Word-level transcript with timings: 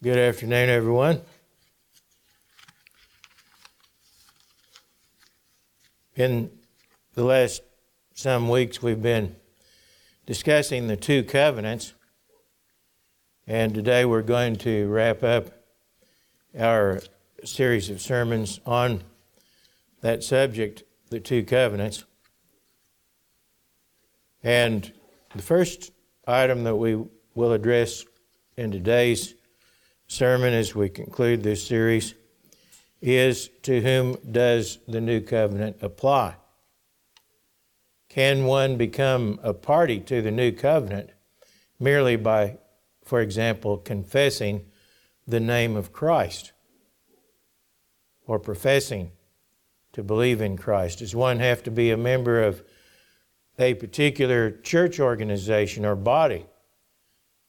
Good 0.00 0.16
afternoon, 0.16 0.68
everyone. 0.68 1.22
In 6.14 6.52
the 7.14 7.24
last 7.24 7.62
some 8.14 8.48
weeks, 8.48 8.80
we've 8.80 9.02
been 9.02 9.34
discussing 10.24 10.86
the 10.86 10.96
two 10.96 11.24
covenants, 11.24 11.94
and 13.44 13.74
today 13.74 14.04
we're 14.04 14.22
going 14.22 14.54
to 14.58 14.86
wrap 14.86 15.24
up 15.24 15.50
our 16.56 17.00
series 17.42 17.90
of 17.90 18.00
sermons 18.00 18.60
on 18.64 19.02
that 20.00 20.22
subject, 20.22 20.84
the 21.10 21.18
two 21.18 21.42
covenants. 21.42 22.04
And 24.44 24.92
the 25.34 25.42
first 25.42 25.90
item 26.24 26.62
that 26.62 26.76
we 26.76 27.02
will 27.34 27.50
address 27.50 28.04
in 28.56 28.70
today's 28.70 29.34
sermon 30.08 30.54
as 30.54 30.74
we 30.74 30.88
conclude 30.88 31.42
this 31.42 31.66
series 31.66 32.14
is 33.00 33.48
to 33.62 33.80
whom 33.82 34.16
does 34.32 34.78
the 34.88 35.00
new 35.00 35.20
covenant 35.20 35.76
apply? 35.82 36.34
Can 38.08 38.44
one 38.44 38.76
become 38.76 39.38
a 39.42 39.52
party 39.52 40.00
to 40.00 40.22
the 40.22 40.30
new 40.30 40.50
covenant 40.50 41.10
merely 41.78 42.16
by, 42.16 42.56
for 43.04 43.20
example, 43.20 43.76
confessing 43.76 44.64
the 45.26 45.40
name 45.40 45.76
of 45.76 45.92
Christ 45.92 46.52
or 48.26 48.38
professing 48.38 49.12
to 49.92 50.02
believe 50.02 50.40
in 50.40 50.56
Christ? 50.56 51.00
Does 51.00 51.14
one 51.14 51.38
have 51.38 51.62
to 51.64 51.70
be 51.70 51.90
a 51.90 51.98
member 51.98 52.42
of 52.42 52.64
a 53.58 53.74
particular 53.74 54.50
church 54.50 54.98
organization 54.98 55.84
or 55.84 55.94
body 55.94 56.46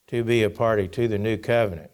to 0.07 0.23
be 0.23 0.43
a 0.43 0.49
party 0.49 0.89
to 0.89 1.07
the 1.07 1.17
new 1.17 1.37
covenant? 1.37 1.88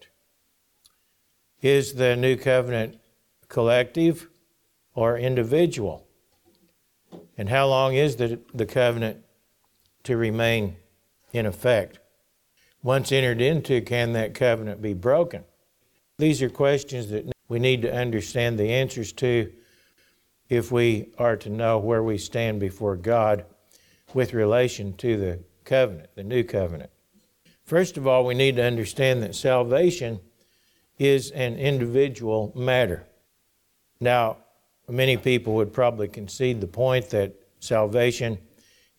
Is 1.66 1.94
the 1.94 2.14
new 2.14 2.36
covenant 2.36 3.00
collective 3.48 4.28
or 4.94 5.18
individual? 5.18 6.06
And 7.36 7.48
how 7.48 7.66
long 7.66 7.96
is 7.96 8.14
the, 8.14 8.38
the 8.54 8.66
covenant 8.66 9.24
to 10.04 10.16
remain 10.16 10.76
in 11.32 11.44
effect? 11.44 11.98
Once 12.84 13.10
entered 13.10 13.40
into, 13.40 13.80
can 13.80 14.12
that 14.12 14.32
covenant 14.32 14.80
be 14.80 14.94
broken? 14.94 15.42
These 16.18 16.40
are 16.40 16.48
questions 16.48 17.08
that 17.08 17.32
we 17.48 17.58
need 17.58 17.82
to 17.82 17.92
understand 17.92 18.60
the 18.60 18.70
answers 18.70 19.12
to 19.14 19.52
if 20.48 20.70
we 20.70 21.08
are 21.18 21.36
to 21.38 21.50
know 21.50 21.78
where 21.78 22.04
we 22.04 22.16
stand 22.16 22.60
before 22.60 22.94
God 22.94 23.44
with 24.14 24.34
relation 24.34 24.96
to 24.98 25.16
the 25.16 25.40
covenant, 25.64 26.10
the 26.14 26.22
new 26.22 26.44
covenant. 26.44 26.90
First 27.64 27.96
of 27.96 28.06
all, 28.06 28.24
we 28.24 28.34
need 28.34 28.54
to 28.54 28.62
understand 28.62 29.20
that 29.24 29.34
salvation 29.34 30.20
is 30.98 31.30
an 31.32 31.56
individual 31.56 32.52
matter. 32.54 33.06
Now, 34.00 34.38
many 34.88 35.16
people 35.16 35.54
would 35.54 35.72
probably 35.72 36.08
concede 36.08 36.60
the 36.60 36.66
point 36.66 37.10
that 37.10 37.34
salvation 37.60 38.38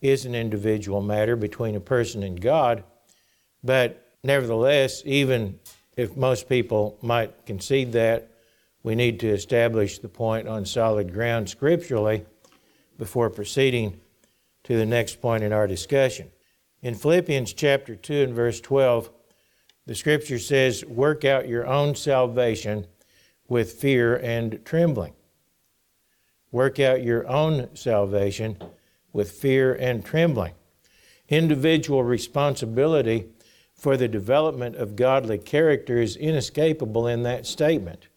is 0.02 0.26
an 0.26 0.36
individual 0.36 1.02
matter 1.02 1.36
between 1.36 1.76
a 1.76 1.80
person 1.80 2.24
and 2.24 2.40
God, 2.40 2.84
but 3.64 4.16
nevertheless, 4.24 5.02
even 5.06 5.60
if 5.96 6.16
most 6.16 6.48
people 6.48 6.98
might 7.02 7.46
concede 7.46 7.92
that, 7.94 8.32
we 8.84 8.96
need 8.96 9.20
to 9.20 9.28
establish 9.28 10.00
the 10.00 10.08
point 10.08 10.48
on 10.48 10.66
solid 10.66 11.12
ground 11.12 11.50
scripturally 11.50 12.26
before 12.98 13.30
proceeding 13.30 14.00
to 14.64 14.78
the 14.78 14.86
next 14.86 15.20
point 15.22 15.44
in 15.44 15.52
our 15.52 15.68
discussion. 15.68 16.30
In 16.82 16.94
Philippians 16.94 17.54
chapter 17.54 17.96
2 17.96 18.14
and 18.22 18.34
verse 18.34 18.62
12, 18.62 19.10
the 19.88 19.96
scripture 19.96 20.38
says, 20.38 20.86
Work 20.86 21.26
out 21.26 21.48
your 21.48 21.66
own 21.66 21.96
salvation 21.96 22.86
with 23.48 23.74
fear 23.74 24.18
and 24.18 24.64
trembling. 24.66 25.14
Work 26.52 26.80
out 26.80 27.04
your 27.04 27.26
own 27.28 27.74
salvation 27.74 28.58
with 29.14 29.32
fear 29.32 29.74
and 29.74 30.06
trembling. 30.06 30.54
Individual 31.30 32.04
responsibility 32.04 33.30
for 33.74 33.96
the 33.96 34.10
development 34.10 34.76
of 34.76 34.98
godly 34.98 35.38
character 35.38 35.98
is 35.98 36.18
inescapable 36.18 37.08
in 37.08 37.24
that 37.24 37.46
statement. 37.46 38.08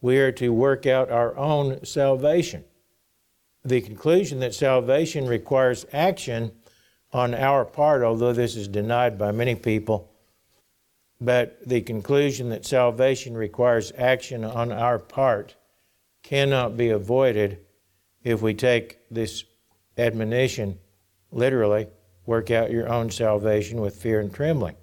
We 0.00 0.18
are 0.18 0.32
to 0.32 0.50
work 0.50 0.86
out 0.86 1.10
our 1.10 1.36
own 1.36 1.84
salvation. 1.84 2.64
The 3.64 3.82
conclusion 3.82 4.40
that 4.40 4.54
salvation 4.54 5.26
requires 5.26 5.84
action 5.92 6.52
on 7.12 7.34
our 7.34 7.66
part, 7.66 8.02
although 8.02 8.32
this 8.32 8.56
is 8.56 8.68
denied 8.68 9.18
by 9.18 9.32
many 9.32 9.54
people, 9.54 10.10
but 11.20 11.58
the 11.66 11.80
conclusion 11.80 12.50
that 12.50 12.64
salvation 12.64 13.36
requires 13.36 13.92
action 13.96 14.44
on 14.44 14.70
our 14.70 14.98
part 14.98 15.56
cannot 16.22 16.76
be 16.76 16.90
avoided 16.90 17.58
if 18.22 18.42
we 18.42 18.54
take 18.54 18.98
this 19.10 19.44
admonition 19.96 20.78
literally 21.32 21.88
work 22.26 22.50
out 22.50 22.70
your 22.70 22.88
own 22.88 23.10
salvation 23.10 23.80
with 23.80 23.96
fear 23.96 24.20
and 24.20 24.32
trembling. 24.32 24.76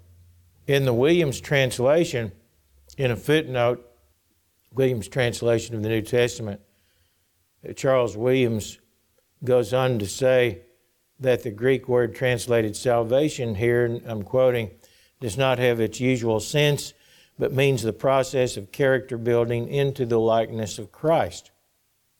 In 0.68 0.86
the 0.86 0.94
Williams 0.94 1.40
translation, 1.40 2.32
in 2.98 3.12
a 3.12 3.16
footnote, 3.16 3.86
Williams' 4.74 5.08
translation 5.08 5.76
of 5.76 5.84
the 5.84 5.90
New 5.90 6.02
Testament, 6.02 6.60
Charles 7.76 8.18
Williams 8.18 8.80
goes 9.44 9.74
on 9.74 10.00
to 10.00 10.08
say 10.08 10.62
that 11.20 11.44
the 11.44 11.52
Greek 11.52 11.88
word 11.88 12.16
translated 12.16 12.76
salvation 12.76 13.56
here, 13.56 14.02
I'm 14.06 14.24
quoting, 14.24 14.72
does 15.26 15.38
not 15.40 15.58
have 15.58 15.80
its 15.80 16.00
usual 16.00 16.40
sense, 16.40 16.94
but 17.40 17.52
means 17.52 17.82
the 17.82 17.92
process 17.92 18.58
of 18.58 18.72
character 18.72 19.18
building 19.18 19.68
into 19.68 20.06
the 20.06 20.20
likeness 20.20 20.78
of 20.78 20.92
Christ. 20.92 21.50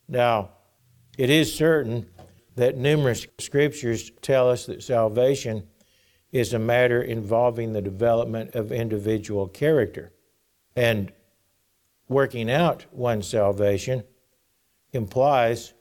Now, 0.08 0.50
it 1.16 1.30
is 1.30 1.54
certain 1.54 2.08
that 2.56 2.78
numerous 2.78 3.28
scriptures 3.38 4.12
tell 4.24 4.50
us 4.50 4.66
that 4.66 4.82
salvation 4.82 5.68
is 6.32 6.52
a 6.52 6.58
matter 6.58 7.00
involving 7.00 7.74
the 7.74 7.82
development 7.84 8.56
of 8.56 8.72
individual 8.72 9.48
character. 9.48 10.12
And 10.76 11.12
working 12.10 12.50
out 12.50 12.88
one's 12.92 13.28
salvation 13.28 14.04
implies 14.94 15.76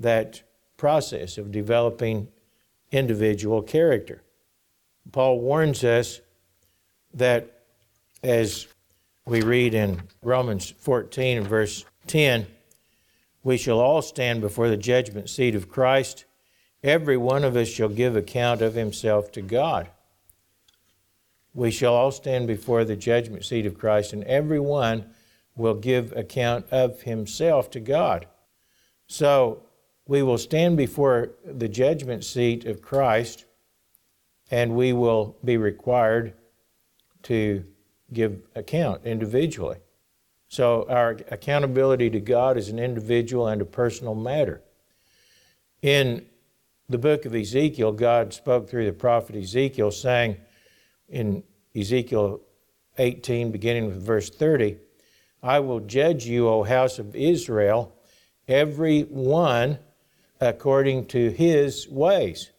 that 0.00 0.42
process 0.76 1.38
of 1.38 1.52
developing 1.52 2.26
individual 2.90 3.62
character. 3.62 4.24
Paul 5.12 5.38
warns 5.38 5.84
us 5.84 6.20
that 7.14 7.62
as 8.22 8.66
we 9.26 9.42
read 9.42 9.74
in 9.74 10.02
Romans 10.22 10.74
14 10.78 11.38
and 11.38 11.46
verse 11.46 11.84
10, 12.06 12.46
we 13.42 13.56
shall 13.56 13.80
all 13.80 14.02
stand 14.02 14.40
before 14.40 14.68
the 14.68 14.76
judgment 14.76 15.28
seat 15.28 15.54
of 15.54 15.68
Christ. 15.68 16.24
Every 16.82 17.16
one 17.16 17.44
of 17.44 17.56
us 17.56 17.68
shall 17.68 17.88
give 17.88 18.16
account 18.16 18.62
of 18.62 18.74
himself 18.74 19.32
to 19.32 19.42
God. 19.42 19.88
We 21.54 21.70
shall 21.70 21.94
all 21.94 22.10
stand 22.10 22.46
before 22.46 22.84
the 22.84 22.96
judgment 22.96 23.44
seat 23.44 23.64
of 23.64 23.78
Christ, 23.78 24.12
and 24.12 24.24
every 24.24 24.60
one 24.60 25.10
will 25.56 25.74
give 25.74 26.12
account 26.12 26.66
of 26.70 27.02
himself 27.02 27.70
to 27.70 27.80
God. 27.80 28.26
So 29.06 29.62
we 30.06 30.22
will 30.22 30.38
stand 30.38 30.76
before 30.76 31.30
the 31.44 31.68
judgment 31.68 32.24
seat 32.24 32.64
of 32.64 32.82
Christ 32.82 33.44
and 34.50 34.74
we 34.74 34.92
will 34.92 35.36
be 35.44 35.56
required 35.56 36.34
to 37.24 37.64
give 38.12 38.42
account 38.54 39.04
individually. 39.04 39.78
So, 40.48 40.86
our 40.88 41.18
accountability 41.30 42.10
to 42.10 42.20
God 42.20 42.56
is 42.56 42.68
an 42.68 42.78
individual 42.78 43.48
and 43.48 43.60
a 43.60 43.64
personal 43.64 44.14
matter. 44.14 44.62
In 45.82 46.26
the 46.88 46.98
book 46.98 47.24
of 47.24 47.34
Ezekiel, 47.34 47.92
God 47.92 48.32
spoke 48.32 48.68
through 48.68 48.86
the 48.86 48.92
prophet 48.92 49.36
Ezekiel, 49.36 49.90
saying 49.90 50.36
in 51.08 51.42
Ezekiel 51.74 52.40
18, 52.98 53.50
beginning 53.50 53.86
with 53.86 54.00
verse 54.00 54.30
30, 54.30 54.78
I 55.42 55.60
will 55.60 55.80
judge 55.80 56.24
you, 56.26 56.48
O 56.48 56.62
house 56.62 56.98
of 56.98 57.16
Israel, 57.16 57.94
every 58.46 59.02
one 59.02 59.78
according 60.40 61.06
to 61.06 61.30
his 61.30 61.88
ways. 61.88 62.50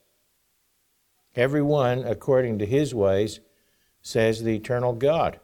Every 1.36 1.62
one 1.62 2.04
according 2.04 2.60
to 2.60 2.66
his 2.66 2.94
ways, 2.94 3.39
says 4.06 4.44
the 4.44 4.56
eternal 4.56 4.94
God. 4.94 5.40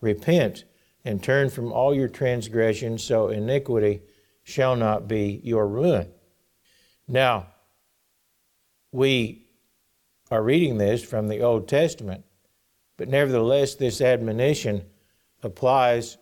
Repent 0.00 0.64
and 1.04 1.20
turn 1.20 1.50
from 1.50 1.72
all 1.72 1.92
your 1.92 2.06
transgressions, 2.06 3.02
so 3.02 3.28
iniquity 3.28 4.02
shall 4.44 4.76
not 4.76 5.08
be 5.08 5.40
your 5.42 5.66
ruin. 5.66 6.08
Now, 7.08 7.48
we 8.92 9.48
are 10.30 10.44
reading 10.44 10.78
this 10.78 11.02
from 11.02 11.26
the 11.26 11.40
Old 11.40 11.66
Testament, 11.66 12.24
but 12.96 13.08
nevertheless, 13.08 13.74
this 13.74 14.00
admonition 14.00 14.84
applies 15.42 16.18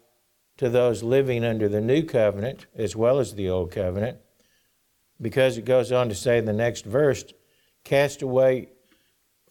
to 0.56 0.70
those 0.70 1.02
living 1.02 1.44
under 1.44 1.68
the 1.68 1.82
New 1.82 2.04
Covenant 2.04 2.64
as 2.74 2.96
well 2.96 3.18
as 3.18 3.34
the 3.34 3.50
Old 3.50 3.70
Covenant, 3.70 4.16
because 5.20 5.58
it 5.58 5.66
goes 5.66 5.92
on 5.92 6.08
to 6.08 6.14
say 6.14 6.38
in 6.38 6.46
the 6.46 6.54
next 6.54 6.86
verse, 6.86 7.22
Cast 7.84 8.22
away 8.22 8.70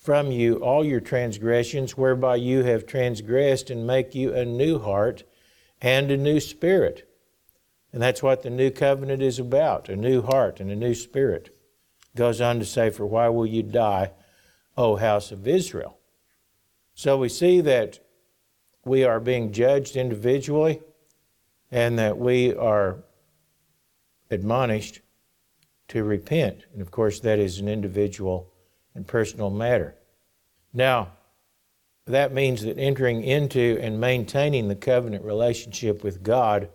from 0.06 0.32
you 0.32 0.58
all 0.58 0.86
your 0.86 1.00
transgressions, 1.00 1.98
whereby 1.98 2.36
you 2.36 2.64
have 2.64 2.86
transgressed, 2.86 3.72
and 3.72 3.88
make 3.88 4.14
you 4.14 4.32
a 4.34 4.46
new 4.46 4.78
heart 4.78 5.24
and 5.82 6.12
a 6.12 6.18
new 6.18 6.40
spirit. 6.40 7.10
And 7.92 8.02
that's 8.02 8.22
what 8.22 8.44
the 8.44 8.52
new 8.52 8.70
covenant 8.70 9.24
is 9.24 9.40
about 9.40 9.90
a 9.90 9.96
new 9.96 10.22
heart 10.22 10.60
and 10.60 10.70
a 10.70 10.76
new 10.76 10.94
spirit. 10.94 11.58
Goes 12.16 12.40
on 12.40 12.60
to 12.60 12.66
say, 12.66 12.92
For 12.92 13.06
why 13.06 13.30
will 13.30 13.48
you 13.48 13.64
die, 13.64 14.12
O 14.78 14.96
house 14.96 15.32
of 15.32 15.48
Israel? 15.48 15.98
So 16.94 17.18
we 17.18 17.28
see 17.28 17.60
that 17.62 18.00
we 18.86 19.04
are 19.04 19.20
being 19.20 19.52
judged 19.52 19.96
individually 19.96 20.82
and 21.72 21.98
that 21.98 22.18
we 22.18 22.54
are 22.54 23.04
admonished 24.30 25.02
to 25.88 26.04
repent. 26.04 26.66
And 26.74 26.82
of 26.82 26.92
course, 26.92 27.20
that 27.22 27.40
is 27.40 27.60
an 27.60 27.68
individual 27.68 28.52
and 28.96 29.06
personal 29.06 29.50
matter. 29.50 29.96
Now, 30.74 31.12
that 32.06 32.34
means 32.34 32.64
that 32.64 32.78
entering 32.78 33.24
into 33.24 33.78
and 33.82 34.00
maintaining 34.00 34.68
the 34.68 34.76
covenant 34.76 35.24
relationship 35.24 36.04
with 36.04 36.24
God 36.24 36.70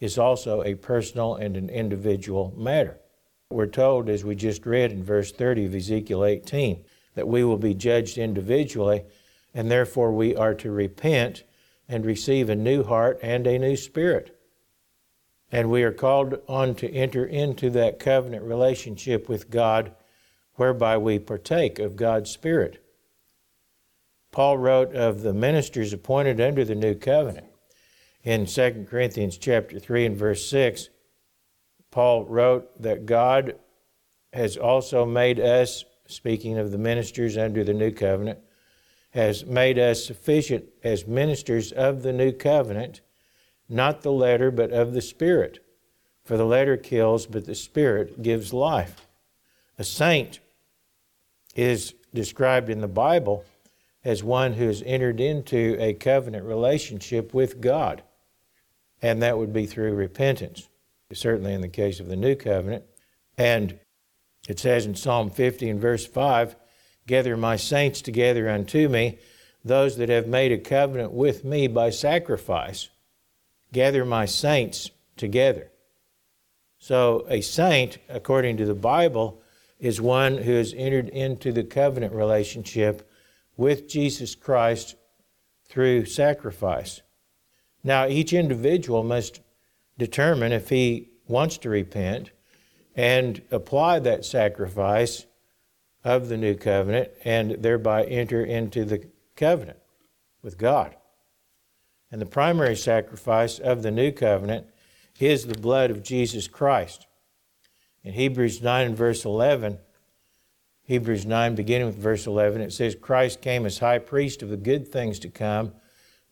is 0.00 0.18
also 0.18 0.62
a 0.62 0.74
personal 0.74 1.34
and 1.34 1.56
an 1.56 1.68
individual 1.68 2.54
matter. 2.56 2.98
We're 3.50 3.66
told, 3.66 4.08
as 4.08 4.24
we 4.24 4.34
just 4.34 4.66
read 4.66 4.92
in 4.92 5.02
verse 5.02 5.32
30 5.32 5.66
of 5.66 5.74
Ezekiel 5.74 6.24
18, 6.24 6.84
that 7.14 7.26
we 7.26 7.42
will 7.42 7.56
be 7.56 7.74
judged 7.74 8.18
individually, 8.18 9.04
and 9.54 9.70
therefore 9.70 10.12
we 10.12 10.36
are 10.36 10.54
to 10.54 10.70
repent 10.70 11.44
and 11.88 12.04
receive 12.04 12.48
a 12.48 12.54
new 12.54 12.84
heart 12.84 13.18
and 13.22 13.46
a 13.46 13.58
new 13.58 13.74
spirit. 13.74 14.38
And 15.50 15.70
we 15.70 15.82
are 15.82 15.92
called 15.92 16.38
on 16.46 16.74
to 16.76 16.92
enter 16.92 17.24
into 17.24 17.70
that 17.70 17.98
covenant 17.98 18.44
relationship 18.44 19.28
with 19.28 19.50
God 19.50 19.94
whereby 20.58 20.96
we 20.98 21.18
partake 21.18 21.78
of 21.78 21.96
God's 21.96 22.30
Spirit. 22.30 22.84
Paul 24.30 24.58
wrote 24.58 24.94
of 24.94 25.22
the 25.22 25.32
ministers 25.32 25.92
appointed 25.92 26.40
under 26.40 26.64
the 26.64 26.74
new 26.74 26.94
covenant. 26.94 27.46
In 28.22 28.46
2 28.46 28.86
Corinthians 28.90 29.38
chapter 29.38 29.78
3 29.78 30.06
and 30.06 30.16
verse 30.16 30.48
6, 30.50 30.90
Paul 31.90 32.24
wrote 32.26 32.82
that 32.82 33.06
God 33.06 33.56
has 34.32 34.56
also 34.56 35.06
made 35.06 35.40
us, 35.40 35.84
speaking 36.06 36.58
of 36.58 36.70
the 36.70 36.78
ministers 36.78 37.38
under 37.38 37.64
the 37.64 37.72
new 37.72 37.90
covenant, 37.90 38.40
has 39.10 39.46
made 39.46 39.78
us 39.78 40.04
sufficient 40.04 40.66
as 40.84 41.06
ministers 41.06 41.72
of 41.72 42.02
the 42.02 42.12
new 42.12 42.32
covenant 42.32 43.00
not 43.68 44.02
the 44.02 44.12
letter, 44.12 44.50
but 44.50 44.72
of 44.72 44.92
the 44.92 45.02
Spirit. 45.02 45.64
For 46.24 46.36
the 46.36 46.46
letter 46.46 46.76
kills, 46.76 47.26
but 47.26 47.46
the 47.46 47.54
Spirit 47.54 48.22
gives 48.22 48.52
life. 48.52 49.06
A 49.78 49.84
saint 49.84 50.40
is 51.58 51.94
described 52.14 52.70
in 52.70 52.80
the 52.80 52.86
Bible 52.86 53.44
as 54.04 54.22
one 54.22 54.52
who 54.52 54.68
has 54.68 54.80
entered 54.86 55.18
into 55.18 55.76
a 55.80 55.92
covenant 55.92 56.44
relationship 56.44 57.34
with 57.34 57.60
God, 57.60 58.04
and 59.02 59.20
that 59.20 59.36
would 59.36 59.52
be 59.52 59.66
through 59.66 59.92
repentance, 59.94 60.68
certainly 61.12 61.52
in 61.52 61.60
the 61.60 61.68
case 61.68 61.98
of 61.98 62.06
the 62.06 62.14
new 62.14 62.36
covenant. 62.36 62.84
And 63.36 63.76
it 64.48 64.60
says 64.60 64.86
in 64.86 64.94
Psalm 64.94 65.30
50 65.30 65.68
and 65.68 65.80
verse 65.80 66.06
5 66.06 66.54
Gather 67.08 67.36
my 67.36 67.56
saints 67.56 68.02
together 68.02 68.48
unto 68.48 68.88
me, 68.88 69.18
those 69.64 69.96
that 69.96 70.10
have 70.10 70.28
made 70.28 70.52
a 70.52 70.58
covenant 70.58 71.10
with 71.10 71.44
me 71.44 71.66
by 71.66 71.90
sacrifice 71.90 72.88
gather 73.72 74.04
my 74.04 74.26
saints 74.26 74.90
together. 75.16 75.70
So, 76.78 77.26
a 77.28 77.40
saint, 77.40 77.98
according 78.08 78.58
to 78.58 78.66
the 78.66 78.74
Bible, 78.74 79.42
is 79.78 80.00
one 80.00 80.38
who 80.38 80.54
has 80.54 80.74
entered 80.76 81.08
into 81.08 81.52
the 81.52 81.64
covenant 81.64 82.12
relationship 82.12 83.08
with 83.56 83.88
Jesus 83.88 84.34
Christ 84.34 84.96
through 85.68 86.06
sacrifice. 86.06 87.02
Now, 87.84 88.06
each 88.06 88.32
individual 88.32 89.02
must 89.02 89.40
determine 89.98 90.52
if 90.52 90.68
he 90.68 91.10
wants 91.26 91.58
to 91.58 91.68
repent 91.68 92.30
and 92.94 93.42
apply 93.50 94.00
that 94.00 94.24
sacrifice 94.24 95.26
of 96.04 96.28
the 96.28 96.36
new 96.36 96.54
covenant 96.54 97.10
and 97.24 97.62
thereby 97.62 98.04
enter 98.04 98.44
into 98.44 98.84
the 98.84 99.08
covenant 99.36 99.78
with 100.42 100.58
God. 100.58 100.96
And 102.10 102.20
the 102.20 102.26
primary 102.26 102.76
sacrifice 102.76 103.58
of 103.58 103.82
the 103.82 103.90
new 103.90 104.10
covenant 104.12 104.66
is 105.20 105.46
the 105.46 105.58
blood 105.58 105.90
of 105.90 106.02
Jesus 106.02 106.48
Christ. 106.48 107.06
In 108.04 108.12
Hebrews 108.12 108.62
9 108.62 108.86
and 108.86 108.96
verse 108.96 109.24
11, 109.24 109.78
Hebrews 110.82 111.26
9, 111.26 111.54
beginning 111.54 111.86
with 111.86 111.98
verse 111.98 112.26
11, 112.26 112.62
it 112.62 112.72
says, 112.72 112.94
Christ 112.94 113.42
came 113.42 113.66
as 113.66 113.78
high 113.78 113.98
priest 113.98 114.42
of 114.42 114.48
the 114.48 114.56
good 114.56 114.88
things 114.88 115.18
to 115.18 115.28
come 115.28 115.72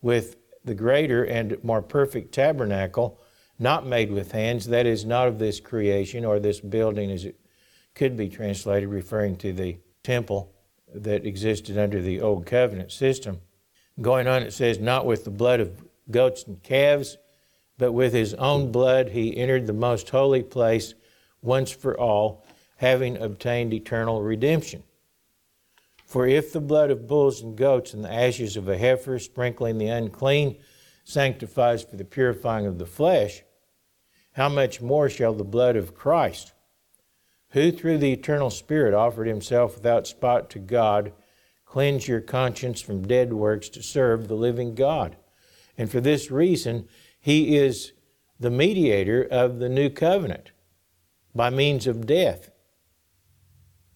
with 0.00 0.36
the 0.64 0.74
greater 0.74 1.24
and 1.24 1.62
more 1.62 1.82
perfect 1.82 2.32
tabernacle, 2.32 3.20
not 3.58 3.86
made 3.86 4.10
with 4.10 4.32
hands, 4.32 4.66
that 4.66 4.86
is, 4.86 5.04
not 5.04 5.28
of 5.28 5.38
this 5.38 5.60
creation 5.60 6.24
or 6.24 6.38
this 6.38 6.60
building 6.60 7.10
as 7.10 7.24
it 7.24 7.38
could 7.94 8.16
be 8.16 8.28
translated, 8.28 8.88
referring 8.88 9.36
to 9.36 9.52
the 9.52 9.76
temple 10.02 10.52
that 10.94 11.26
existed 11.26 11.76
under 11.76 12.00
the 12.00 12.20
old 12.20 12.46
covenant 12.46 12.92
system. 12.92 13.40
Going 14.00 14.26
on, 14.26 14.42
it 14.42 14.52
says, 14.52 14.78
Not 14.78 15.06
with 15.06 15.24
the 15.24 15.30
blood 15.30 15.60
of 15.60 15.82
goats 16.10 16.44
and 16.44 16.62
calves, 16.62 17.16
but 17.78 17.92
with 17.92 18.12
his 18.12 18.34
own 18.34 18.72
blood 18.72 19.10
he 19.10 19.36
entered 19.36 19.66
the 19.66 19.72
most 19.72 20.08
holy 20.10 20.42
place 20.42 20.94
once 21.42 21.70
for 21.70 21.98
all, 21.98 22.44
having 22.76 23.16
obtained 23.16 23.72
eternal 23.72 24.22
redemption. 24.22 24.82
For 26.04 26.26
if 26.26 26.52
the 26.52 26.60
blood 26.60 26.90
of 26.90 27.08
bulls 27.08 27.40
and 27.40 27.56
goats 27.56 27.92
and 27.92 28.04
the 28.04 28.12
ashes 28.12 28.56
of 28.56 28.68
a 28.68 28.78
heifer, 28.78 29.18
sprinkling 29.18 29.78
the 29.78 29.88
unclean, 29.88 30.56
sanctifies 31.04 31.82
for 31.82 31.96
the 31.96 32.04
purifying 32.04 32.66
of 32.66 32.78
the 32.78 32.86
flesh, 32.86 33.42
how 34.32 34.48
much 34.48 34.80
more 34.80 35.08
shall 35.08 35.32
the 35.32 35.44
blood 35.44 35.76
of 35.76 35.94
Christ, 35.94 36.52
who 37.50 37.72
through 37.72 37.98
the 37.98 38.12
eternal 38.12 38.50
Spirit 38.50 38.94
offered 38.94 39.26
himself 39.26 39.76
without 39.76 40.06
spot 40.06 40.50
to 40.50 40.58
God, 40.58 41.12
Cleanse 41.66 42.06
your 42.06 42.20
conscience 42.20 42.80
from 42.80 43.06
dead 43.06 43.32
works 43.32 43.68
to 43.70 43.82
serve 43.82 44.28
the 44.28 44.34
living 44.34 44.74
God. 44.74 45.16
And 45.76 45.90
for 45.90 46.00
this 46.00 46.30
reason, 46.30 46.88
He 47.20 47.56
is 47.56 47.92
the 48.38 48.50
mediator 48.50 49.22
of 49.22 49.58
the 49.58 49.68
new 49.68 49.90
covenant 49.90 50.52
by 51.36 51.50
means 51.50 51.86
of 51.86 52.06
death 52.06 52.50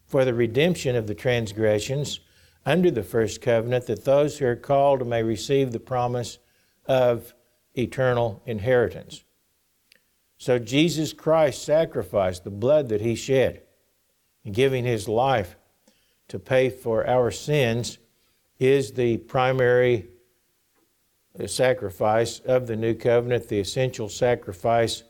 for 0.06 0.25
the 0.25 0.34
redemption 0.34 0.96
of 0.96 1.06
the 1.06 1.14
transgressions 1.14 2.20
under 2.66 2.90
the 2.90 3.02
first 3.02 3.40
covenant, 3.40 3.87
that 3.87 4.04
those 4.04 4.38
who 4.38 4.46
are 4.46 4.56
called 4.56 5.06
may 5.06 5.22
receive 5.22 5.72
the 5.72 5.81
promise 5.81 6.38
of 6.87 7.32
eternal 7.75 8.42
inheritance. 8.44 9.25
So 10.37 10.59
Jesus 10.59 11.12
Christ 11.12 11.64
sacrificed 11.64 12.44
the 12.44 12.50
blood 12.50 12.88
that 12.88 13.00
he 13.00 13.14
shed 13.14 13.62
giving 14.50 14.85
his 14.85 15.09
life 15.09 15.56
to 16.28 16.38
pay 16.38 16.70
for 16.70 17.06
our 17.06 17.30
sins 17.30 17.99
is 18.59 18.92
the 18.92 19.18
primary 19.18 20.09
sacrifice 21.47 22.40
of 22.40 22.66
the 22.66 22.76
new 22.76 22.94
covenant, 22.94 23.49
the 23.49 23.61
essential 23.61 24.09
sacrifice 24.09 25.02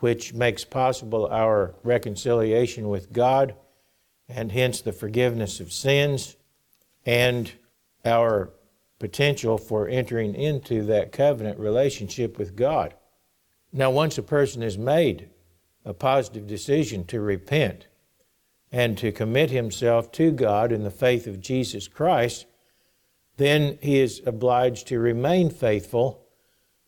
which 0.00 0.34
makes 0.34 0.64
possible 0.64 1.26
our 1.28 1.74
reconciliation 1.82 2.88
with 2.88 3.12
God 3.12 3.54
and 4.28 4.52
hence 4.52 4.80
the 4.80 4.92
forgiveness 4.92 5.60
of 5.60 5.72
sins 5.72 6.36
and 7.06 7.52
our 8.04 8.50
potential 8.98 9.56
for 9.56 9.88
entering 9.88 10.34
into 10.34 10.82
that 10.84 11.12
covenant 11.12 11.58
relationship 11.58 12.38
with 12.38 12.56
God. 12.56 12.94
Now, 13.72 13.90
once 13.90 14.18
a 14.18 14.22
person 14.22 14.62
has 14.62 14.76
made 14.76 15.30
a 15.84 15.94
positive 15.94 16.46
decision 16.46 17.04
to 17.06 17.20
repent, 17.20 17.86
and 18.72 18.96
to 18.98 19.12
commit 19.12 19.50
himself 19.50 20.12
to 20.12 20.30
God 20.30 20.72
in 20.72 20.84
the 20.84 20.90
faith 20.90 21.26
of 21.26 21.40
Jesus 21.40 21.88
Christ, 21.88 22.46
then 23.36 23.78
he 23.80 23.98
is 23.98 24.22
obliged 24.26 24.86
to 24.88 24.98
remain 24.98 25.50
faithful 25.50 26.19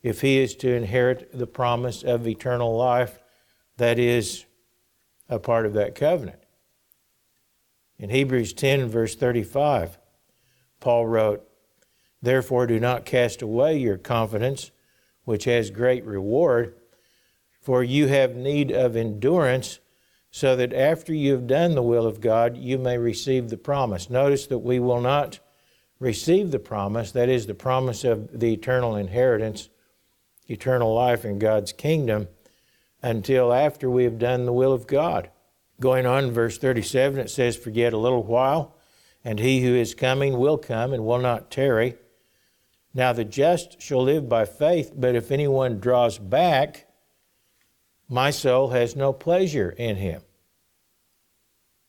if 0.03 0.21
he 0.21 0.39
is 0.39 0.55
to 0.57 0.75
inherit 0.75 1.31
the 1.33 1.47
promise 1.47 2.03
of 2.03 2.27
eternal 2.27 2.77
life 2.77 3.19
that 3.77 3.99
is 3.99 4.45
a 5.29 5.39
part 5.39 5.67
of 5.67 5.75
that 5.75 5.95
covenant. 5.95 6.39
In 7.99 8.11
Hebrews 8.11 8.53
10, 8.53 8.89
verse 8.89 9.15
35, 9.15 9.99
Paul 10.81 11.07
wrote, 11.07 11.49
Therefore, 12.21 12.67
do 12.67 12.79
not 12.79 13.05
cast 13.05 13.43
away 13.43 13.79
your 13.79 13.99
confidence, 13.99 14.71
which 15.25 15.45
has 15.45 15.71
great 15.71 16.05
reward, 16.05 16.75
for 17.61 17.83
you 17.83 18.09
have 18.09 18.35
need 18.35 18.71
of 18.71 18.97
endurance 18.97 19.79
so 20.31 20.57
that 20.57 20.73
after 20.73 21.13
you 21.13 21.33
have 21.33 21.47
done 21.47 21.75
the 21.75 21.83
will 21.83 22.07
of 22.07 22.21
God, 22.21 22.57
you 22.57 22.79
may 22.79 22.97
receive 22.97 23.51
the 23.51 23.57
promise. 23.57 24.09
Notice 24.09 24.47
that 24.47 24.59
we 24.59 24.81
will 24.81 25.01
not 25.01 25.41
receive 26.01 26.51
the 26.51 26.59
promise, 26.59 27.13
that 27.13 27.29
is, 27.29 27.47
the 27.47 27.55
promise 27.55 28.03
of 28.03 28.41
the 28.41 28.53
eternal 28.53 28.97
inheritance, 28.97 29.69
eternal 30.53 30.95
life 30.95 31.25
in 31.25 31.39
God's 31.39 31.73
kingdom, 31.73 32.29
until 33.03 33.53
after 33.53 33.91
we 33.91 34.05
have 34.05 34.19
done 34.19 34.47
the 34.47 34.53
will 34.53 34.73
of 34.73 34.87
God. 34.87 35.31
Going 35.81 36.07
on 36.07 36.25
in 36.25 36.33
verse 36.33 36.59
37, 36.59 37.19
it 37.19 37.31
says, 37.31 37.57
For 37.57 37.71
yet 37.71 37.93
a 37.93 37.99
little 37.99 38.23
while, 38.23 38.77
and 39.25 39.39
he 39.39 39.63
who 39.63 39.75
is 39.75 39.95
coming 39.95 40.39
will 40.39 40.59
come 40.59 40.93
and 40.93 41.05
will 41.05 41.19
not 41.19 41.51
tarry. 41.51 41.97
Now 42.95 43.13
the 43.13 43.25
just 43.25 43.81
shall 43.81 44.03
live 44.03 44.29
by 44.29 44.45
faith, 44.45 44.93
but 44.95 45.15
if 45.15 45.31
anyone 45.31 45.81
draws 45.81 46.19
back, 46.19 46.87
my 48.09 48.31
soul 48.31 48.69
has 48.71 48.95
no 48.95 49.13
pleasure 49.13 49.71
in 49.71 49.97
him. 49.97 50.23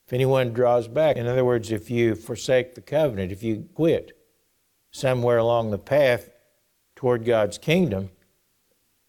If 0.08 0.13
anyone 0.13 0.53
draws 0.53 0.88
back, 0.88 1.17
in 1.17 1.27
other 1.27 1.46
words, 1.46 1.72
if 1.72 1.89
you 1.89 2.15
forsake 2.15 2.75
the 2.75 2.82
covenant, 2.82 3.32
if 3.32 3.43
you 3.43 3.67
quit 3.74 4.17
somewhere 4.91 5.38
along 5.38 5.72
the 5.72 5.77
path 5.77 6.29
toward 6.96 7.25
God's 7.25 7.58
kingdom, 7.58 8.10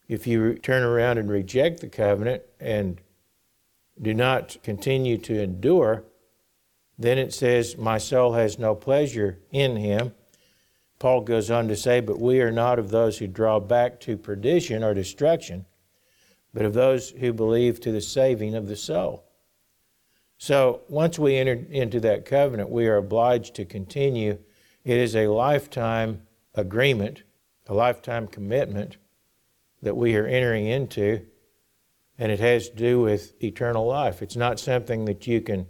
if 0.08 0.26
you 0.26 0.54
turn 0.54 0.82
around 0.82 1.18
and 1.18 1.30
reject 1.30 1.80
the 1.80 1.88
covenant 1.88 2.42
and 2.61 3.00
do 4.00 4.12
not 4.12 4.56
continue 4.62 5.16
to 5.18 5.42
endure, 5.42 6.04
then 6.99 7.18
it 7.18 7.32
says, 7.32 7.76
My 7.76 7.99
soul 7.99 8.32
has 8.34 8.58
no 8.58 8.75
pleasure 8.75 9.38
in 9.50 9.76
him. 9.76 10.14
Paul 10.99 11.23
goes 11.23 11.50
on 11.50 11.68
to 11.68 11.76
say, 11.76 12.00
But 12.00 12.20
we 12.20 12.40
are 12.40 12.52
not 12.52 12.78
of 12.78 12.90
those 12.90 13.18
who 13.18 13.26
draw 13.26 13.61
back 13.61 14.00
to 14.00 14.16
perdition 14.16 14.84
or 14.84 14.94
destruction, 14.94 15.66
but 16.52 16.64
of 16.64 16.75
those 16.75 17.11
who 17.11 17.32
believe 17.32 17.80
to 17.80 17.92
the 17.92 18.00
saving 18.00 18.54
of 18.54 18.68
the 18.68 18.76
soul. 18.76 19.25
So 20.37 20.82
once 20.88 21.18
we 21.18 21.37
enter 21.37 21.64
into 21.70 22.00
that 22.00 22.26
covenant, 22.26 22.68
we 22.68 22.87
are 22.87 22.96
obliged 22.96 23.54
to 23.54 23.64
continue. 23.64 24.38
It 24.84 24.99
is 24.99 25.16
a 25.16 25.28
lifetime 25.28 26.23
agreement, 26.54 27.23
a 27.66 27.75
lifetime 27.75 28.26
commitment 28.26 28.99
that 29.85 29.97
we 29.97 30.17
are 30.17 30.26
entering 30.26 30.67
into, 30.67 31.25
and 32.19 32.33
it 32.33 32.41
has 32.41 32.69
to 32.69 32.76
do 32.76 33.00
with 33.00 33.43
eternal 33.43 33.87
life. 33.87 34.23
It's 34.23 34.37
not 34.37 34.59
something 34.59 35.05
that 35.05 35.26
you 35.26 35.41
can 35.41 35.67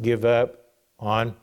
give 0.00 0.24
up 0.24 0.56
on 0.98 1.36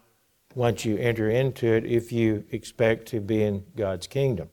once 0.56 0.86
you 0.86 0.98
enter 0.98 1.30
into 1.30 1.68
it 1.68 1.86
if 1.86 2.12
you 2.12 2.44
expect 2.52 3.08
to 3.08 3.22
be 3.22 3.42
in 3.44 3.64
God's 3.76 4.08
kingdom. 4.08 4.50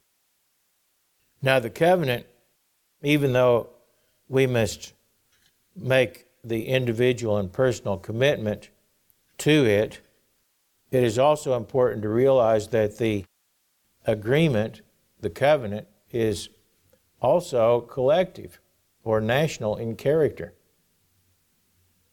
Now, 1.42 1.58
the 1.58 1.70
covenant, 1.70 2.26
even 3.02 3.32
though 3.32 3.70
we 4.28 4.46
must 4.46 4.92
make 5.76 6.26
the 6.44 6.66
individual 6.66 7.36
and 7.36 7.52
personal 7.52 7.96
commitment 7.96 8.70
to 9.38 9.64
it, 9.64 10.00
it 10.90 11.02
is 11.02 11.18
also 11.18 11.56
important 11.56 12.02
to 12.02 12.08
realize 12.08 12.68
that 12.68 12.98
the 12.98 13.24
agreement, 14.06 14.82
the 15.20 15.30
covenant, 15.30 15.86
is 16.10 16.48
also 17.20 17.80
collective 17.80 18.60
or 19.04 19.20
national 19.20 19.76
in 19.76 19.96
character. 19.96 20.54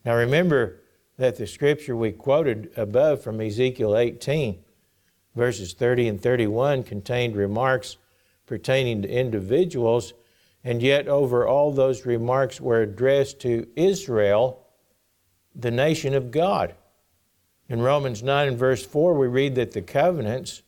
Now 0.04 0.16
remember 0.16 0.82
that 1.18 1.38
the 1.38 1.48
scripture 1.48 1.96
we 1.96 2.12
quoted 2.12 2.72
above 2.76 3.22
from 3.22 3.42
Ezekiel 3.42 3.98
18, 3.98 4.64
verses 5.36 5.74
30 5.74 6.08
and 6.08 6.22
31, 6.22 6.84
contained 6.84 7.36
remarks 7.36 7.98
pertaining 8.46 9.02
to 9.02 9.10
individuals, 9.10 10.14
and 10.64 10.82
yet 10.82 11.08
over 11.08 11.48
all 11.48 11.72
those 11.72 12.06
remarks 12.06 12.62
were 12.62 12.82
addressed 12.82 13.40
to 13.42 13.68
Israel, 13.76 14.66
the 15.56 15.72
nation 15.72 16.14
of 16.14 16.32
God. 16.32 16.76
In 17.68 17.82
Romans 17.82 18.22
9 18.22 18.48
and 18.50 18.58
verse 18.58 18.86
4, 18.86 19.16
we 19.16 19.28
read 19.28 19.56
that 19.56 19.72
the 19.72 19.82
covenants, 19.82 20.62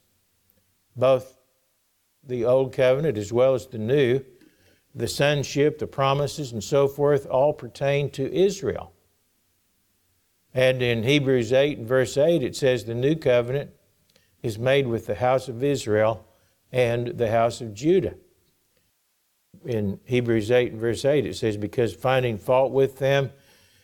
both 0.96 1.37
the 2.28 2.46
old 2.46 2.74
covenant 2.74 3.18
as 3.18 3.32
well 3.32 3.54
as 3.54 3.68
the 3.68 3.78
new, 3.78 4.22
the 4.94 5.08
sonship, 5.08 5.80
the 5.80 5.88
promises, 5.88 6.52
and 6.52 6.64
so 6.64 6.88
forth, 6.88 7.26
all 7.28 7.54
pertain 7.54 8.10
to 8.12 8.34
Israel. 8.34 8.94
And 10.54 10.82
in 10.82 11.04
Hebrews 11.04 11.54
8 11.54 11.78
and 11.78 11.88
verse 11.88 12.18
8, 12.18 12.42
it 12.42 12.56
says, 12.56 12.84
The 12.84 12.96
new 12.96 13.16
covenant 13.16 13.72
is 14.42 14.58
made 14.58 14.88
with 14.88 15.06
the 15.06 15.16
house 15.16 15.48
of 15.48 15.64
Israel 15.64 16.26
and 16.72 17.08
the 17.10 17.30
house 17.30 17.62
of 17.62 17.74
Judah. 17.74 18.16
In 19.66 20.00
Hebrews 20.06 20.50
8 20.50 20.72
and 20.72 20.82
verse 20.82 21.06
8, 21.06 21.26
it 21.26 21.36
says, 21.36 21.58
Because 21.58 21.94
finding 21.94 22.38
fault 22.38 22.72
with 22.72 22.98
them, 22.98 23.32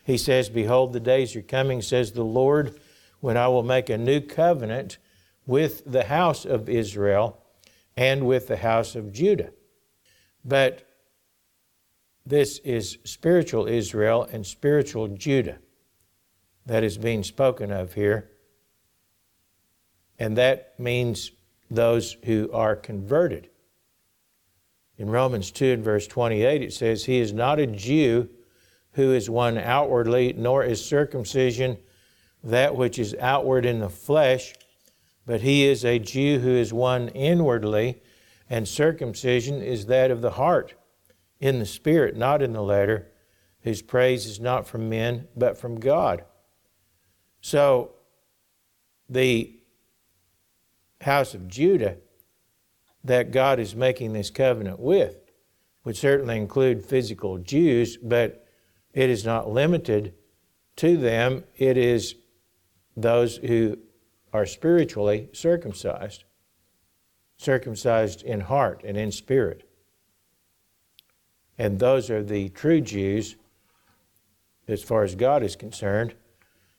he 0.04 0.18
says, 0.18 0.50
Behold, 0.50 0.94
the 0.94 1.00
days 1.00 1.36
are 1.36 1.42
coming, 1.42 1.82
says 1.82 2.12
the 2.12 2.24
Lord, 2.24 2.80
when 3.20 3.38
I 3.38 3.48
will 3.48 3.64
make 3.64 3.90
a 3.90 3.98
new 3.98 4.20
covenant 4.20 4.98
with 5.46 5.84
the 5.86 6.06
house 6.06 6.46
of 6.46 6.70
Israel 6.70 7.43
and 7.96 8.26
with 8.26 8.48
the 8.48 8.58
house 8.58 8.96
of 8.96 9.12
Judah. 9.12 9.52
But 10.44 10.88
this 12.26 12.60
is 12.60 12.98
spiritual 13.04 13.68
Israel 13.68 14.28
and 14.32 14.46
spiritual 14.46 15.08
Judah 15.10 15.60
that 16.66 16.84
is 16.84 16.98
being 16.98 17.24
spoken 17.24 17.72
of 17.72 17.94
here. 17.94 18.30
And 20.18 20.38
that 20.38 20.80
means 20.80 21.32
those 21.70 22.18
who 22.24 22.50
are 22.54 22.76
converted. 22.76 23.50
In 24.98 25.10
Romans 25.10 25.52
2 25.52 25.74
and 25.74 25.84
verse 25.84 26.08
28, 26.08 26.62
it 26.62 26.74
says, 26.74 27.06
He 27.06 27.20
is 27.20 27.34
not 27.34 27.60
a 27.60 27.68
Jew 27.68 28.30
who 28.94 29.12
is 29.12 29.30
one 29.30 29.58
outwardly, 29.58 30.34
nor 30.34 30.64
is 30.64 30.84
circumcision 30.86 31.78
that 32.44 32.76
which 32.76 33.00
is 33.00 33.16
outward 33.20 33.66
in 33.66 33.80
the 33.80 33.90
flesh, 33.90 34.54
but 35.25 35.42
he 35.42 35.65
is 35.65 35.86
a 35.86 36.00
Jew 36.00 36.39
who 36.39 36.56
is 36.56 36.74
one 36.74 37.10
inwardly, 37.10 38.01
and 38.50 38.68
circumcision 38.68 39.62
is 39.62 39.86
that 39.86 40.12
of 40.12 40.22
the 40.22 40.32
heart, 40.32 40.74
in 41.39 41.60
the 41.60 41.65
spirit, 41.65 42.15
not 42.15 42.42
in 42.42 42.53
the 42.53 42.62
letter, 42.62 43.12
whose 43.62 43.82
praise 43.82 44.25
is 44.25 44.39
not 44.39 44.68
from 44.68 44.89
men, 44.89 45.27
but 45.36 45.58
from 45.58 45.80
God. 45.80 46.24
So 47.42 47.92
the 49.10 49.60
house 51.01 51.34
of 51.34 51.48
Judah 51.48 51.98
that 53.03 53.32
God 53.32 53.60
is 53.60 53.75
making 53.75 54.13
this 54.13 54.30
covenant 54.30 54.80
with 54.80 55.18
would 55.84 55.98
certainly 55.98 56.38
include 56.38 56.86
physical 56.86 57.38
Jews, 57.38 57.98
but 57.98 58.48
it 58.94 59.10
is 59.10 59.25
not 59.25 59.50
limited 59.50 60.13
to 60.77 60.96
them. 60.96 61.44
It 61.58 61.77
is 61.77 62.15
those 62.96 63.38
who 63.38 63.77
are 64.34 64.46
spiritually 64.46 65.30
circumcised, 65.32 66.24
circumcised 67.38 68.24
in 68.24 68.42
heart 68.42 68.82
and 68.84 68.98
in 68.98 69.12
spirit. 69.12 69.70
And 71.58 71.80
those 71.80 72.10
are 72.10 72.24
the 72.24 72.50
true 72.50 72.82
Jews 72.82 73.36
as 74.68 74.82
far 74.82 75.04
as 75.04 75.13
God 75.13 75.44
is 75.44 75.56
concerned 75.56 76.16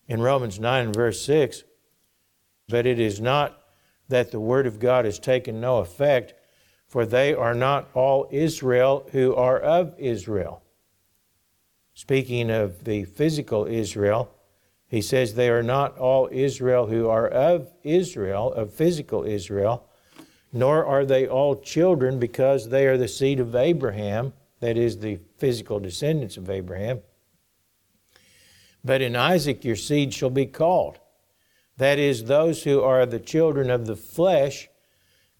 in 0.08 0.20
Romans 0.20 0.58
9 0.58 0.92
verse 0.92 1.24
6. 1.24 1.62
But 2.68 2.86
it 2.86 2.98
is 2.98 3.20
not 3.20 3.60
that 4.08 4.30
the 4.30 4.40
word 4.40 4.66
of 4.66 4.80
God 4.80 5.04
has 5.04 5.18
taken 5.18 5.60
no 5.60 5.78
effect, 5.78 6.34
for 6.86 7.06
they 7.06 7.34
are 7.34 7.54
not 7.54 7.88
all 7.94 8.28
Israel 8.30 9.08
who 9.12 9.34
are 9.34 9.58
of 9.58 9.94
Israel. 9.98 10.62
Speaking 11.94 12.50
of 12.50 12.84
the 12.84 13.04
physical 13.04 13.66
Israel, 13.66 14.33
he 14.94 15.02
says 15.02 15.34
they 15.34 15.50
are 15.50 15.62
not 15.62 15.98
all 15.98 16.28
Israel 16.30 16.86
who 16.86 17.08
are 17.08 17.26
of 17.26 17.72
Israel, 17.82 18.52
of 18.52 18.72
physical 18.72 19.24
Israel, 19.24 19.88
nor 20.52 20.86
are 20.86 21.04
they 21.04 21.26
all 21.26 21.56
children 21.56 22.20
because 22.20 22.68
they 22.68 22.86
are 22.86 22.96
the 22.96 23.08
seed 23.08 23.40
of 23.40 23.56
Abraham, 23.56 24.32
that 24.60 24.76
is, 24.76 24.98
the 24.98 25.18
physical 25.36 25.80
descendants 25.80 26.36
of 26.36 26.48
Abraham. 26.48 27.00
But 28.84 29.02
in 29.02 29.16
Isaac 29.16 29.64
your 29.64 29.74
seed 29.74 30.14
shall 30.14 30.30
be 30.30 30.46
called. 30.46 31.00
That 31.76 31.98
is, 31.98 32.26
those 32.26 32.62
who 32.62 32.80
are 32.80 33.04
the 33.04 33.18
children 33.18 33.70
of 33.70 33.86
the 33.86 33.96
flesh. 33.96 34.68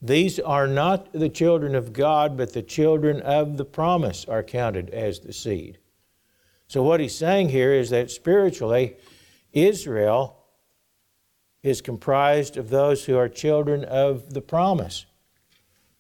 These 0.03 0.41
are 0.41 0.67
not 0.67 1.13
the 1.13 1.29
children 1.29 1.77
of 1.77 1.93
God, 1.93 2.37
but 2.37 2.55
the 2.55 2.63
children 2.63 3.23
of 3.23 3.57
the 3.57 3.65
promise 3.65 4.25
are 4.25 4.43
counted 4.43 4.91
as 4.91 5.21
the 5.21 5.33
seed. 5.33 5.79
So, 6.67 6.83
what 6.83 6.99
he's 6.99 7.17
saying 7.17 7.51
here 7.51 7.73
is 7.73 7.91
that 7.91 8.11
spiritually, 8.11 8.97
Israel 9.55 10.37
is 11.63 11.81
comprised 11.81 12.57
of 12.57 12.69
those 12.69 13.07
who 13.07 13.17
are 13.17 13.29
children 13.29 13.85
of 13.85 14.35
the 14.35 14.43
promise. 14.43 15.07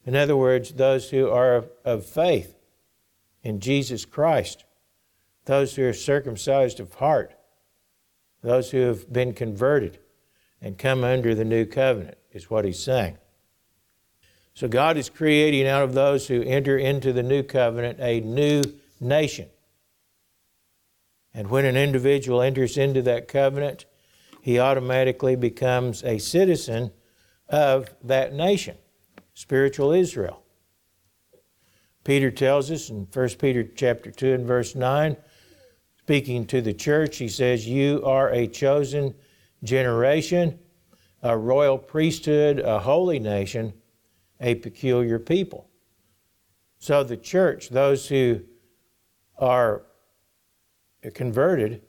In 0.04 0.14
other 0.14 0.36
words, 0.36 0.74
those 0.74 1.08
who 1.08 1.30
are 1.30 1.64
of 1.84 2.04
faith 2.04 2.54
in 3.42 3.60
Jesus 3.60 4.04
Christ 4.04 4.64
those 5.44 5.74
who 5.74 5.86
are 5.86 5.92
circumcised 5.92 6.80
of 6.80 6.94
heart, 6.94 7.34
those 8.42 8.70
who 8.70 8.80
have 8.80 9.12
been 9.12 9.32
converted 9.32 9.98
and 10.60 10.78
come 10.78 11.04
under 11.04 11.34
the 11.34 11.44
new 11.44 11.66
covenant, 11.66 12.18
is 12.32 12.50
what 12.50 12.64
he's 12.64 12.82
saying. 12.82 13.18
So 14.54 14.68
God 14.68 14.96
is 14.96 15.08
creating 15.10 15.66
out 15.66 15.82
of 15.82 15.94
those 15.94 16.28
who 16.28 16.42
enter 16.42 16.78
into 16.78 17.12
the 17.12 17.22
new 17.22 17.42
covenant 17.42 17.98
a 18.00 18.20
new 18.20 18.62
nation. 19.00 19.48
And 21.34 21.50
when 21.50 21.64
an 21.64 21.76
individual 21.76 22.40
enters 22.40 22.78
into 22.78 23.02
that 23.02 23.26
covenant, 23.26 23.86
he 24.40 24.58
automatically 24.58 25.34
becomes 25.34 26.04
a 26.04 26.18
citizen 26.18 26.92
of 27.48 27.94
that 28.04 28.32
nation, 28.32 28.76
spiritual 29.34 29.92
Israel. 29.92 30.42
Peter 32.04 32.30
tells 32.30 32.70
us 32.70 32.90
in 32.90 33.08
1 33.12 33.28
Peter 33.40 33.64
chapter 33.64 34.10
2 34.10 34.32
and 34.32 34.46
verse 34.46 34.74
9, 34.74 35.16
Speaking 36.02 36.46
to 36.46 36.60
the 36.60 36.74
church, 36.74 37.16
he 37.16 37.28
says, 37.28 37.66
You 37.66 38.02
are 38.04 38.30
a 38.30 38.46
chosen 38.46 39.14
generation, 39.62 40.58
a 41.22 41.36
royal 41.36 41.78
priesthood, 41.78 42.58
a 42.58 42.78
holy 42.78 43.18
nation, 43.18 43.72
a 44.38 44.54
peculiar 44.56 45.18
people. 45.18 45.70
So 46.78 47.02
the 47.02 47.16
church, 47.16 47.70
those 47.70 48.06
who 48.06 48.42
are 49.38 49.86
converted, 51.12 51.82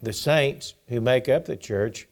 the 0.00 0.12
saints 0.12 0.74
who 0.88 1.00
make 1.00 1.28
up 1.28 1.44
the 1.44 1.56
church, 1.56 2.08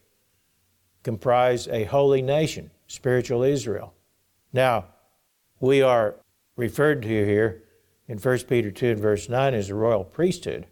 comprise 1.02 1.68
a 1.68 1.84
holy 1.84 2.20
nation, 2.20 2.70
spiritual 2.86 3.42
Israel. 3.42 3.94
Now, 4.52 4.86
we 5.60 5.80
are 5.82 6.16
referred 6.56 7.02
to 7.02 7.08
here 7.08 7.62
in 8.06 8.18
1 8.18 8.38
Peter 8.40 8.70
2 8.70 8.86
and 8.88 9.00
verse 9.00 9.28
9 9.28 9.54
as 9.54 9.70
a 9.70 9.74
royal 9.74 10.04
priesthood. 10.04 10.66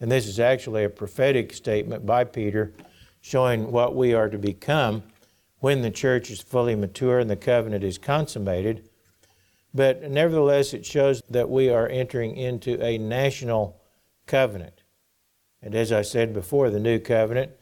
And 0.00 0.10
this 0.10 0.26
is 0.26 0.40
actually 0.40 0.84
a 0.84 0.90
prophetic 0.90 1.52
statement 1.52 2.04
by 2.04 2.24
Peter 2.24 2.72
showing 3.20 3.70
what 3.70 3.94
we 3.94 4.12
are 4.12 4.28
to 4.28 4.38
become 4.38 5.02
when 5.60 5.80
the 5.80 5.90
church 5.90 6.30
is 6.30 6.40
fully 6.40 6.74
mature 6.74 7.20
and 7.20 7.30
the 7.30 7.36
covenant 7.36 7.84
is 7.84 7.96
consummated. 7.96 8.88
But 9.72 10.10
nevertheless, 10.10 10.74
it 10.74 10.84
shows 10.84 11.22
that 11.30 11.48
we 11.48 11.70
are 11.70 11.88
entering 11.88 12.36
into 12.36 12.78
a 12.84 12.98
national 12.98 13.80
covenant. 14.26 14.82
And 15.62 15.74
as 15.74 15.92
I 15.92 16.02
said 16.02 16.34
before, 16.34 16.70
the 16.70 16.80
new 16.80 16.98
covenant 16.98 17.52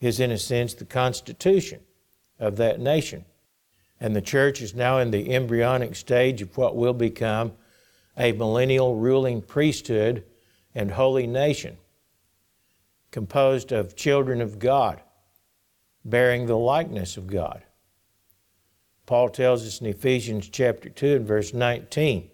is, 0.00 0.20
in 0.20 0.30
a 0.30 0.38
sense, 0.38 0.74
the 0.74 0.84
constitution 0.84 1.80
of 2.38 2.56
that 2.56 2.80
nation. 2.80 3.24
And 4.00 4.16
the 4.16 4.22
church 4.22 4.62
is 4.62 4.74
now 4.74 4.98
in 4.98 5.10
the 5.10 5.32
embryonic 5.34 5.94
stage 5.94 6.40
of 6.40 6.56
what 6.56 6.76
will 6.76 6.94
become 6.94 7.52
a 8.16 8.32
millennial 8.32 8.96
ruling 8.96 9.42
priesthood 9.42 10.24
and 10.74 10.92
holy 10.92 11.26
nation, 11.26 11.76
composed 13.10 13.72
of 13.72 13.96
children 13.96 14.40
of 14.40 14.58
God, 14.58 15.00
bearing 16.04 16.46
the 16.46 16.56
likeness 16.56 17.16
of 17.16 17.26
God. 17.26 17.62
Paul 19.06 19.28
tells 19.28 19.66
us 19.66 19.80
in 19.80 19.88
Ephesians 19.88 20.48
chapter 20.48 20.88
2 20.88 21.16
and 21.16 21.26
verse 21.26 21.52
19 21.52 22.30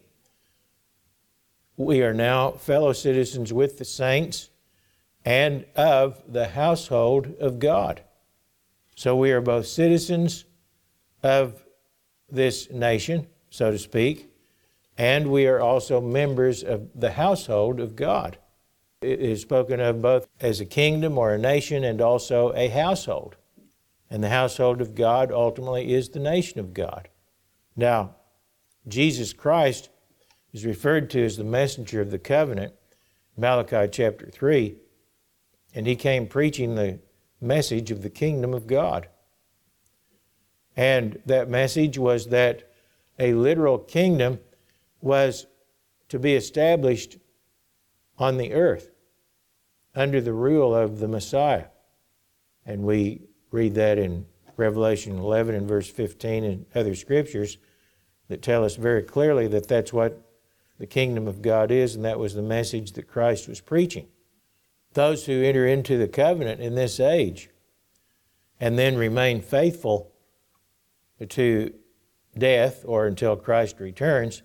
we 1.76 2.02
are 2.02 2.14
now 2.14 2.52
fellow 2.52 2.92
citizens 2.92 3.52
with 3.52 3.78
the 3.78 3.84
saints 3.84 4.50
and 5.24 5.64
of 5.74 6.22
the 6.26 6.48
household 6.48 7.34
of 7.40 7.58
God. 7.58 8.02
So 8.94 9.16
we 9.16 9.32
are 9.32 9.40
both 9.40 9.66
citizens 9.66 10.44
of 11.22 11.64
this 12.30 12.70
nation, 12.70 13.26
so 13.50 13.70
to 13.70 13.78
speak, 13.78 14.30
and 14.96 15.30
we 15.30 15.46
are 15.46 15.60
also 15.60 16.00
members 16.00 16.62
of 16.62 16.88
the 16.94 17.12
household 17.12 17.80
of 17.80 17.94
God. 17.94 18.38
It 19.02 19.20
is 19.20 19.42
spoken 19.42 19.80
of 19.80 20.00
both 20.00 20.26
as 20.40 20.60
a 20.60 20.64
kingdom 20.64 21.18
or 21.18 21.34
a 21.34 21.38
nation 21.38 21.84
and 21.84 22.00
also 22.00 22.52
a 22.54 22.68
household. 22.68 23.36
And 24.08 24.24
the 24.24 24.30
household 24.30 24.80
of 24.80 24.94
God 24.94 25.30
ultimately 25.30 25.92
is 25.92 26.08
the 26.08 26.20
nation 26.20 26.60
of 26.60 26.72
God. 26.72 27.08
Now, 27.76 28.14
Jesus 28.88 29.32
Christ 29.32 29.90
is 30.56 30.64
referred 30.64 31.10
to 31.10 31.22
as 31.22 31.36
the 31.36 31.44
messenger 31.44 32.00
of 32.00 32.10
the 32.10 32.18
covenant, 32.18 32.72
Malachi 33.36 33.86
chapter 33.92 34.30
3, 34.30 34.74
and 35.74 35.86
he 35.86 35.94
came 35.94 36.26
preaching 36.26 36.74
the 36.74 36.98
message 37.42 37.90
of 37.90 38.02
the 38.02 38.08
kingdom 38.08 38.54
of 38.54 38.66
God. 38.66 39.06
And 40.74 41.20
that 41.26 41.50
message 41.50 41.98
was 41.98 42.28
that 42.28 42.72
a 43.18 43.34
literal 43.34 43.78
kingdom 43.78 44.40
was 45.02 45.46
to 46.08 46.18
be 46.18 46.34
established 46.34 47.18
on 48.16 48.38
the 48.38 48.54
earth 48.54 48.90
under 49.94 50.22
the 50.22 50.32
rule 50.32 50.74
of 50.74 51.00
the 51.00 51.08
Messiah. 51.08 51.66
And 52.64 52.82
we 52.82 53.26
read 53.50 53.74
that 53.74 53.98
in 53.98 54.24
Revelation 54.56 55.18
11 55.18 55.54
and 55.54 55.68
verse 55.68 55.90
15 55.90 56.44
and 56.44 56.66
other 56.74 56.94
scriptures 56.94 57.58
that 58.28 58.40
tell 58.40 58.64
us 58.64 58.76
very 58.76 59.02
clearly 59.02 59.48
that 59.48 59.68
that's 59.68 59.92
what 59.92 60.25
the 60.78 60.86
kingdom 60.86 61.26
of 61.26 61.42
God 61.42 61.70
is, 61.70 61.94
and 61.94 62.04
that 62.04 62.18
was 62.18 62.34
the 62.34 62.42
message 62.42 62.92
that 62.92 63.08
Christ 63.08 63.48
was 63.48 63.60
preaching. 63.60 64.08
Those 64.92 65.26
who 65.26 65.42
enter 65.42 65.66
into 65.66 65.98
the 65.98 66.08
covenant 66.08 66.60
in 66.60 66.74
this 66.74 67.00
age 67.00 67.50
and 68.60 68.78
then 68.78 68.96
remain 68.96 69.40
faithful 69.40 70.12
to 71.28 71.72
death 72.36 72.84
or 72.86 73.06
until 73.06 73.36
Christ 73.36 73.80
returns 73.80 74.42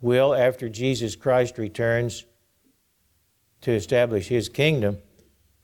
will, 0.00 0.34
after 0.34 0.68
Jesus 0.68 1.16
Christ 1.16 1.58
returns 1.58 2.24
to 3.62 3.72
establish 3.72 4.28
his 4.28 4.48
kingdom, 4.48 4.98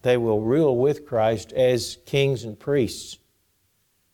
they 0.02 0.16
will 0.16 0.40
rule 0.40 0.76
with 0.76 1.06
Christ 1.06 1.52
as 1.52 1.98
kings 2.04 2.44
and 2.44 2.58
priests. 2.58 3.18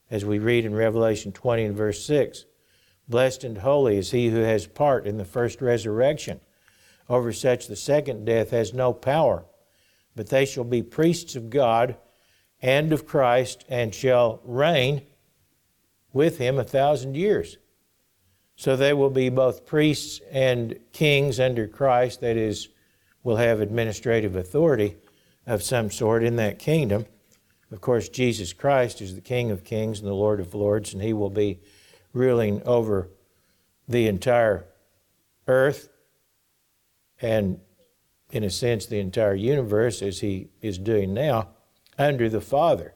As 0.09 0.23
we 0.25 0.39
read 0.39 0.65
in 0.65 0.75
Revelation 0.75 1.31
20 1.31 1.65
and 1.65 1.75
verse 1.75 2.05
6 2.05 2.45
Blessed 3.11 3.43
and 3.43 3.57
holy 3.57 3.97
is 3.97 4.11
he 4.11 4.29
who 4.29 4.39
has 4.39 4.65
part 4.65 5.05
in 5.05 5.17
the 5.17 5.25
first 5.25 5.61
resurrection. 5.61 6.39
Over 7.09 7.33
such 7.33 7.67
the 7.67 7.75
second 7.75 8.23
death 8.23 8.51
has 8.51 8.73
no 8.73 8.93
power, 8.93 9.43
but 10.15 10.29
they 10.29 10.45
shall 10.45 10.63
be 10.63 10.81
priests 10.81 11.35
of 11.35 11.49
God 11.49 11.97
and 12.61 12.93
of 12.93 13.05
Christ 13.05 13.65
and 13.67 13.93
shall 13.93 14.39
reign 14.45 15.01
with 16.13 16.37
him 16.37 16.57
a 16.57 16.63
thousand 16.63 17.15
years. 17.15 17.57
So 18.55 18.77
they 18.77 18.93
will 18.93 19.09
be 19.09 19.27
both 19.27 19.65
priests 19.65 20.21
and 20.31 20.79
kings 20.93 21.37
under 21.37 21.67
Christ, 21.67 22.21
that 22.21 22.37
is, 22.37 22.69
will 23.23 23.37
have 23.37 23.59
administrative 23.59 24.37
authority 24.37 24.95
of 25.45 25.63
some 25.63 25.91
sort 25.91 26.23
in 26.23 26.37
that 26.37 26.59
kingdom. 26.59 27.05
Of 27.71 27.81
course, 27.81 28.07
Jesus 28.07 28.53
Christ 28.53 29.01
is 29.01 29.15
the 29.15 29.21
King 29.21 29.51
of 29.51 29.65
kings 29.65 29.99
and 29.99 30.07
the 30.07 30.13
Lord 30.13 30.39
of 30.39 30.53
lords, 30.53 30.93
and 30.93 31.01
he 31.01 31.11
will 31.11 31.29
be 31.29 31.59
ruling 32.13 32.61
over 32.63 33.09
the 33.87 34.07
entire 34.07 34.65
earth 35.47 35.89
and, 37.21 37.59
in 38.31 38.43
a 38.43 38.49
sense, 38.49 38.85
the 38.85 38.99
entire 38.99 39.35
universe 39.35 40.01
as 40.01 40.19
he 40.19 40.49
is 40.61 40.77
doing 40.77 41.13
now 41.13 41.49
under 41.97 42.29
the 42.29 42.41
Father, 42.41 42.93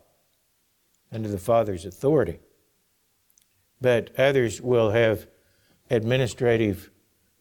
under 1.11 1.29
the 1.29 1.37
Father's 1.37 1.85
authority. 1.85 2.39
But 3.81 4.09
others 4.17 4.61
will 4.61 4.91
have 4.91 5.27
administrative 5.89 6.89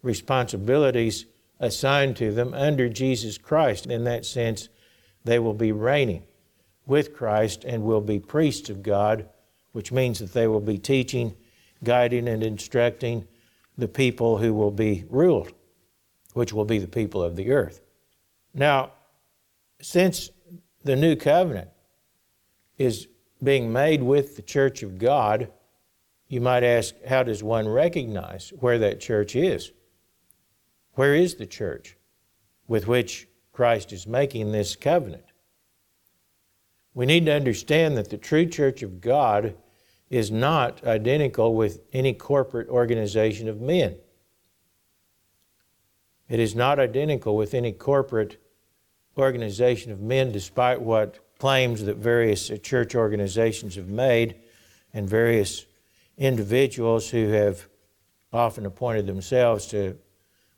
responsibilities 0.02 1.26
assigned 1.60 2.16
to 2.16 2.32
them 2.32 2.52
under 2.52 2.88
Jesus 2.88 3.38
Christ. 3.38 3.86
In 3.86 4.04
that 4.04 4.26
sense, 4.26 4.68
they 5.24 5.38
will 5.38 5.54
be 5.54 5.72
reigning 5.72 6.24
with 6.86 7.14
Christ 7.14 7.64
and 7.64 7.84
will 7.84 8.02
be 8.02 8.18
priests 8.18 8.68
of 8.68 8.82
God, 8.82 9.28
which 9.72 9.90
means 9.90 10.18
that 10.18 10.34
they 10.34 10.46
will 10.46 10.60
be 10.60 10.76
teaching, 10.76 11.34
guiding, 11.84 12.28
and 12.28 12.42
instructing 12.42 13.26
the 13.76 13.88
people 13.88 14.38
who 14.38 14.54
will 14.54 14.70
be 14.70 15.04
ruled, 15.10 15.52
which 16.32 16.52
will 16.52 16.64
be 16.64 16.78
the 16.78 16.88
people 16.88 17.22
of 17.22 17.36
the 17.36 17.52
earth. 17.52 17.80
Now, 18.52 18.92
since 19.80 20.30
the 20.82 20.96
new 20.96 21.16
covenant 21.16 21.70
is 22.78 23.08
being 23.42 23.72
made 23.72 24.02
with 24.02 24.36
the 24.36 24.42
church 24.42 24.82
of 24.82 24.98
God, 24.98 25.50
you 26.28 26.40
might 26.40 26.62
ask, 26.62 26.94
how 27.04 27.22
does 27.22 27.42
one 27.42 27.68
recognize 27.68 28.52
where 28.58 28.78
that 28.78 29.00
church 29.00 29.36
is? 29.36 29.72
Where 30.94 31.14
is 31.14 31.34
the 31.34 31.46
church 31.46 31.96
with 32.66 32.86
which 32.86 33.28
Christ 33.52 33.92
is 33.92 34.06
making 34.06 34.52
this 34.52 34.76
covenant? 34.76 35.24
We 36.94 37.06
need 37.06 37.26
to 37.26 37.34
understand 37.34 37.96
that 37.96 38.10
the 38.10 38.16
true 38.16 38.46
church 38.46 38.82
of 38.82 39.00
God 39.00 39.56
is 40.14 40.30
not 40.30 40.86
identical 40.86 41.56
with 41.56 41.80
any 41.92 42.12
corporate 42.12 42.68
organization 42.68 43.48
of 43.48 43.60
men. 43.60 43.96
It 46.28 46.38
is 46.38 46.54
not 46.54 46.78
identical 46.78 47.36
with 47.36 47.52
any 47.52 47.72
corporate 47.72 48.40
organization 49.18 49.90
of 49.90 50.00
men, 50.00 50.30
despite 50.30 50.80
what 50.80 51.18
claims 51.40 51.84
that 51.84 51.96
various 51.96 52.48
church 52.62 52.94
organizations 52.94 53.74
have 53.74 53.88
made 53.88 54.36
and 54.92 55.10
various 55.10 55.66
individuals 56.16 57.10
who 57.10 57.30
have 57.30 57.66
often 58.32 58.66
appointed 58.66 59.06
themselves 59.06 59.66
to 59.66 59.98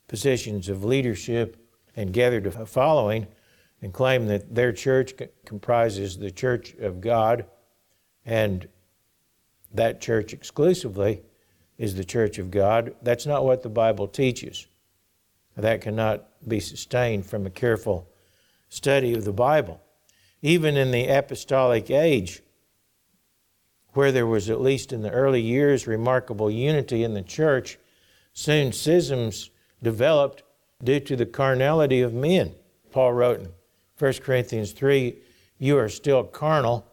positions 0.07 0.69
of 0.69 0.83
leadership 0.83 1.57
and 1.95 2.13
gathered 2.13 2.45
a 2.45 2.65
following 2.67 3.25
and 3.81 3.91
claim 3.91 4.27
that 4.27 4.53
their 4.53 4.71
church 4.71 5.15
comprises 5.45 6.15
the 6.19 6.29
church 6.29 6.75
of 6.75 7.01
God 7.01 7.47
and 8.23 8.67
that 9.73 10.01
church 10.01 10.33
exclusively 10.33 11.21
is 11.77 11.95
the 11.95 12.03
church 12.03 12.37
of 12.37 12.51
God. 12.51 12.95
That's 13.01 13.25
not 13.25 13.45
what 13.45 13.61
the 13.61 13.69
Bible 13.69 14.07
teaches. 14.07 14.67
That 15.55 15.81
cannot 15.81 16.27
be 16.47 16.59
sustained 16.59 17.25
from 17.25 17.45
a 17.45 17.51
careful 17.51 18.09
study 18.69 19.13
of 19.13 19.25
the 19.25 19.33
Bible. 19.33 19.81
Even 20.41 20.77
in 20.77 20.91
the 20.91 21.07
apostolic 21.07 21.89
age, 21.89 22.41
where 23.93 24.11
there 24.11 24.27
was, 24.27 24.49
at 24.49 24.61
least 24.61 24.93
in 24.93 25.01
the 25.01 25.09
early 25.09 25.41
years, 25.41 25.87
remarkable 25.87 26.51
unity 26.51 27.03
in 27.03 27.15
the 27.15 27.23
church, 27.23 27.79
soon 28.33 28.71
schisms 28.71 29.49
developed 29.81 30.43
due 30.83 30.99
to 30.99 31.15
the 31.15 31.25
carnality 31.25 32.01
of 32.01 32.13
men. 32.13 32.53
Paul 32.91 33.13
wrote 33.13 33.39
in 33.39 33.49
1 33.97 34.13
Corinthians 34.21 34.71
3 34.71 35.17
You 35.57 35.77
are 35.79 35.89
still 35.89 36.23
carnal, 36.23 36.85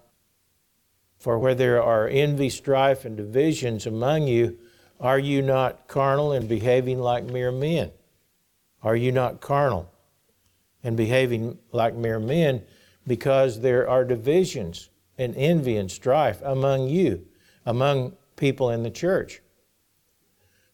For 1.25 1.39
where 1.39 1.55
there 1.55 1.83
are 1.83 2.07
envy, 2.07 2.51
strife, 2.51 3.07
and 3.07 3.17
divisions 3.17 3.87
among 3.87 4.29
you, 4.29 4.59
are 5.01 5.19
you 5.19 5.41
not 5.41 5.89
carnal 5.89 6.33
and 6.33 6.47
behaving 6.47 6.99
like 6.99 7.25
mere 7.25 7.51
men? 7.51 7.93
Are 8.83 8.95
you 8.95 9.11
not 9.11 9.41
carnal 9.41 9.91
and 10.83 10.99
behaving 10.99 11.57
like 11.73 11.95
mere 11.95 12.21
men 12.21 12.63
because 13.07 13.61
there 13.61 13.89
are 13.89 14.05
divisions 14.05 14.91
and 15.17 15.35
envy 15.35 15.79
and 15.79 15.91
strife 15.91 16.43
among 16.45 16.89
you, 16.89 17.25
among 17.65 18.19
people 18.37 18.69
in 18.69 18.83
the 18.83 18.91
church? 18.91 19.41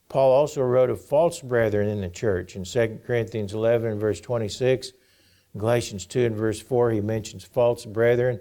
Paul 0.08 0.32
also 0.32 0.62
wrote 0.62 0.90
of 0.90 1.00
false 1.00 1.38
brethren 1.38 1.86
in 1.86 2.00
the 2.00 2.10
church. 2.10 2.56
In 2.56 2.64
2 2.64 3.02
Corinthians 3.06 3.54
11, 3.54 4.00
verse 4.00 4.20
26, 4.20 4.94
Galatians 5.56 6.06
2 6.06 6.24
and 6.24 6.34
verse 6.34 6.60
4, 6.60 6.90
he 6.90 7.00
mentions 7.00 7.44
false 7.44 7.86
brethren 7.86 8.40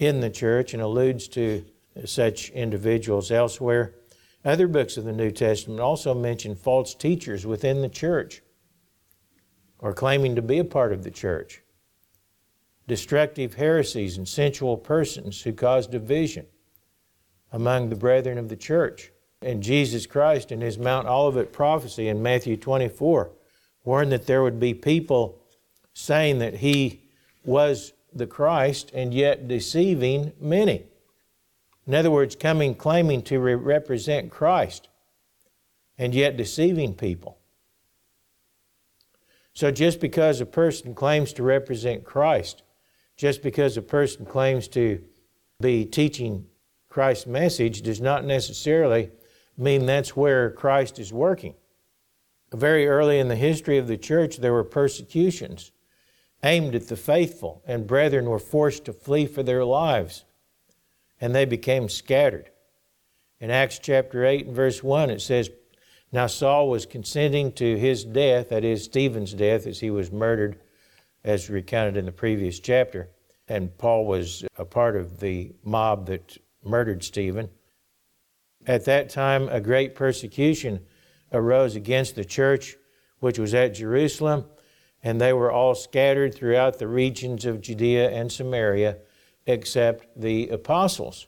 in 0.00 0.20
the 0.20 0.30
church 0.30 0.72
and 0.72 0.82
alludes 0.82 1.28
to 1.28 1.64
such 2.06 2.48
individuals 2.50 3.30
elsewhere. 3.30 3.94
Other 4.44 4.66
books 4.66 4.96
of 4.96 5.04
the 5.04 5.12
New 5.12 5.30
Testament 5.30 5.78
also 5.78 6.14
mention 6.14 6.56
false 6.56 6.94
teachers 6.94 7.46
within 7.46 7.82
the 7.82 7.88
church 7.88 8.40
or 9.78 9.92
claiming 9.92 10.34
to 10.34 10.42
be 10.42 10.58
a 10.58 10.64
part 10.64 10.94
of 10.94 11.04
the 11.04 11.10
church, 11.10 11.62
destructive 12.88 13.54
heresies 13.54 14.16
and 14.16 14.26
sensual 14.26 14.78
persons 14.78 15.42
who 15.42 15.52
cause 15.52 15.86
division 15.86 16.46
among 17.52 17.90
the 17.90 17.96
brethren 17.96 18.38
of 18.38 18.48
the 18.48 18.56
church. 18.56 19.12
And 19.42 19.62
Jesus 19.62 20.06
Christ, 20.06 20.50
in 20.50 20.62
his 20.62 20.78
Mount 20.78 21.06
Olivet 21.06 21.52
prophecy 21.52 22.08
in 22.08 22.22
Matthew 22.22 22.56
24, 22.56 23.30
warned 23.84 24.12
that 24.12 24.26
there 24.26 24.42
would 24.42 24.60
be 24.60 24.72
people 24.72 25.42
saying 25.92 26.38
that 26.38 26.54
he 26.56 27.02
was 27.44 27.92
the 28.12 28.26
Christ 28.26 28.90
and 28.94 29.14
yet 29.14 29.48
deceiving 29.48 30.32
many. 30.40 30.84
In 31.86 31.94
other 31.94 32.10
words, 32.10 32.36
coming 32.36 32.74
claiming 32.74 33.22
to 33.22 33.40
re- 33.40 33.54
represent 33.54 34.30
Christ 34.30 34.88
and 35.98 36.14
yet 36.14 36.36
deceiving 36.36 36.94
people. 36.94 37.38
So 39.54 39.70
just 39.70 40.00
because 40.00 40.40
a 40.40 40.46
person 40.46 40.94
claims 40.94 41.32
to 41.34 41.42
represent 41.42 42.04
Christ, 42.04 42.62
just 43.16 43.42
because 43.42 43.76
a 43.76 43.82
person 43.82 44.24
claims 44.24 44.68
to 44.68 45.02
be 45.60 45.84
teaching 45.84 46.46
Christ's 46.88 47.26
message, 47.26 47.82
does 47.82 48.00
not 48.00 48.24
necessarily 48.24 49.10
mean 49.58 49.84
that's 49.84 50.16
where 50.16 50.50
Christ 50.50 50.98
is 50.98 51.12
working. 51.12 51.54
Very 52.52 52.88
early 52.88 53.18
in 53.18 53.28
the 53.28 53.36
history 53.36 53.78
of 53.78 53.86
the 53.86 53.98
church, 53.98 54.38
there 54.38 54.52
were 54.52 54.64
persecutions 54.64 55.72
aimed 56.42 56.74
at 56.74 56.88
the 56.88 56.96
faithful, 56.96 57.62
and 57.66 57.86
brethren 57.86 58.26
were 58.26 58.38
forced 58.38 58.84
to 58.84 58.92
flee 58.92 59.26
for 59.26 59.42
their 59.42 59.64
lives, 59.64 60.24
and 61.20 61.34
they 61.34 61.44
became 61.44 61.88
scattered. 61.88 62.50
In 63.40 63.50
Acts 63.50 63.78
chapter 63.78 64.24
8 64.24 64.46
and 64.46 64.56
verse 64.56 64.82
1, 64.82 65.10
it 65.10 65.20
says, 65.20 65.50
Now 66.12 66.26
Saul 66.26 66.68
was 66.68 66.86
consenting 66.86 67.52
to 67.52 67.78
his 67.78 68.04
death, 68.04 68.50
that 68.50 68.64
is, 68.64 68.84
Stephen's 68.84 69.34
death, 69.34 69.66
as 69.66 69.80
he 69.80 69.90
was 69.90 70.12
murdered, 70.12 70.60
as 71.24 71.50
recounted 71.50 71.96
in 71.96 72.06
the 72.06 72.12
previous 72.12 72.58
chapter. 72.60 73.10
And 73.48 73.76
Paul 73.76 74.06
was 74.06 74.44
a 74.56 74.64
part 74.64 74.96
of 74.96 75.20
the 75.20 75.52
mob 75.64 76.06
that 76.06 76.38
murdered 76.62 77.02
Stephen. 77.02 77.50
At 78.66 78.84
that 78.84 79.08
time, 79.08 79.48
a 79.48 79.60
great 79.60 79.94
persecution 79.94 80.84
arose 81.32 81.76
against 81.76 82.14
the 82.14 82.24
church 82.24 82.76
which 83.20 83.38
was 83.38 83.54
at 83.54 83.74
Jerusalem, 83.74 84.44
and 85.02 85.20
they 85.20 85.32
were 85.32 85.50
all 85.50 85.74
scattered 85.74 86.34
throughout 86.34 86.78
the 86.78 86.88
regions 86.88 87.44
of 87.44 87.60
Judea 87.60 88.10
and 88.10 88.30
Samaria, 88.30 88.98
except 89.46 90.20
the 90.20 90.48
apostles. 90.48 91.26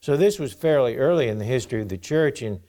So 0.00 0.16
this 0.16 0.38
was 0.38 0.52
fairly 0.52 0.96
early 0.96 1.28
in 1.28 1.38
the 1.38 1.44
history 1.44 1.80
of 1.80 1.88
the 1.88 1.98
church, 1.98 2.42
and 2.42 2.60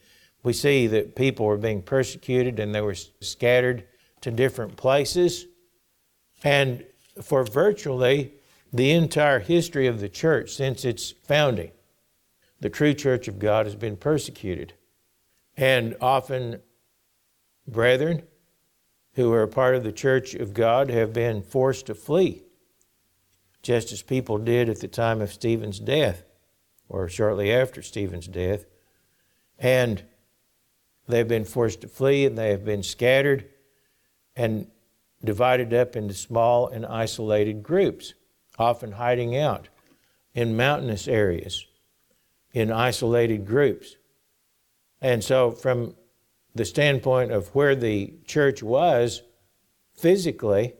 we 0.42 0.52
see 0.52 0.86
that 0.86 1.16
people 1.16 1.46
were 1.46 1.56
being 1.56 1.82
persecuted 1.82 2.60
and 2.60 2.74
they 2.74 2.80
were 2.80 2.94
scattered 2.94 3.84
to 4.20 4.30
different 4.30 4.76
places. 4.76 5.46
And 6.44 6.84
for 7.20 7.44
virtually 7.44 8.34
the 8.72 8.92
entire 8.92 9.40
history 9.40 9.86
of 9.86 10.00
the 10.00 10.08
church 10.08 10.54
since 10.54 10.84
its 10.84 11.10
founding, 11.10 11.72
the 12.60 12.70
true 12.70 12.94
church 12.94 13.26
of 13.26 13.38
God 13.38 13.66
has 13.66 13.74
been 13.74 13.96
persecuted. 13.96 14.74
And 15.56 15.96
often, 16.00 16.60
brethren 17.66 18.22
who 19.16 19.32
are 19.32 19.42
a 19.42 19.48
part 19.48 19.74
of 19.74 19.82
the 19.82 19.92
church 19.92 20.34
of 20.34 20.54
God 20.54 20.90
have 20.90 21.12
been 21.12 21.42
forced 21.42 21.86
to 21.86 21.94
flee, 21.94 22.42
just 23.62 23.90
as 23.90 24.02
people 24.02 24.36
did 24.36 24.68
at 24.68 24.80
the 24.80 24.88
time 24.88 25.22
of 25.22 25.32
Stephen's 25.32 25.80
death, 25.80 26.22
or 26.88 27.08
shortly 27.08 27.50
after 27.50 27.82
Stephen's 27.82 28.28
death. 28.28 28.66
And 29.58 30.04
they've 31.08 31.26
been 31.26 31.46
forced 31.46 31.80
to 31.80 31.88
flee 31.88 32.26
and 32.26 32.36
they 32.36 32.50
have 32.50 32.64
been 32.64 32.82
scattered 32.82 33.48
and 34.36 34.70
divided 35.24 35.72
up 35.72 35.96
into 35.96 36.12
small 36.12 36.68
and 36.68 36.84
isolated 36.84 37.62
groups, 37.62 38.12
often 38.58 38.92
hiding 38.92 39.34
out 39.34 39.68
in 40.34 40.56
mountainous 40.56 41.08
areas 41.08 41.64
in 42.52 42.70
isolated 42.70 43.46
groups. 43.46 43.96
And 45.00 45.24
so, 45.24 45.50
from 45.50 45.94
the 46.56 46.64
standpoint 46.64 47.32
of 47.32 47.48
where 47.54 47.74
the 47.74 48.14
church 48.24 48.62
was 48.62 49.22
physically 49.94 50.74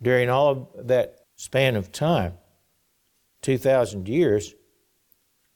during 0.00 0.28
all 0.28 0.48
of 0.48 0.86
that 0.88 1.20
span 1.36 1.76
of 1.76 1.92
time 1.92 2.34
2,000 3.42 4.08
years 4.08 4.54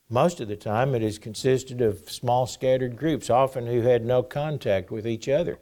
most 0.09 0.39
of 0.39 0.47
the 0.47 0.55
time 0.55 0.95
it 0.95 1.01
has 1.01 1.19
consisted 1.19 1.81
of 1.81 2.09
small 2.09 2.47
scattered 2.47 2.95
groups, 2.95 3.29
often 3.29 3.67
who 3.67 3.81
had 3.81 4.05
no 4.05 4.23
contact 4.23 4.89
with 4.89 5.05
each 5.05 5.27
other 5.27 5.59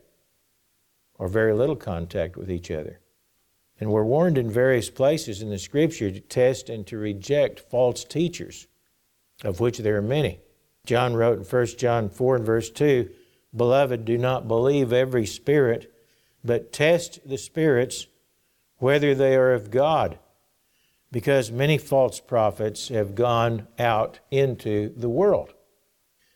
or 1.18 1.28
very 1.28 1.54
little 1.54 1.76
contact 1.76 2.38
with 2.38 2.52
each 2.52 2.70
other. 2.70 3.00
And 3.80 3.92
we're 3.92 4.04
warned 4.04 4.38
in 4.38 4.50
various 4.50 4.90
places 4.90 5.42
in 5.42 5.50
the 5.50 5.58
scripture 5.58 6.12
to 6.12 6.20
test 6.20 6.70
and 6.70 6.86
to 6.88 6.98
reject 6.98 7.60
false 7.60 8.04
teachers 8.04 8.68
of 9.44 9.60
which 9.60 9.80
there 9.80 9.98
are 9.98 10.02
many. 10.02 10.40
John 10.86 11.16
wrote 11.16 11.38
in 11.38 11.44
1 11.44 11.66
John 11.78 12.10
4 12.10 12.36
and 12.38 12.46
verse 12.46 12.70
2 12.70 13.10
Beloved, 13.56 14.04
do 14.04 14.18
not 14.18 14.48
believe 14.48 14.92
every 14.92 15.26
spirit, 15.26 15.92
but 16.44 16.74
test 16.74 17.28
the 17.28 17.38
spirits 17.38 18.08
whether 18.78 19.16
they 19.16 19.36
are 19.36 19.54
of 19.54 19.72
God, 19.72 20.20
because 21.12 21.52
many 21.52 21.78
false 21.78 22.20
prophets 22.20 22.90
have 22.90 23.16
gone 23.16 23.68
out 23.80 24.20
into 24.30 24.94
the 24.98 25.08
world. 25.08 25.54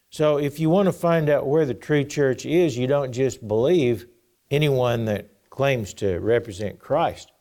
So, 0.10 0.38
if 0.38 0.60
you 0.60 0.70
want 0.70 0.88
to 0.88 0.94
find 0.94 1.30
out 1.30 1.46
where 1.46 1.66
the 1.66 1.74
true 1.74 2.06
church 2.06 2.46
is, 2.46 2.78
you 2.78 2.88
don't 2.88 3.12
just 3.12 3.46
believe 3.46 4.08
anyone 4.50 5.06
that 5.06 5.30
claims 5.50 5.94
to 5.96 6.20
represent 6.20 6.80
Christ. 6.80 7.32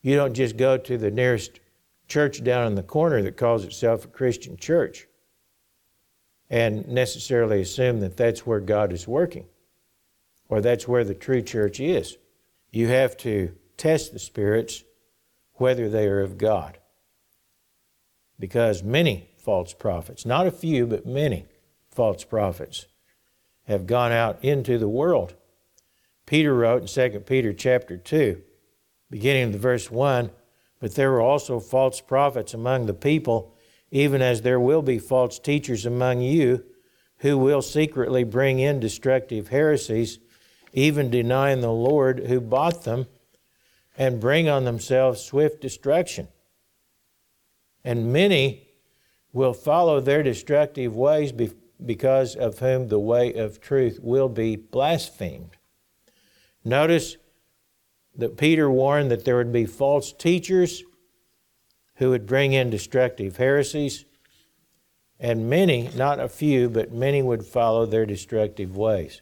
You 0.00 0.14
don't 0.14 0.32
just 0.32 0.56
go 0.56 0.78
to 0.78 0.96
the 0.96 1.10
nearest 1.10 1.58
church 2.06 2.42
down 2.44 2.68
in 2.68 2.76
the 2.76 2.82
corner 2.84 3.20
that 3.22 3.36
calls 3.36 3.64
itself 3.64 4.04
a 4.04 4.08
Christian 4.08 4.56
church 4.56 5.07
and 6.50 6.88
necessarily 6.88 7.60
assume 7.60 8.00
that 8.00 8.16
that's 8.16 8.46
where 8.46 8.60
God 8.60 8.92
is 8.92 9.06
working 9.06 9.46
or 10.48 10.60
that's 10.60 10.88
where 10.88 11.04
the 11.04 11.14
true 11.14 11.42
church 11.42 11.80
is. 11.80 12.16
You 12.70 12.88
have 12.88 13.16
to 13.18 13.54
test 13.76 14.12
the 14.12 14.18
spirits 14.18 14.84
whether 15.54 15.88
they 15.88 16.06
are 16.06 16.20
of 16.20 16.38
God. 16.38 16.78
Because 18.38 18.82
many 18.82 19.30
false 19.36 19.72
prophets, 19.72 20.24
not 20.24 20.46
a 20.46 20.52
few, 20.52 20.86
but 20.86 21.06
many 21.06 21.46
false 21.90 22.24
prophets, 22.24 22.86
have 23.66 23.86
gone 23.86 24.12
out 24.12 24.42
into 24.42 24.78
the 24.78 24.88
world. 24.88 25.34
Peter 26.26 26.54
wrote 26.54 26.82
in 26.82 27.10
2 27.12 27.20
Peter 27.20 27.52
chapter 27.52 27.96
2, 27.96 28.40
beginning 29.10 29.44
of 29.44 29.52
the 29.52 29.58
verse 29.58 29.90
1, 29.90 30.30
but 30.80 30.94
there 30.94 31.10
were 31.10 31.20
also 31.20 31.58
false 31.58 32.00
prophets 32.00 32.54
among 32.54 32.86
the 32.86 32.94
people, 32.94 33.54
even 33.90 34.22
as 34.22 34.42
there 34.42 34.60
will 34.60 34.82
be 34.82 34.98
false 34.98 35.38
teachers 35.38 35.86
among 35.86 36.20
you 36.20 36.64
who 37.18 37.36
will 37.36 37.62
secretly 37.62 38.24
bring 38.24 38.58
in 38.58 38.80
destructive 38.80 39.48
heresies, 39.48 40.18
even 40.72 41.10
denying 41.10 41.60
the 41.60 41.72
Lord 41.72 42.26
who 42.26 42.40
bought 42.40 42.84
them, 42.84 43.06
and 43.96 44.20
bring 44.20 44.48
on 44.48 44.64
themselves 44.64 45.20
swift 45.20 45.60
destruction. 45.60 46.28
And 47.84 48.12
many 48.12 48.68
will 49.32 49.54
follow 49.54 50.00
their 50.00 50.22
destructive 50.22 50.94
ways 50.94 51.32
because 51.84 52.36
of 52.36 52.58
whom 52.58 52.88
the 52.88 52.98
way 52.98 53.32
of 53.34 53.60
truth 53.60 53.98
will 54.00 54.28
be 54.28 54.56
blasphemed. 54.56 55.56
Notice 56.64 57.16
that 58.16 58.36
Peter 58.36 58.70
warned 58.70 59.10
that 59.10 59.24
there 59.24 59.36
would 59.36 59.52
be 59.52 59.66
false 59.66 60.12
teachers 60.12 60.82
who 61.98 62.10
would 62.10 62.26
bring 62.26 62.52
in 62.52 62.70
destructive 62.70 63.36
heresies, 63.36 64.04
and 65.20 65.50
many, 65.50 65.90
not 65.96 66.20
a 66.20 66.28
few, 66.28 66.68
but 66.68 66.92
many 66.92 67.20
would 67.20 67.44
follow 67.44 67.84
their 67.84 68.06
destructive 68.06 68.76
ways. 68.76 69.20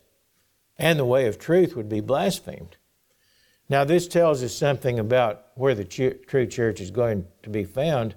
And 0.78 0.98
the 0.98 1.06
way 1.06 1.26
of 1.26 1.38
truth 1.38 1.74
would 1.74 1.88
be 1.88 2.00
blasphemed. 2.00 2.76
Now, 3.68 3.84
this 3.84 4.06
tells 4.06 4.42
us 4.42 4.54
something 4.54 4.98
about 4.98 5.46
where 5.54 5.74
the 5.74 5.86
ch- 5.86 6.26
true 6.26 6.46
church 6.46 6.80
is 6.80 6.90
going 6.90 7.26
to 7.42 7.50
be 7.50 7.64
found. 7.64 8.14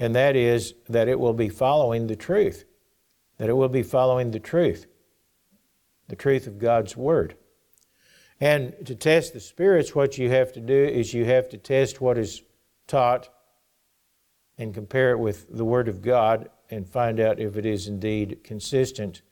and 0.00 0.14
that 0.14 0.36
is 0.36 0.74
that 0.88 1.08
it 1.08 1.18
will 1.18 1.32
be 1.32 1.48
following 1.48 2.06
the 2.06 2.14
truth, 2.14 2.64
that 3.36 3.48
it 3.48 3.54
will 3.54 3.68
be 3.68 3.82
following 3.82 4.30
the 4.30 4.38
truth, 4.38 4.86
the 6.06 6.14
truth 6.14 6.46
of 6.46 6.60
God's 6.60 6.96
Word. 6.96 7.34
And 8.40 8.74
to 8.86 8.94
test 8.94 9.32
the 9.32 9.40
spirits, 9.40 9.96
what 9.96 10.16
you 10.16 10.30
have 10.30 10.52
to 10.52 10.60
do 10.60 10.84
is 10.84 11.12
you 11.12 11.24
have 11.24 11.48
to 11.48 11.58
test 11.58 12.00
what 12.00 12.16
is 12.16 12.42
taught 12.86 13.28
and 14.58 14.74
compare 14.74 15.12
it 15.12 15.18
with 15.18 15.46
the 15.56 15.64
Word 15.64 15.88
of 15.88 16.02
God 16.02 16.50
and 16.68 16.86
find 16.86 17.20
out 17.20 17.38
if 17.38 17.56
it 17.56 17.64
is 17.64 17.86
indeed 17.86 18.40
consistent 18.42 19.22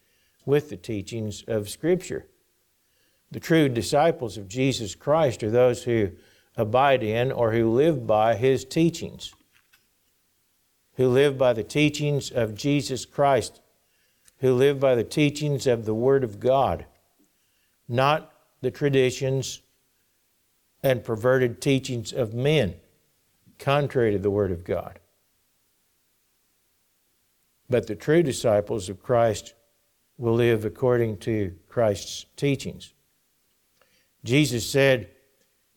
with 0.46 0.70
the 0.70 0.76
teachings 0.76 1.42
of 1.48 1.68
Scripture. 1.68 2.26
The 3.32 3.40
true 3.40 3.68
disciples 3.68 4.38
of 4.38 4.48
Jesus 4.48 4.94
Christ 4.94 5.42
are 5.42 5.50
those 5.50 5.82
who 5.82 6.12
abide 6.56 7.02
in 7.02 7.32
or 7.32 7.52
who 7.52 7.70
live 7.70 8.06
by 8.06 8.36
His 8.36 8.64
teachings, 8.64 9.34
who 10.94 11.08
live 11.08 11.36
by 11.36 11.52
the 11.52 11.64
teachings 11.64 12.30
of 12.30 12.54
Jesus 12.54 13.04
Christ, 13.04 13.60
who 14.38 14.54
live 14.54 14.78
by 14.78 14.94
the 14.94 15.04
teachings 15.04 15.66
of 15.66 15.84
the 15.84 15.94
Word 15.94 16.22
of 16.22 16.38
God, 16.38 16.86
not 17.88 18.32
the 18.60 18.70
traditions 18.70 19.60
and 20.82 21.04
perverted 21.04 21.60
teachings 21.60 22.12
of 22.12 22.32
men, 22.32 22.74
contrary 23.58 24.12
to 24.12 24.18
the 24.18 24.30
Word 24.30 24.52
of 24.52 24.62
God. 24.62 25.00
But 27.68 27.86
the 27.86 27.96
true 27.96 28.22
disciples 28.22 28.88
of 28.88 29.02
Christ 29.02 29.54
will 30.18 30.34
live 30.34 30.64
according 30.64 31.18
to 31.18 31.54
Christ's 31.68 32.26
teachings. 32.36 32.94
Jesus 34.24 34.68
said 34.68 35.08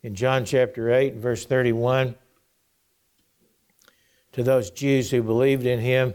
in 0.02 0.15
John 0.15 0.45
chapter 0.45 0.91
8, 0.93 1.15
verse 1.15 1.45
31, 1.45 2.15
to 4.32 4.43
those 4.43 4.71
Jews 4.71 5.12
who 5.12 5.23
believed 5.23 5.65
in 5.65 5.80
him, 5.80 6.13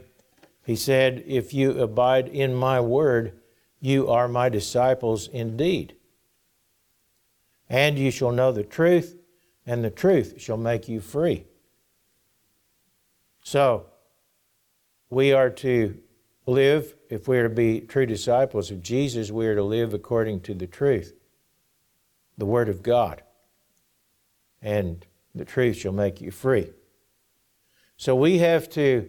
he 0.65 0.77
said, 0.77 1.25
If 1.27 1.53
you 1.53 1.81
abide 1.81 2.29
in 2.29 2.55
my 2.55 2.81
word, 2.81 3.41
you 3.81 4.09
are 4.09 4.29
my 4.29 4.49
disciples 4.49 5.29
indeed. 5.29 5.95
And 7.69 7.99
you 7.99 8.11
shall 8.11 8.33
know 8.33 8.53
the 8.53 8.63
truth, 8.63 9.17
and 9.67 9.85
the 9.85 9.91
truth 9.91 10.35
shall 10.39 10.57
make 10.57 10.89
you 10.89 11.01
free. 11.01 11.45
So, 13.43 13.87
we 15.15 15.33
are 15.33 15.49
to 15.49 15.97
live, 16.45 16.97
if 17.09 17.29
we 17.29 17.39
are 17.39 17.49
to 17.49 17.55
be 17.55 17.81
true 17.81 18.05
disciples 18.05 18.71
of 18.73 18.83
Jesus, 18.83 19.31
we 19.31 19.47
are 19.47 19.55
to 19.55 19.63
live 19.63 19.95
according 19.95 20.41
to 20.41 20.55
the 20.55 20.67
truth, 20.67 21.15
the 22.37 22.45
Word 22.45 22.69
of 22.69 22.83
God. 22.83 23.23
And 24.61 25.07
the 25.35 25.45
truth 25.45 25.77
shall 25.77 25.93
make 25.93 26.21
you 26.21 26.33
free. 26.33 26.71
So 27.97 28.17
we 28.17 28.39
have 28.39 28.69
to 28.71 29.09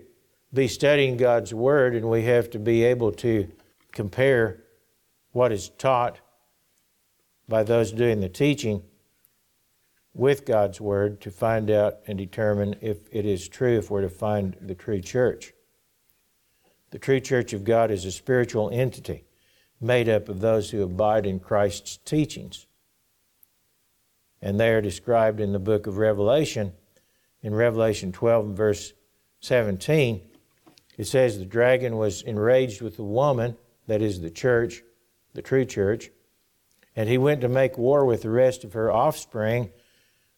be 0.54 0.68
studying 0.68 1.18
God's 1.18 1.54
Word 1.54 1.96
and 1.96 2.08
we 2.08 2.24
have 2.24 2.52
to 2.52 2.60
be 2.60 2.84
able 2.84 3.12
to 3.14 3.52
compare 3.92 4.64
what 5.32 5.52
is 5.52 5.70
taught 5.70 6.20
by 7.50 7.64
those 7.64 7.92
doing 7.92 8.20
the 8.20 8.30
teaching 8.30 8.84
with 10.14 10.46
God's 10.46 10.80
Word 10.80 11.20
to 11.22 11.32
find 11.32 11.72
out 11.72 11.96
and 12.06 12.18
determine 12.18 12.76
if 12.82 12.98
it 13.12 13.26
is 13.26 13.48
true, 13.50 13.80
if 13.80 13.90
we're 13.90 14.02
to 14.02 14.10
find 14.10 14.56
the 14.62 14.76
true 14.76 15.02
church. 15.02 15.52
The 16.96 17.00
true 17.00 17.20
church 17.20 17.52
of 17.52 17.66
God 17.66 17.92
is 17.92 18.06
a 18.06 18.12
spiritual 18.14 18.70
entity 18.72 19.26
made 19.82 20.08
up 20.08 20.30
of 20.30 20.40
those 20.40 20.70
who 20.70 20.82
abide 20.82 21.26
in 21.26 21.42
Christ's 21.42 21.98
teachings. 21.98 22.68
And 24.42 24.58
they 24.58 24.70
are 24.70 24.80
described 24.80 25.42
in 25.42 25.52
the 25.52 25.60
book 25.60 25.88
of 25.88 25.98
Revelation. 25.98 26.72
In 27.42 27.54
Revelation 27.54 28.14
12 28.14 28.46
and 28.46 28.56
verse 28.56 28.94
17, 29.42 30.22
it 30.98 31.04
says, 31.04 31.38
The 31.38 31.44
dragon 31.44 31.98
was 31.98 32.22
enraged 32.22 32.82
with 32.82 32.96
the 32.96 33.04
woman, 33.04 33.58
that 33.88 34.02
is 34.02 34.22
the 34.22 34.32
church, 34.32 34.82
the 35.34 35.42
true 35.42 35.66
church, 35.66 36.12
and 36.96 37.10
he 37.10 37.18
went 37.18 37.42
to 37.42 37.50
make 37.50 37.78
war 37.78 38.06
with 38.06 38.22
the 38.22 38.30
rest 38.30 38.64
of 38.64 38.72
her 38.72 38.90
offspring 38.90 39.70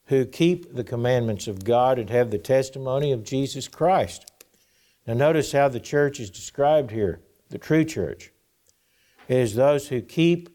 who 0.05 0.25
keep 0.25 0.73
the 0.73 0.83
commandments 0.83 1.47
of 1.47 1.63
God 1.63 1.99
and 1.99 2.09
have 2.09 2.31
the 2.31 2.39
testimony 2.39 3.11
of 3.11 3.23
Jesus 3.23 3.67
Christ. 3.67 4.31
Now, 5.07 5.13
notice 5.13 5.53
how 5.53 5.69
the 5.69 5.79
church 5.79 6.19
is 6.19 6.29
described 6.29 6.91
here 6.91 7.21
the 7.49 7.57
true 7.57 7.85
church. 7.85 8.33
It 9.29 9.37
is 9.37 9.55
those 9.55 9.87
who 9.87 10.01
keep 10.01 10.49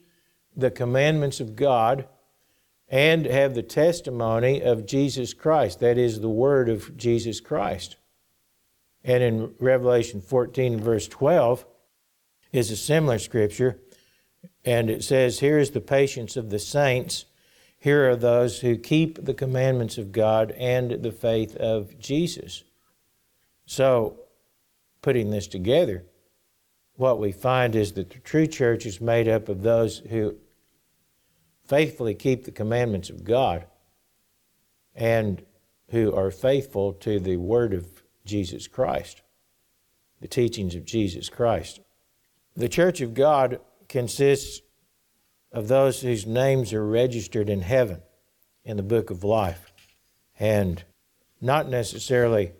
the 0.54 0.70
commandments 0.70 1.40
of 1.40 1.56
God 1.56 2.06
and 2.88 3.24
have 3.24 3.54
the 3.54 3.62
testimony 3.62 4.60
of 4.60 4.84
Jesus 4.84 5.32
Christ. 5.32 5.80
That 5.80 5.96
is 5.96 6.20
the 6.20 6.28
word 6.28 6.68
of 6.68 6.94
Jesus 6.98 7.40
Christ. 7.40 7.96
And 9.02 9.22
in 9.22 9.54
Revelation 9.58 10.20
14, 10.20 10.78
verse 10.78 11.08
12, 11.08 11.64
is 12.52 12.70
a 12.70 12.76
similar 12.76 13.18
scripture. 13.18 13.80
And 14.64 14.90
it 14.90 15.02
says, 15.02 15.40
Here 15.40 15.58
is 15.58 15.70
the 15.70 15.80
patience 15.80 16.36
of 16.36 16.50
the 16.50 16.58
saints. 16.58 17.24
Here 17.78 18.10
are 18.10 18.16
those 18.16 18.60
who 18.60 18.76
keep 18.76 19.24
the 19.24 19.34
commandments 19.34 19.96
of 19.96 20.12
God 20.12 20.52
and 20.52 21.02
the 21.02 21.10
faith 21.10 21.56
of 21.56 21.98
Jesus. 21.98 22.62
So, 23.64 24.21
putting 25.02 25.30
this 25.30 25.46
together, 25.46 26.04
what 26.94 27.18
we 27.18 27.32
find 27.32 27.74
is 27.74 27.92
that 27.92 28.10
the 28.10 28.18
true 28.20 28.46
church 28.46 28.86
is 28.86 29.00
made 29.00 29.28
up 29.28 29.48
of 29.48 29.62
those 29.62 29.98
who 29.98 30.36
faithfully 31.66 32.14
keep 32.14 32.44
the 32.44 32.50
commandments 32.50 33.10
of 33.10 33.24
God 33.24 33.66
and 34.94 35.44
who 35.90 36.14
are 36.14 36.30
faithful 36.30 36.92
to 36.94 37.18
the 37.18 37.36
Word 37.36 37.74
of 37.74 38.02
Jesus 38.24 38.68
Christ, 38.68 39.22
the 40.20 40.28
teachings 40.28 40.74
of 40.74 40.84
Jesus 40.84 41.28
Christ. 41.28 41.80
The 42.54 42.68
church 42.68 43.00
of 43.00 43.14
God 43.14 43.60
consists 43.88 44.60
of 45.50 45.68
those 45.68 46.00
whose 46.00 46.26
names 46.26 46.72
are 46.72 46.86
registered 46.86 47.48
in 47.48 47.62
heaven 47.62 48.00
in 48.64 48.76
the 48.76 48.82
book 48.82 49.10
of 49.10 49.24
life, 49.24 49.72
and 50.38 50.84
not 51.40 51.68
necessarily 51.68 52.52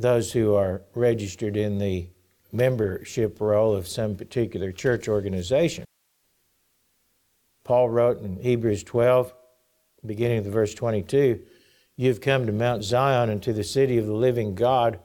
those 0.00 0.32
who 0.32 0.54
are 0.54 0.82
registered 0.94 1.56
in 1.56 1.78
the 1.78 2.08
membership 2.52 3.40
roll 3.40 3.74
of 3.74 3.86
some 3.86 4.16
particular 4.16 4.72
church 4.72 5.08
organization. 5.08 5.84
Paul 7.64 7.90
wrote 7.90 8.22
in 8.22 8.38
Hebrews 8.38 8.82
12, 8.84 9.32
beginning 10.06 10.38
of 10.38 10.44
the 10.44 10.50
verse 10.50 10.74
22, 10.74 11.40
You've 11.96 12.22
come 12.22 12.46
to 12.46 12.52
Mount 12.52 12.82
Zion 12.82 13.28
and 13.28 13.42
to 13.42 13.52
the 13.52 13.62
city 13.62 13.98
of 13.98 14.06
the 14.06 14.14
living 14.14 14.54
God, 14.54 14.98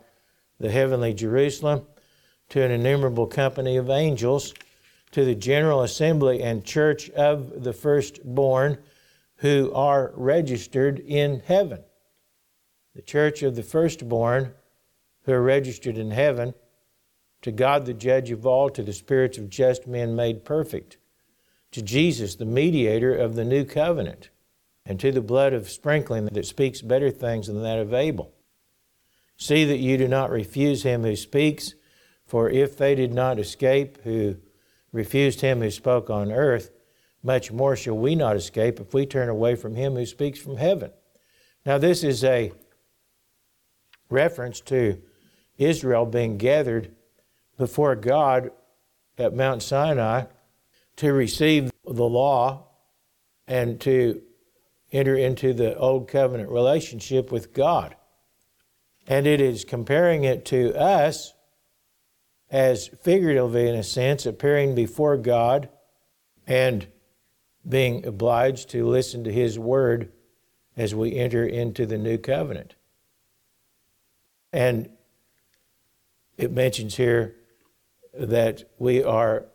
the 0.59 0.71
heavenly 0.71 1.13
Jerusalem, 1.13 1.85
to 2.49 2.63
an 2.63 2.71
innumerable 2.71 3.27
company 3.27 3.75
of 3.75 3.89
angels, 3.89 4.53
to 5.11 5.25
the 5.25 5.35
general 5.35 5.81
assembly 5.81 6.41
and 6.41 6.63
church 6.63 7.09
of 7.11 7.63
the 7.63 7.73
firstborn 7.73 8.77
who 9.37 9.73
are 9.73 10.13
registered 10.15 10.99
in 10.99 11.41
heaven. 11.41 11.83
The 12.95 13.01
church 13.01 13.43
of 13.43 13.57
the 13.57 13.63
firstborn 13.63 14.53
who 15.25 15.33
are 15.33 15.41
registered 15.41 15.97
in 15.97 16.11
heaven, 16.11 16.53
to 17.41 17.51
God 17.51 17.85
the 17.85 17.93
judge 17.93 18.31
of 18.31 18.45
all, 18.45 18.69
to 18.69 18.83
the 18.83 18.93
spirits 18.93 19.37
of 19.37 19.49
just 19.49 19.87
men 19.87 20.15
made 20.15 20.45
perfect, 20.45 20.97
to 21.71 21.81
Jesus, 21.81 22.35
the 22.35 22.45
mediator 22.45 23.13
of 23.13 23.35
the 23.35 23.45
new 23.45 23.65
covenant, 23.65 24.29
and 24.85 24.99
to 24.99 25.11
the 25.11 25.21
blood 25.21 25.53
of 25.53 25.69
sprinkling 25.69 26.25
that 26.25 26.45
speaks 26.45 26.81
better 26.81 27.11
things 27.11 27.47
than 27.47 27.61
that 27.63 27.79
of 27.79 27.93
Abel. 27.93 28.31
See 29.37 29.65
that 29.65 29.79
you 29.79 29.97
do 29.97 30.07
not 30.07 30.29
refuse 30.29 30.83
him 30.83 31.03
who 31.03 31.15
speaks, 31.15 31.73
for 32.25 32.49
if 32.49 32.77
they 32.77 32.95
did 32.95 33.13
not 33.13 33.39
escape 33.39 34.01
who 34.03 34.37
refused 34.91 35.41
him 35.41 35.61
who 35.61 35.69
spoke 35.69 36.09
on 36.09 36.31
earth, 36.31 36.71
much 37.21 37.51
more 37.51 37.75
shall 37.75 37.97
we 37.97 38.15
not 38.15 38.35
escape 38.35 38.79
if 38.79 38.93
we 38.93 39.05
turn 39.05 39.29
away 39.29 39.55
from 39.55 39.75
him 39.75 39.95
who 39.95 40.05
speaks 40.05 40.39
from 40.39 40.57
heaven. 40.57 40.91
Now, 41.65 41.79
this 41.79 42.03
is 42.03 42.23
a 42.23 42.51
reference 44.09 44.61
to 44.61 45.01
Israel 45.57 46.05
being 46.05 46.37
gathered 46.37 46.91
before 47.57 47.95
God 47.95 48.51
at 49.17 49.35
Mount 49.35 49.63
Sinai 49.63 50.25
to 50.97 51.13
receive 51.13 51.71
the 51.85 52.03
law 52.03 52.67
and 53.47 53.79
to 53.81 54.21
enter 54.91 55.15
into 55.15 55.53
the 55.53 55.77
old 55.77 56.07
covenant 56.07 56.49
relationship 56.49 57.31
with 57.31 57.53
God. 57.53 57.95
And 59.07 59.27
it 59.27 59.39
is 59.39 59.63
comparing 59.63 60.23
it 60.23 60.45
to 60.45 60.73
us 60.77 61.33
as 62.49 62.87
figuratively, 63.01 63.67
in 63.67 63.75
a 63.75 63.83
sense, 63.83 64.25
appearing 64.25 64.75
before 64.75 65.17
God 65.17 65.69
and 66.47 66.87
being 67.67 68.05
obliged 68.05 68.69
to 68.69 68.87
listen 68.87 69.23
to 69.23 69.31
His 69.31 69.57
word 69.57 70.11
as 70.77 70.93
we 70.93 71.15
enter 71.15 71.45
into 71.45 71.85
the 71.85 71.97
new 71.97 72.17
covenant. 72.17 72.75
And 74.53 74.89
it 76.37 76.51
mentions 76.51 76.95
here 76.95 77.35
that 78.13 78.63
we 78.77 79.03
are 79.03 79.45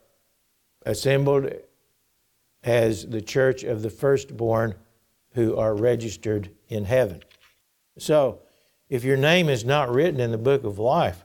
assembled 0.84 1.50
as 2.62 3.06
the 3.06 3.22
church 3.22 3.64
of 3.64 3.82
the 3.82 3.90
firstborn 3.90 4.74
who 5.32 5.56
are 5.56 5.74
registered 5.74 6.50
in 6.68 6.84
heaven. 6.84 7.22
So, 7.98 8.40
If 8.90 9.04
your 9.04 9.16
name 9.16 9.48
is 9.48 9.64
not 9.64 9.94
written 9.94 10.20
in 10.20 10.32
the 10.32 10.38
book 10.38 10.64
of 10.64 10.78
life 10.78 11.24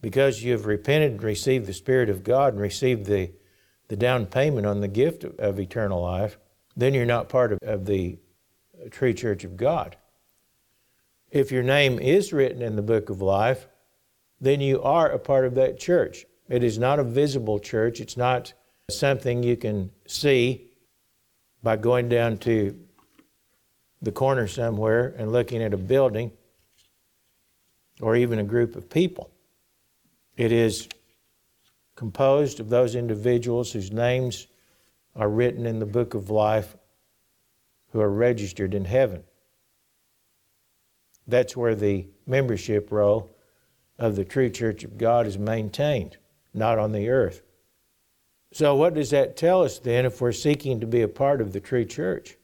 because 0.00 0.44
you 0.44 0.52
have 0.52 0.64
repented 0.64 1.10
and 1.12 1.22
received 1.22 1.66
the 1.66 1.72
Spirit 1.72 2.08
of 2.08 2.22
God 2.22 2.52
and 2.52 2.62
received 2.62 3.06
the, 3.06 3.32
the 3.88 3.96
down 3.96 4.26
payment 4.26 4.64
on 4.64 4.80
the 4.80 4.88
gift 4.88 5.24
of, 5.24 5.36
of 5.38 5.58
eternal 5.58 6.00
life, 6.00 6.38
then 6.76 6.94
you're 6.94 7.04
not 7.04 7.28
part 7.28 7.52
of, 7.52 7.58
of 7.62 7.84
the 7.84 8.18
true 8.90 9.12
church 9.12 9.42
of 9.42 9.56
God. 9.56 9.96
If 11.30 11.50
your 11.50 11.64
name 11.64 11.98
is 11.98 12.32
written 12.32 12.62
in 12.62 12.76
the 12.76 12.82
book 12.82 13.10
of 13.10 13.20
life, 13.20 13.66
then 14.40 14.60
you 14.60 14.82
are 14.82 15.10
a 15.10 15.18
part 15.18 15.44
of 15.44 15.54
that 15.56 15.78
church. 15.78 16.24
It 16.48 16.64
is 16.64 16.78
not 16.78 16.98
a 16.98 17.04
visible 17.04 17.58
church. 17.58 18.00
It's 18.00 18.16
not 18.16 18.52
something 18.90 19.42
you 19.42 19.56
can 19.56 19.90
see 20.06 20.70
by 21.62 21.76
going 21.76 22.08
down 22.08 22.38
to 22.38 22.76
the 24.02 24.12
corner 24.12 24.46
somewhere 24.46 25.14
and 25.18 25.30
looking 25.30 25.62
at 25.62 25.74
a 25.74 25.76
building 25.76 26.32
or 28.00 28.16
even 28.16 28.38
a 28.38 28.44
group 28.44 28.76
of 28.76 28.88
people. 28.88 29.30
It 30.36 30.52
is 30.52 30.88
composed 31.96 32.60
of 32.60 32.70
those 32.70 32.94
individuals 32.94 33.70
whose 33.72 33.92
names 33.92 34.46
are 35.14 35.28
written 35.28 35.66
in 35.66 35.78
the 35.78 35.86
book 35.86 36.14
of 36.14 36.30
life 36.30 36.76
who 37.92 38.00
are 38.00 38.10
registered 38.10 38.72
in 38.72 38.86
heaven. 38.86 39.22
That's 41.26 41.56
where 41.56 41.74
the 41.74 42.06
membership 42.26 42.90
roll 42.90 43.30
of 44.00 44.16
the 44.16 44.24
true 44.24 44.48
church 44.48 44.82
of 44.82 44.98
God 44.98 45.26
is 45.26 45.38
maintained, 45.38 46.16
not 46.54 46.78
on 46.78 46.92
the 46.92 47.10
earth. 47.10 47.42
So, 48.52 48.74
what 48.74 48.94
does 48.94 49.10
that 49.10 49.36
tell 49.36 49.62
us 49.62 49.78
then 49.78 50.06
if 50.06 50.20
we're 50.20 50.32
seeking 50.32 50.80
to 50.80 50.86
be 50.86 51.02
a 51.02 51.08
part 51.08 51.40
of 51.40 51.52
the 51.52 51.60
true 51.60 51.84
church? 51.84 52.36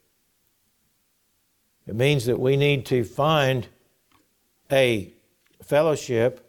It 1.87 1.97
means 1.97 2.27
that 2.27 2.39
we 2.39 2.57
need 2.57 2.87
to 2.87 3.03
find 3.03 3.67
a 4.71 5.13
fellowship 5.63 6.43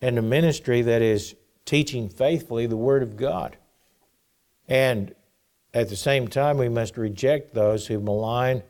and 0.00 0.16
a 0.16 0.22
ministry 0.22 0.80
that 0.82 1.02
is 1.02 1.34
teaching 1.64 2.08
faithfully 2.08 2.66
the 2.66 2.76
Word 2.76 3.02
of 3.02 3.16
God. 3.16 3.56
And 4.68 5.14
at 5.74 5.88
the 5.88 5.96
same 5.96 6.28
time, 6.28 6.56
we 6.56 6.68
must 6.68 6.96
reject 6.96 7.52
those 7.52 7.88
who 7.88 7.98
malign, 7.98 8.62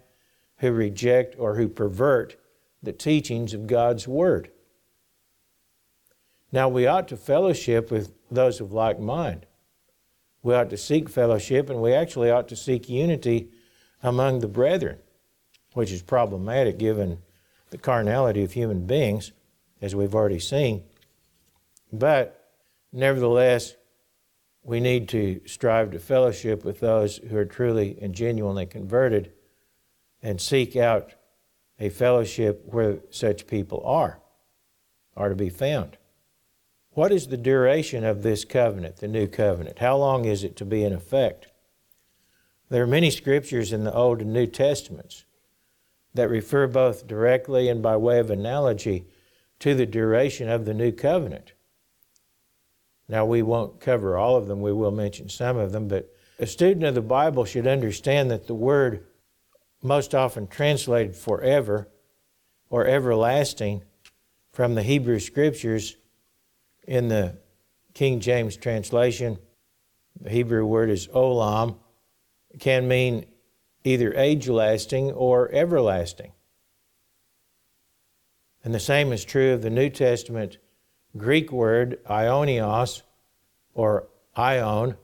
who 0.59 0.73
reject, 0.73 1.37
or 1.39 1.57
who 1.57 1.69
pervert 1.69 2.37
the 2.83 2.93
teachings 2.93 3.53
of 3.53 3.67
God's 3.67 4.09
Word. 4.09 4.51
Now, 6.55 6.69
we 6.69 6.87
ought 6.87 7.09
to 7.09 7.17
fellowship 7.17 7.91
with 7.91 8.13
those 8.31 8.61
of 8.61 8.73
like 8.73 9.01
mind. 9.01 9.45
We 10.45 10.55
ought 10.55 10.71
to 10.71 10.77
seek 10.77 11.09
fellowship, 11.09 11.69
and 11.69 11.83
we 11.83 11.93
actually 11.93 12.31
ought 12.31 12.47
to 12.47 12.55
seek 12.55 12.89
unity 12.89 13.49
among 14.05 14.39
the 14.39 14.47
brethren, 14.47 14.99
which 15.73 15.91
is 15.91 16.01
problematic 16.01 16.79
given 16.79 17.19
the 17.71 17.77
carnality 17.77 18.45
of 18.45 18.53
human 18.53 18.87
beings, 18.87 19.33
as 19.83 19.97
we've 19.97 20.15
already 20.15 20.39
seen. 20.39 20.85
But 21.93 22.53
nevertheless, 22.93 23.75
we 24.63 24.79
need 24.79 25.09
to 25.09 25.41
strive 25.47 25.91
to 25.91 25.99
fellowship 25.99 26.65
with 26.65 26.79
those 26.79 27.17
who 27.17 27.37
are 27.37 27.45
truly 27.45 27.99
and 28.01 28.15
genuinely 28.15 28.67
converted 28.67 29.33
and 30.23 30.41
seek 30.41 30.77
out 30.77 31.15
a 31.81 31.89
fellowship 31.89 32.63
where 32.65 32.99
such 33.11 33.49
people 33.49 33.83
are, 33.85 34.21
are 35.17 35.31
to 35.31 35.35
be 35.35 35.51
found. 35.51 35.97
What 36.95 37.11
is 37.11 37.27
the 37.27 37.37
duration 37.37 38.05
of 38.05 38.23
this 38.23 38.45
covenant, 38.45 38.99
the 38.99 39.09
new 39.09 39.27
covenant? 39.27 39.81
How 39.81 39.97
long 39.97 40.25
is 40.25 40.45
it 40.45 40.57
to 40.57 40.65
be 40.65 40.85
in 40.85 40.93
effect? 40.93 41.49
There 42.71 42.85
are 42.85 42.87
many 42.87 43.11
scriptures 43.11 43.73
in 43.73 43.83
the 43.83 43.93
Old 43.93 44.21
and 44.21 44.33
New 44.33 44.47
Testaments 44.47 45.25
that 46.15 46.31
refer 46.31 46.69
both 46.69 47.09
directly 47.09 47.69
and 47.69 47.83
by 47.83 47.97
way 47.97 48.21
of 48.21 48.31
analogy 48.31 49.07
to 49.59 49.75
the 49.75 49.87
duration 49.87 50.49
of 50.49 50.65
the 50.65 50.75
new 50.75 50.93
covenant. 50.93 51.53
Now, 53.09 53.27
we 53.27 53.43
won't 53.43 53.81
cover 53.81 54.17
all 54.17 54.37
of 54.37 54.47
them, 54.47 54.63
we 54.63 54.73
will 54.73 54.93
mention 54.93 55.29
some 55.29 55.57
of 55.57 55.73
them, 55.73 55.89
but 55.89 56.15
a 56.39 56.47
student 56.47 56.85
of 56.87 56.95
the 56.95 57.03
Bible 57.03 57.45
should 57.45 57.67
understand 57.67 58.31
that 58.31 58.47
the 58.47 58.55
word, 58.55 59.05
most 59.83 60.15
often 60.15 60.47
translated 60.47 61.15
forever 61.17 61.89
or 62.71 62.87
everlasting 62.87 63.83
from 64.53 64.75
the 64.75 64.83
Hebrew 64.83 65.19
Scriptures 65.19 65.97
in 66.87 67.09
the 67.09 67.37
King 67.95 68.21
James 68.21 68.57
translation, 68.57 69.39
the 70.21 70.31
Hebrew 70.31 70.65
word 70.65 70.91
is 70.91 71.09
olam, 71.09 71.79
can 72.59 72.87
mean 72.87 73.27
either 73.85 74.15
age 74.15 74.49
lasting 74.49 75.13
or 75.13 75.51
everlasting. 75.53 76.33
And 78.63 78.75
the 78.75 78.81
same 78.81 79.13
is 79.13 79.25
true 79.25 79.53
of 79.53 79.63
the 79.63 79.71
New 79.71 79.91
Testament 79.91 80.59
Greek 81.17 81.53
word 81.53 82.03
aionios 82.05 83.03
or 83.75 84.09
aion, 84.37 84.97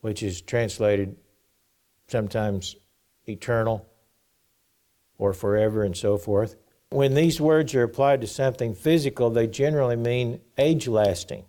which 0.00 0.22
is 0.22 0.40
translated 0.42 1.16
sometimes 2.08 2.76
eternal 3.26 3.86
or 5.16 5.32
forever 5.32 5.82
and 5.82 5.96
so 5.96 6.16
forth. 6.18 6.56
When 6.90 7.14
these 7.14 7.40
words 7.40 7.74
are 7.74 7.82
applied 7.82 8.22
to 8.22 8.26
something 8.26 8.74
physical, 8.74 9.30
they 9.30 9.46
generally 9.46 9.96
mean 9.96 10.40
age 10.56 10.88
lasting, 10.88 11.44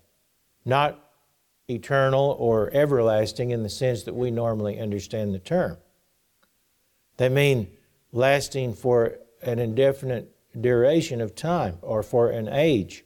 not 0.65 1.12
eternal 1.69 2.36
or 2.39 2.69
everlasting 2.73 3.52
in 3.52 3.63
the 3.63 3.69
sense 3.69 4.04
that 4.04 4.15
we 4.15 4.32
normally 4.32 4.80
understand 4.80 5.34
the 5.34 5.39
term. 5.39 5.78
They 7.17 7.30
mean 7.30 7.69
lasting 8.12 8.73
for 8.73 9.17
an 9.41 9.60
indefinite 9.60 10.36
duration 10.60 11.21
of 11.21 11.36
time 11.36 11.78
or 11.82 12.04
for 12.04 12.30
an 12.30 12.49
age. 12.49 13.06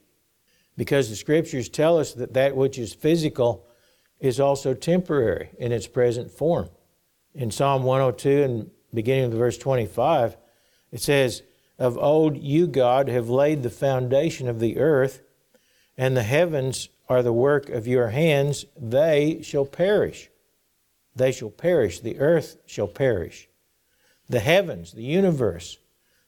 Because 0.76 1.08
the 1.08 1.16
scriptures 1.16 1.68
tell 1.68 1.98
us 1.98 2.14
that 2.14 2.34
that 2.34 2.56
which 2.56 2.78
is 2.78 2.94
physical 2.94 3.66
is 4.18 4.40
also 4.40 4.74
temporary 4.74 5.50
in 5.58 5.70
its 5.70 5.86
present 5.86 6.30
form. 6.30 6.68
In 7.34 7.50
Psalm 7.50 7.84
102 7.84 8.42
and 8.42 8.70
beginning 8.92 9.32
of 9.32 9.38
verse 9.38 9.58
25, 9.58 10.36
it 10.90 11.00
says, 11.00 11.42
Of 11.78 11.98
old 11.98 12.36
you, 12.36 12.66
God, 12.66 13.08
have 13.08 13.28
laid 13.28 13.62
the 13.62 13.70
foundation 13.70 14.48
of 14.48 14.60
the 14.60 14.78
earth, 14.78 15.22
and 15.96 16.16
the 16.16 16.22
heavens 16.22 16.88
are 17.08 17.22
the 17.22 17.32
work 17.32 17.68
of 17.68 17.86
your 17.86 18.08
hands, 18.08 18.64
they 18.76 19.40
shall 19.42 19.66
perish. 19.66 20.30
They 21.14 21.32
shall 21.32 21.50
perish. 21.50 22.00
The 22.00 22.18
earth 22.18 22.56
shall 22.66 22.88
perish. 22.88 23.48
The 24.28 24.40
heavens, 24.40 24.92
the 24.92 25.04
universe, 25.04 25.78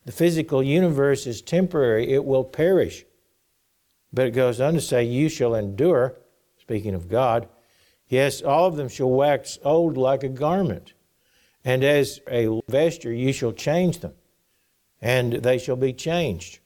the 0.04 0.12
physical 0.12 0.62
universe 0.62 1.26
is 1.26 1.42
temporary, 1.42 2.12
it 2.12 2.24
will 2.24 2.44
perish. 2.44 3.04
But 4.12 4.28
it 4.28 4.30
goes 4.32 4.60
on 4.60 4.74
to 4.74 4.80
say, 4.80 5.04
You 5.04 5.28
shall 5.28 5.54
endure, 5.54 6.14
speaking 6.58 6.94
of 6.94 7.08
God. 7.08 7.48
Yes, 8.08 8.40
all 8.40 8.66
of 8.66 8.76
them 8.76 8.88
shall 8.88 9.10
wax 9.10 9.58
old 9.64 9.96
like 9.96 10.22
a 10.22 10.28
garment, 10.28 10.92
and 11.64 11.82
as 11.82 12.20
a 12.30 12.60
vesture 12.68 13.12
you 13.12 13.32
shall 13.32 13.52
change 13.52 13.98
them, 13.98 14.14
and 15.00 15.32
they 15.32 15.58
shall 15.58 15.76
be 15.76 15.92
changed. 15.92 16.58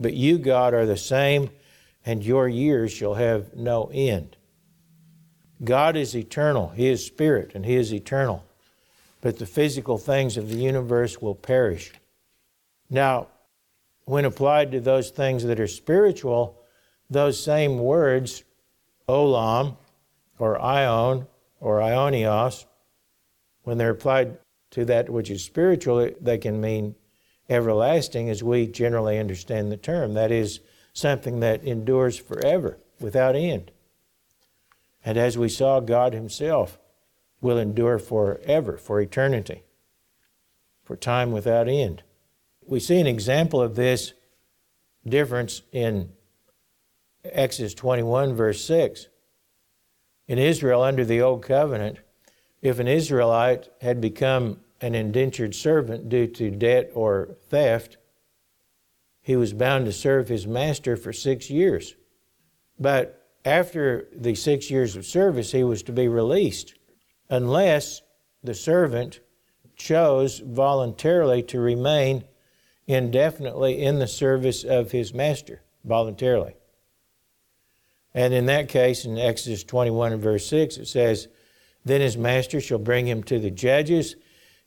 But 0.00 0.14
you, 0.14 0.38
God, 0.38 0.74
are 0.74 0.86
the 0.86 0.96
same, 0.96 1.50
and 2.04 2.24
your 2.24 2.48
years 2.48 2.92
shall 2.92 3.14
have 3.14 3.54
no 3.54 3.90
end. 3.92 4.36
God 5.62 5.96
is 5.96 6.16
eternal, 6.16 6.70
He 6.70 6.88
is 6.88 7.04
spirit, 7.06 7.52
and 7.54 7.64
He 7.64 7.76
is 7.76 7.94
eternal. 7.94 8.44
But 9.20 9.38
the 9.38 9.46
physical 9.46 9.98
things 9.98 10.36
of 10.36 10.48
the 10.48 10.56
universe 10.56 11.22
will 11.22 11.36
perish. 11.36 11.92
Now, 12.90 13.28
when 14.04 14.24
applied 14.24 14.72
to 14.72 14.80
those 14.80 15.10
things 15.10 15.44
that 15.44 15.60
are 15.60 15.68
spiritual, 15.68 16.58
those 17.08 17.42
same 17.42 17.78
words, 17.78 18.42
olam 19.08 19.76
or 20.38 20.58
aion 20.58 21.28
or 21.60 21.78
aionios, 21.78 22.64
when 23.62 23.78
they're 23.78 23.90
applied 23.90 24.38
to 24.72 24.84
that 24.86 25.08
which 25.08 25.30
is 25.30 25.44
spiritual, 25.44 26.10
they 26.20 26.38
can 26.38 26.60
mean 26.60 26.96
everlasting 27.48 28.28
as 28.28 28.42
we 28.42 28.66
generally 28.66 29.18
understand 29.18 29.70
the 29.70 29.76
term. 29.76 30.14
That 30.14 30.30
is 30.30 30.60
something 30.92 31.40
that 31.40 31.64
endures 31.64 32.18
forever 32.18 32.78
without 33.00 33.36
end. 33.36 33.70
And 35.04 35.18
as 35.18 35.36
we 35.36 35.48
saw, 35.48 35.80
God 35.80 36.14
Himself 36.14 36.78
will 37.40 37.58
endure 37.58 37.98
forever, 37.98 38.78
for 38.78 39.00
eternity, 39.00 39.64
for 40.84 40.96
time 40.96 41.32
without 41.32 41.68
end. 41.68 42.02
We 42.64 42.78
see 42.78 43.00
an 43.00 43.06
example 43.06 43.60
of 43.60 43.74
this 43.74 44.12
difference 45.06 45.62
in 45.72 46.12
Exodus 47.24 47.74
21, 47.74 48.34
verse 48.34 48.64
6. 48.64 49.08
In 50.28 50.38
Israel, 50.38 50.82
under 50.82 51.04
the 51.04 51.20
Old 51.20 51.42
Covenant, 51.42 51.98
if 52.60 52.78
an 52.78 52.86
Israelite 52.86 53.68
had 53.80 54.00
become 54.00 54.60
an 54.82 54.94
indentured 54.94 55.54
servant 55.54 56.08
due 56.08 56.26
to 56.26 56.50
debt 56.50 56.90
or 56.94 57.36
theft, 57.48 57.96
he 59.22 59.36
was 59.36 59.52
bound 59.52 59.86
to 59.86 59.92
serve 59.92 60.28
his 60.28 60.46
master 60.46 60.96
for 60.96 61.12
six 61.12 61.48
years. 61.48 61.94
But 62.78 63.28
after 63.44 64.08
the 64.14 64.34
six 64.34 64.70
years 64.70 64.96
of 64.96 65.06
service, 65.06 65.52
he 65.52 65.64
was 65.64 65.82
to 65.84 65.92
be 65.92 66.08
released 66.08 66.74
unless 67.30 68.02
the 68.42 68.54
servant 68.54 69.20
chose 69.76 70.40
voluntarily 70.40 71.42
to 71.44 71.60
remain 71.60 72.24
indefinitely 72.86 73.80
in 73.82 73.98
the 73.98 74.06
service 74.06 74.64
of 74.64 74.90
his 74.90 75.14
master 75.14 75.62
voluntarily. 75.84 76.54
And 78.14 78.34
in 78.34 78.46
that 78.46 78.68
case, 78.68 79.04
in 79.04 79.18
Exodus 79.18 79.64
21 79.64 80.12
and 80.12 80.22
verse 80.22 80.46
6, 80.46 80.76
it 80.76 80.86
says, 80.86 81.28
Then 81.84 82.00
his 82.00 82.16
master 82.16 82.60
shall 82.60 82.78
bring 82.78 83.06
him 83.06 83.22
to 83.24 83.38
the 83.38 83.50
judges. 83.50 84.16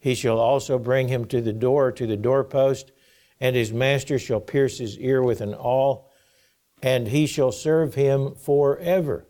He 0.06 0.14
shall 0.14 0.40
also 0.40 0.78
bring 0.78 1.08
him 1.08 1.26
to 1.30 1.42
the 1.42 1.52
door, 1.52 1.92
to 1.92 2.06
the 2.06 2.16
doorpost, 2.16 2.92
and 3.40 3.56
his 3.56 3.74
master 3.74 4.20
shall 4.20 4.40
pierce 4.40 4.78
his 4.78 5.00
ear 5.00 5.24
with 5.24 5.42
an 5.42 5.56
awl, 5.56 6.12
and 6.84 7.08
he 7.08 7.26
shall 7.26 7.52
serve 7.52 7.96
him 7.96 8.36
forever. 8.36 9.26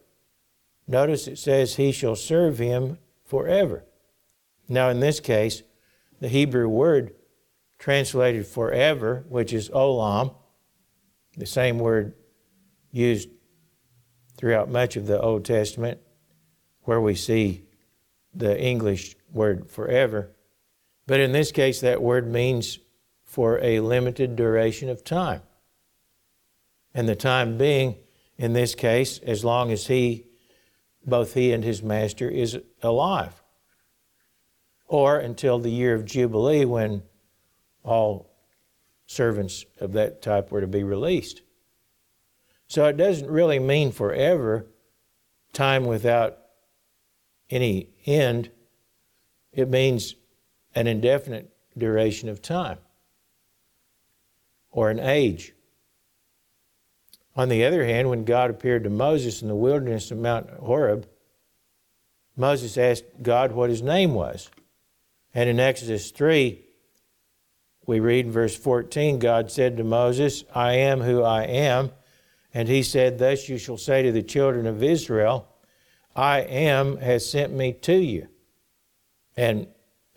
Notice 0.85 1.29
it 1.29 1.37
says, 1.37 1.77
He 1.77 1.93
shall 1.93 2.17
serve 2.17 2.57
him 2.57 2.97
forever. 3.23 3.85
Now, 4.67 4.89
in 4.89 4.99
this 4.99 5.21
case, 5.21 5.63
the 6.19 6.27
Hebrew 6.27 6.67
word 6.67 7.15
translated 7.79 8.45
forever, 8.45 9.23
which 9.29 9.53
is 9.53 9.69
olam, 9.69 10.35
the 11.37 11.45
same 11.45 11.79
word 11.79 12.15
used 12.91 13.29
throughout 14.35 14.67
much 14.67 14.97
of 14.97 15.07
the 15.07 15.21
Old 15.21 15.45
Testament, 15.45 16.01
where 16.81 16.99
we 16.99 17.15
see 17.15 17.63
the 18.33 18.61
English 18.61 19.15
word 19.31 19.71
forever. 19.71 20.34
But 21.07 21.19
in 21.19 21.31
this 21.31 21.51
case, 21.51 21.81
that 21.81 22.01
word 22.01 22.27
means 22.31 22.79
for 23.23 23.59
a 23.61 23.79
limited 23.79 24.35
duration 24.35 24.89
of 24.89 25.03
time. 25.03 25.41
And 26.93 27.07
the 27.07 27.15
time 27.15 27.57
being, 27.57 27.97
in 28.37 28.53
this 28.53 28.73
case, 28.73 29.19
as 29.19 29.43
long 29.43 29.71
as 29.71 29.87
he, 29.87 30.25
both 31.05 31.33
he 31.33 31.51
and 31.51 31.63
his 31.63 31.83
master, 31.83 32.29
is 32.29 32.57
alive. 32.81 33.43
Or 34.87 35.19
until 35.19 35.59
the 35.59 35.71
year 35.71 35.93
of 35.93 36.05
Jubilee 36.05 36.65
when 36.65 37.03
all 37.83 38.31
servants 39.05 39.65
of 39.79 39.93
that 39.93 40.21
type 40.21 40.51
were 40.51 40.61
to 40.61 40.67
be 40.67 40.83
released. 40.83 41.41
So 42.67 42.85
it 42.85 42.97
doesn't 42.97 43.29
really 43.29 43.59
mean 43.59 43.91
forever, 43.91 44.65
time 45.53 45.85
without 45.85 46.39
any 47.49 47.89
end. 48.05 48.49
It 49.51 49.69
means 49.69 50.15
an 50.75 50.87
indefinite 50.87 51.51
duration 51.77 52.29
of 52.29 52.41
time 52.41 52.77
or 54.71 54.89
an 54.89 54.99
age. 54.99 55.53
On 57.35 57.49
the 57.49 57.65
other 57.65 57.85
hand, 57.85 58.09
when 58.09 58.23
God 58.25 58.49
appeared 58.49 58.83
to 58.83 58.89
Moses 58.89 59.41
in 59.41 59.47
the 59.47 59.55
wilderness 59.55 60.11
of 60.11 60.17
Mount 60.17 60.49
Horeb, 60.49 61.07
Moses 62.37 62.77
asked 62.77 63.05
God 63.21 63.51
what 63.51 63.69
his 63.69 63.81
name 63.81 64.13
was. 64.13 64.49
And 65.33 65.49
in 65.49 65.59
Exodus 65.59 66.11
3, 66.11 66.61
we 67.85 67.99
read 67.99 68.25
in 68.25 68.31
verse 68.31 68.55
14 68.55 69.19
God 69.19 69.51
said 69.51 69.77
to 69.77 69.83
Moses, 69.83 70.43
I 70.53 70.73
am 70.73 71.01
who 71.01 71.23
I 71.23 71.43
am. 71.43 71.91
And 72.53 72.67
he 72.69 72.83
said, 72.83 73.17
Thus 73.17 73.49
you 73.49 73.57
shall 73.57 73.77
say 73.77 74.01
to 74.03 74.11
the 74.11 74.23
children 74.23 74.65
of 74.65 74.81
Israel, 74.81 75.47
I 76.15 76.39
am 76.39 76.97
has 76.97 77.29
sent 77.29 77.51
me 77.51 77.73
to 77.73 77.95
you. 77.95 78.29
And 79.35 79.67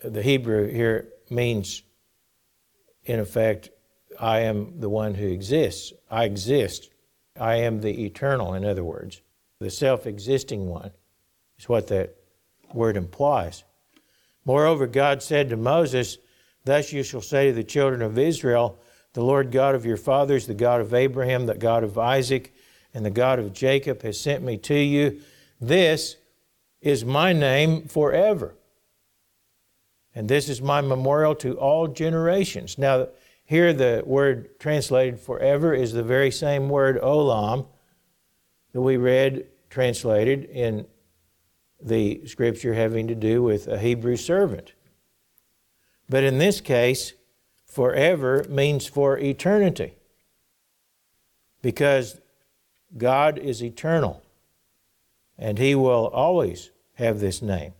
the 0.03 0.21
Hebrew 0.21 0.69
here 0.69 1.09
means, 1.29 1.83
in 3.03 3.19
effect, 3.19 3.69
I 4.19 4.39
am 4.41 4.79
the 4.79 4.89
one 4.89 5.13
who 5.15 5.27
exists. 5.27 5.93
I 6.09 6.25
exist. 6.25 6.89
I 7.39 7.55
am 7.55 7.81
the 7.81 8.05
eternal, 8.05 8.53
in 8.53 8.65
other 8.65 8.83
words. 8.83 9.21
The 9.59 9.69
self 9.69 10.05
existing 10.07 10.67
one 10.67 10.91
is 11.57 11.69
what 11.69 11.87
that 11.87 12.15
word 12.73 12.97
implies. 12.97 13.63
Moreover, 14.45 14.87
God 14.87 15.21
said 15.21 15.49
to 15.49 15.57
Moses, 15.57 16.17
Thus 16.65 16.91
you 16.91 17.03
shall 17.03 17.21
say 17.21 17.47
to 17.47 17.53
the 17.53 17.63
children 17.63 18.01
of 18.01 18.17
Israel, 18.17 18.79
the 19.13 19.23
Lord 19.23 19.51
God 19.51 19.75
of 19.75 19.85
your 19.85 19.97
fathers, 19.97 20.47
the 20.47 20.53
God 20.53 20.81
of 20.81 20.93
Abraham, 20.93 21.45
the 21.45 21.55
God 21.55 21.83
of 21.83 21.97
Isaac, 21.97 22.53
and 22.93 23.05
the 23.05 23.09
God 23.09 23.39
of 23.39 23.53
Jacob 23.53 24.01
has 24.03 24.19
sent 24.19 24.43
me 24.43 24.57
to 24.57 24.77
you. 24.77 25.21
This 25.59 26.17
is 26.81 27.03
my 27.03 27.33
name 27.33 27.87
forever. 27.87 28.55
And 30.15 30.27
this 30.27 30.49
is 30.49 30.61
my 30.61 30.81
memorial 30.81 31.35
to 31.35 31.57
all 31.57 31.87
generations. 31.87 32.77
Now, 32.77 33.09
here 33.45 33.73
the 33.73 34.03
word 34.05 34.59
translated 34.59 35.19
forever 35.19 35.73
is 35.73 35.93
the 35.93 36.03
very 36.03 36.31
same 36.31 36.69
word 36.69 36.99
olam 37.01 37.67
that 38.73 38.81
we 38.81 38.97
read 38.97 39.47
translated 39.69 40.45
in 40.45 40.85
the 41.81 42.25
scripture 42.25 42.73
having 42.73 43.07
to 43.07 43.15
do 43.15 43.41
with 43.41 43.67
a 43.67 43.79
Hebrew 43.79 44.17
servant. 44.17 44.73
But 46.09 46.23
in 46.23 46.37
this 46.37 46.59
case, 46.59 47.13
forever 47.65 48.45
means 48.49 48.87
for 48.87 49.17
eternity. 49.17 49.93
Because 51.61 52.19
God 52.97 53.37
is 53.37 53.63
eternal, 53.63 54.23
and 55.37 55.57
He 55.57 55.75
will 55.75 56.07
always 56.07 56.71
have 56.95 57.19
this 57.19 57.41
name 57.41 57.73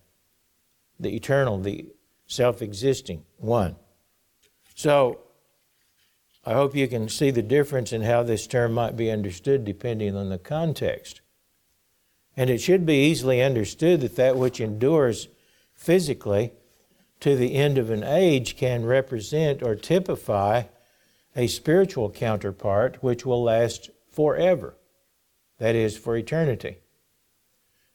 the 0.99 1.15
eternal, 1.15 1.57
the 1.59 1.85
self 2.29 2.61
existing 2.61 3.25
one. 3.37 3.75
So, 4.75 5.19
I 6.45 6.53
hope 6.53 6.73
you 6.75 6.87
can 6.87 7.09
see 7.09 7.31
the 7.31 7.41
difference 7.41 7.91
in 7.91 8.03
how 8.03 8.23
this 8.23 8.47
term 8.47 8.73
might 8.73 8.95
be 8.95 9.11
understood 9.11 9.65
depending 9.65 10.15
on 10.15 10.29
the 10.29 10.37
context. 10.37 11.19
And 12.37 12.49
it 12.49 12.59
should 12.59 12.85
be 12.85 13.09
easily 13.09 13.41
understood 13.41 13.99
that 13.99 14.15
that 14.15 14.37
which 14.37 14.61
endures 14.61 15.27
physically 15.73 16.53
to 17.19 17.35
the 17.35 17.55
end 17.55 17.77
of 17.77 17.89
an 17.89 18.03
age 18.03 18.55
can 18.55 18.85
represent 18.85 19.61
or 19.61 19.75
typify 19.75 20.63
a 21.35 21.47
spiritual 21.47 22.09
counterpart 22.09 23.03
which 23.03 23.25
will 23.25 23.43
last 23.43 23.89
forever, 24.09 24.75
that 25.57 25.75
is, 25.75 25.97
for 25.97 26.15
eternity. 26.15 26.77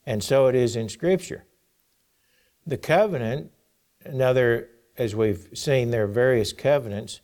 And 0.05 0.22
so 0.22 0.49
it 0.49 0.55
is 0.55 0.76
in 0.76 0.91
Scripture. 0.91 1.45
The 2.66 2.76
covenant, 2.76 3.51
now 4.12 4.32
there, 4.32 4.68
as 4.96 5.14
we've 5.14 5.48
seen, 5.55 5.90
there 5.90 6.05
are 6.05 6.09
various 6.09 6.52
covenants 6.52 7.20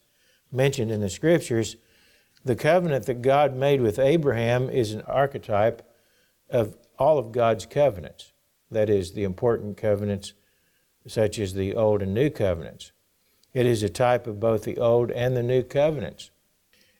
mentioned 0.52 0.90
in 0.90 1.00
the 1.00 1.10
Scriptures. 1.10 1.76
The 2.44 2.56
covenant 2.56 3.06
that 3.06 3.22
God 3.22 3.54
made 3.54 3.80
with 3.80 3.98
Abraham 3.98 4.70
is 4.70 4.92
an 4.92 5.02
archetype 5.02 5.82
of 6.48 6.76
all 6.98 7.18
of 7.18 7.32
God's 7.32 7.66
covenants. 7.66 8.32
That 8.70 8.88
is, 8.88 9.12
the 9.12 9.24
important 9.24 9.76
covenants 9.76 10.32
such 11.06 11.38
as 11.38 11.54
the 11.54 11.74
Old 11.74 12.02
and 12.02 12.14
New 12.14 12.30
Covenants. 12.30 12.92
It 13.52 13.66
is 13.66 13.82
a 13.82 13.88
type 13.88 14.26
of 14.26 14.38
both 14.38 14.64
the 14.64 14.78
Old 14.78 15.10
and 15.10 15.36
the 15.36 15.42
New 15.42 15.62
Covenants. 15.62 16.30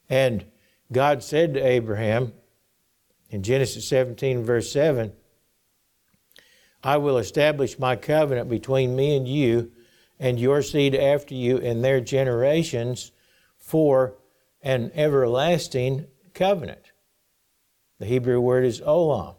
And 0.09 0.47
God 0.91 1.23
said 1.23 1.55
to 1.55 1.61
Abraham 1.61 2.33
in 3.29 3.43
Genesis 3.43 3.87
17, 3.87 4.43
verse 4.43 4.73
7, 4.73 5.13
I 6.83 6.97
will 6.97 7.19
establish 7.19 7.79
my 7.79 7.97
covenant 7.97 8.49
between 8.49 8.97
me 8.97 9.17
and 9.17 9.29
you 9.29 9.73
and 10.19 10.39
your 10.39 10.63
seed 10.63 10.95
after 10.95 11.35
you 11.35 11.59
and 11.59 11.85
their 11.85 12.01
generations 12.01 13.13
for 13.57 14.15
an 14.63 14.91
everlasting 14.95 16.07
covenant. 16.35 16.93
The 17.99 18.07
Hebrew 18.07 18.41
word 18.41 18.65
is 18.65 18.81
olam. 18.81 19.37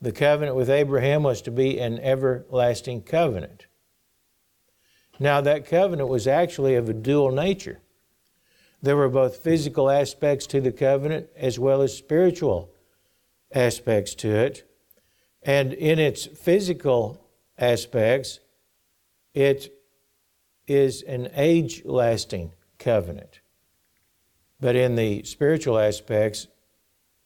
The 0.00 0.12
covenant 0.12 0.56
with 0.56 0.70
Abraham 0.70 1.22
was 1.22 1.42
to 1.42 1.50
be 1.50 1.78
an 1.78 1.98
everlasting 1.98 3.02
covenant. 3.02 3.66
Now, 5.18 5.40
that 5.40 5.66
covenant 5.66 6.08
was 6.08 6.28
actually 6.28 6.76
of 6.76 6.88
a 6.88 6.94
dual 6.94 7.32
nature. 7.32 7.80
There 8.80 8.96
were 8.96 9.08
both 9.08 9.42
physical 9.42 9.90
aspects 9.90 10.46
to 10.48 10.60
the 10.60 10.70
covenant 10.70 11.28
as 11.36 11.58
well 11.58 11.82
as 11.82 11.96
spiritual 11.96 12.70
aspects 13.52 14.14
to 14.16 14.28
it. 14.28 14.67
And 15.48 15.72
in 15.72 15.98
its 15.98 16.26
physical 16.26 17.26
aspects, 17.56 18.40
it 19.32 19.72
is 20.66 21.00
an 21.00 21.30
age 21.34 21.86
lasting 21.86 22.52
covenant. 22.78 23.40
But 24.60 24.76
in 24.76 24.94
the 24.94 25.22
spiritual 25.22 25.78
aspects, 25.78 26.48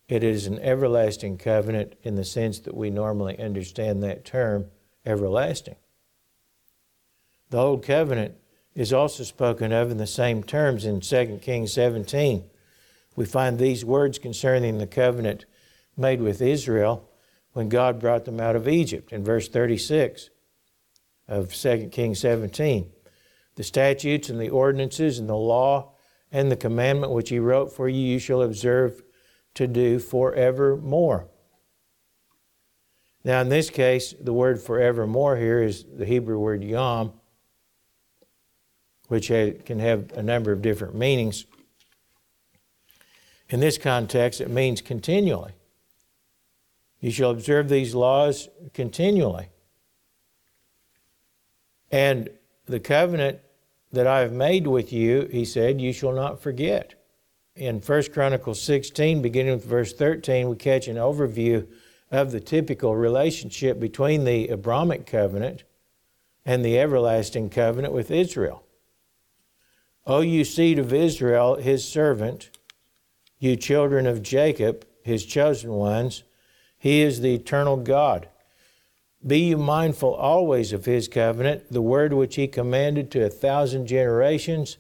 it 0.07 0.23
is 0.23 0.47
an 0.47 0.61
everlasting 0.61 1.37
covenant 1.37 1.97
in 2.05 2.15
the 2.15 2.25
sense 2.25 2.61
that 2.61 2.77
we 2.77 2.91
normally 2.91 3.41
understand 3.41 4.05
that 4.05 4.25
term, 4.25 4.67
everlasting. 5.05 5.77
The 7.51 7.59
Old 7.59 7.85
Covenant 7.85 8.37
is 8.77 8.93
also 8.93 9.25
spoken 9.25 9.73
of 9.73 9.91
in 9.91 9.97
the 9.97 10.07
same 10.07 10.45
terms 10.45 10.85
in 10.85 11.01
2 11.01 11.41
Kings 11.43 11.73
17. 11.73 12.45
We 13.17 13.25
find 13.25 13.59
these 13.59 13.85
words 13.85 14.21
concerning 14.21 14.79
the 14.79 14.87
covenant 14.87 15.45
made 15.97 16.21
with 16.21 16.41
Israel 16.41 17.09
when 17.53 17.69
God 17.69 18.01
brought 18.01 18.25
them 18.25 18.41
out 18.41 18.57
of 18.57 18.69
Egypt 18.69 19.13
in 19.13 19.25
verse 19.25 19.49
36 19.49 20.31
of 21.29 21.55
2 21.55 21.89
Kings 21.93 22.21
17. 22.21 22.91
The 23.57 23.63
statutes 23.63 24.29
and 24.29 24.41
the 24.41 24.51
ordinances 24.51 25.19
and 25.19 25.29
the 25.29 25.37
law 25.37 25.93
and 26.31 26.51
the 26.51 26.57
commandment 26.57 27.13
which 27.13 27.29
he 27.29 27.39
wrote 27.39 27.73
for 27.73 27.89
you, 27.89 28.01
you 28.01 28.19
shall 28.19 28.43
observe 28.43 29.03
to 29.55 29.67
do 29.67 29.99
forevermore. 29.99 31.29
Now, 33.25 33.41
in 33.41 33.51
this 33.51 33.71
case, 33.71 34.15
the 34.19 34.33
word 34.33 34.61
forevermore 34.61 35.37
here 35.37 35.63
is 35.63 35.85
the 35.85 36.07
Hebrew 36.07 36.39
word 36.39 36.65
yom, 36.65 37.13
which 39.09 39.29
can 39.29 39.79
have 39.79 40.11
a 40.13 40.23
number 40.23 40.51
of 40.51 40.63
different 40.63 40.95
meanings. 40.95 41.45
In 43.51 43.61
this 43.61 43.77
context, 43.77 44.41
it 44.41 44.51
means 44.51 44.81
continually. 44.81 45.53
You 47.03 47.11
shall 47.11 47.33
observe 47.33 47.69
these 47.69 47.97
laws 47.97 48.49
continually. 48.73 49.49
And 51.91 52.31
the 52.65 52.79
covenant 52.79 53.41
that 53.91 54.07
I 54.07 54.21
have 54.21 54.33
made 54.33 54.69
with 54.69 54.93
you, 54.93 55.29
he 55.31 55.45
said, 55.45 55.81
you 55.81 55.93
shall 55.93 56.13
not 56.13 56.41
forget. 56.41 56.95
In 57.57 57.81
1 57.81 58.03
Chronicles 58.13 58.63
16, 58.63 59.21
beginning 59.21 59.55
with 59.55 59.65
verse 59.65 59.93
13, 59.93 60.49
we 60.49 60.55
catch 60.55 60.87
an 60.87 60.97
overview 60.97 61.67
of 62.13 62.31
the 62.31 62.41
typical 62.41 62.95
relationship 62.95 63.81
between 63.81 64.23
the 64.23 64.49
Abrahamic 64.51 65.05
covenant 65.05 65.65
and 66.47 66.65
the 66.65 66.79
everlasting 66.79 67.51
covenant 67.51 67.93
with 67.93 68.13
Israel. 68.13 68.63
O 70.07 70.21
you 70.21 70.45
seed 70.45 70.79
of 70.79 70.93
Israel, 70.93 71.57
his 71.57 71.87
servant, 71.87 72.51
you 73.41 73.57
children 73.57 74.07
of 74.07 74.23
Jacob, 74.23 74.87
his 75.03 75.27
chosen 75.27 75.73
ones, 75.73 76.23
he 76.83 77.01
is 77.01 77.21
the 77.21 77.33
eternal 77.33 77.77
God. 77.77 78.29
Be 79.25 79.51
you 79.51 79.57
mindful 79.57 80.15
always 80.15 80.73
of 80.73 80.85
his 80.85 81.07
covenant, 81.07 81.71
the 81.71 81.81
word 81.81 82.13
which 82.13 82.35
he 82.35 82.49
commanded 82.49 83.09
to 83.13 83.25
a 83.25 83.31
thousand 83.31 83.87
generations, 83.87 84.79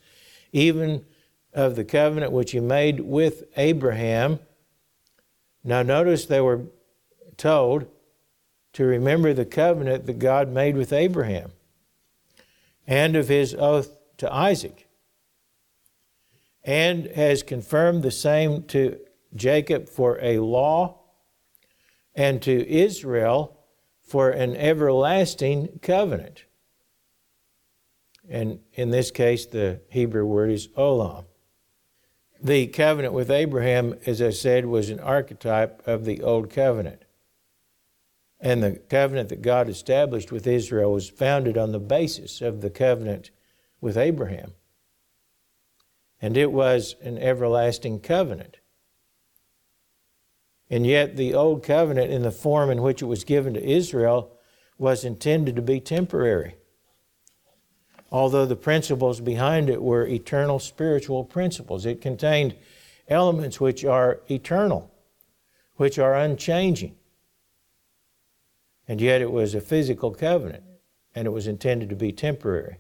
even 0.51 1.05
of 1.53 1.77
the 1.77 1.85
covenant 1.85 2.33
which 2.33 2.51
he 2.51 2.59
made 2.59 2.99
with 2.99 3.45
Abraham. 3.57 4.41
Now, 5.63 5.83
notice 5.83 6.27
they 6.27 6.41
were 6.41 6.63
told 7.37 7.87
to 8.73 8.85
remember 8.85 9.33
the 9.33 9.45
covenant 9.45 10.07
that 10.07 10.19
God 10.19 10.49
made 10.49 10.77
with 10.77 10.93
Abraham 10.93 11.53
and 12.85 13.15
of 13.15 13.29
his 13.29 13.55
oath 13.55 13.97
to 14.17 14.35
Isaac, 14.35 14.89
and 16.65 17.07
has 17.07 17.45
confirmed 17.45 18.03
the 18.03 18.11
same 18.11 18.65
to 18.65 18.99
Jacob 19.37 19.89
for 19.89 20.19
a 20.21 20.41
law 20.41 20.99
and 22.15 22.43
to 22.43 22.69
Israel 22.69 23.59
for 24.03 24.31
an 24.31 24.57
everlasting 24.57 25.79
covenant. 25.81 26.45
And 28.29 28.61
in 28.75 28.91
this 28.91 29.11
case, 29.11 29.47
the 29.47 29.81
Hebrew 29.89 30.25
word 30.25 30.51
is 30.51 30.69
olam. 30.69 31.25
The 32.43 32.67
covenant 32.67 33.15
with 33.15 33.31
Abraham, 33.31 33.95
as 34.05 34.21
I 34.21 34.31
said, 34.31 34.67
was 34.67 34.91
an 34.91 34.99
archetype 34.99 35.87
of 35.87 36.05
the 36.05 36.23
Old 36.23 36.51
Covenant. 36.51 37.05
And 38.41 38.63
the 38.63 38.73
covenant 38.73 39.29
that 39.29 39.43
God 39.43 39.69
established 39.69 40.33
with 40.33 40.49
Israel 40.49 40.93
was 40.93 41.09
founded 41.09 41.57
on 41.57 41.71
the 41.71 41.79
basis 41.79 42.41
of 42.41 42.61
the 42.61 42.71
covenant 42.71 43.31
with 43.81 43.97
Abraham. 43.97 44.55
And 46.21 46.37
it 46.37 46.51
was 46.51 46.97
an 47.01 47.19
everlasting 47.19 48.01
covenant. 48.01 48.59
And 50.73 50.87
yet, 50.87 51.17
the 51.17 51.35
Old 51.35 51.63
Covenant, 51.63 52.11
in 52.11 52.23
the 52.23 52.31
form 52.31 52.71
in 52.71 52.81
which 52.81 53.03
it 53.03 53.05
was 53.05 53.25
given 53.25 53.53
to 53.53 53.63
Israel, 53.63 54.33
was 54.79 55.05
intended 55.05 55.55
to 55.57 55.61
be 55.61 55.81
temporary. 55.81 56.55
Although 58.11 58.47
the 58.47 58.57
principles 58.57 59.21
behind 59.21 59.69
it 59.69 59.83
were 59.83 60.07
eternal 60.07 60.59
spiritual 60.59 61.25
principles, 61.25 61.85
it 61.85 62.01
contained 62.01 62.57
elements 63.07 63.61
which 63.61 63.85
are 63.85 64.23
eternal, 64.31 64.91
which 65.77 65.99
are 65.99 66.15
unchanging. 66.15 66.97
And 68.89 68.99
yet 68.99 69.21
it 69.21 69.31
was 69.31 69.55
a 69.55 69.61
physical 69.61 70.11
covenant, 70.11 70.65
and 71.15 71.27
it 71.27 71.33
was 71.33 71.47
intended 71.47 71.91
to 71.91 71.97
be 71.97 72.13
temporary. 72.13 72.79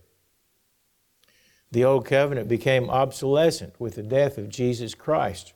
The 1.70 1.84
old 1.84 2.06
covenant 2.06 2.48
became 2.48 2.88
obsolescent 2.88 3.78
with 3.78 3.96
the 3.96 4.02
death 4.02 4.38
of 4.38 4.48
Jesus 4.48 4.94
Christ. 4.94 5.52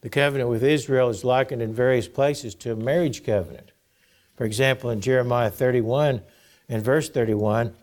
The 0.00 0.08
covenant 0.08 0.48
with 0.48 0.62
Israel 0.62 1.08
is 1.08 1.24
likened 1.24 1.60
in 1.60 1.74
various 1.74 2.06
places 2.06 2.54
to 2.56 2.72
a 2.72 2.76
marriage 2.76 3.24
covenant. 3.24 3.72
For 4.36 4.44
example, 4.44 4.90
in 4.90 5.00
Jeremiah 5.00 5.50
31 5.50 6.22
and 6.68 6.82
verse 6.82 7.10
31, 7.10 7.74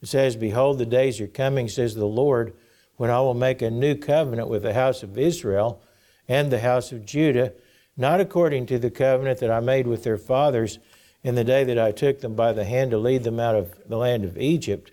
it 0.00 0.06
says, 0.06 0.36
Behold, 0.36 0.78
the 0.78 0.86
days 0.86 1.20
are 1.20 1.26
coming, 1.26 1.68
says 1.68 1.96
the 1.96 2.06
Lord, 2.06 2.54
when 2.96 3.10
I 3.10 3.20
will 3.20 3.34
make 3.34 3.62
a 3.62 3.70
new 3.70 3.96
covenant 3.96 4.48
with 4.48 4.62
the 4.62 4.74
house 4.74 5.02
of 5.02 5.18
Israel 5.18 5.82
and 6.28 6.50
the 6.50 6.60
house 6.60 6.92
of 6.92 7.04
Judah, 7.04 7.52
not 7.96 8.20
according 8.20 8.66
to 8.66 8.78
the 8.78 8.90
covenant 8.90 9.40
that 9.40 9.50
I 9.50 9.58
made 9.58 9.88
with 9.88 10.04
their 10.04 10.18
fathers 10.18 10.78
in 11.24 11.34
the 11.34 11.42
day 11.42 11.64
that 11.64 11.78
I 11.78 11.90
took 11.90 12.20
them 12.20 12.36
by 12.36 12.52
the 12.52 12.64
hand 12.64 12.92
to 12.92 12.98
lead 12.98 13.24
them 13.24 13.40
out 13.40 13.56
of 13.56 13.74
the 13.88 13.96
land 13.96 14.24
of 14.24 14.38
Egypt, 14.38 14.92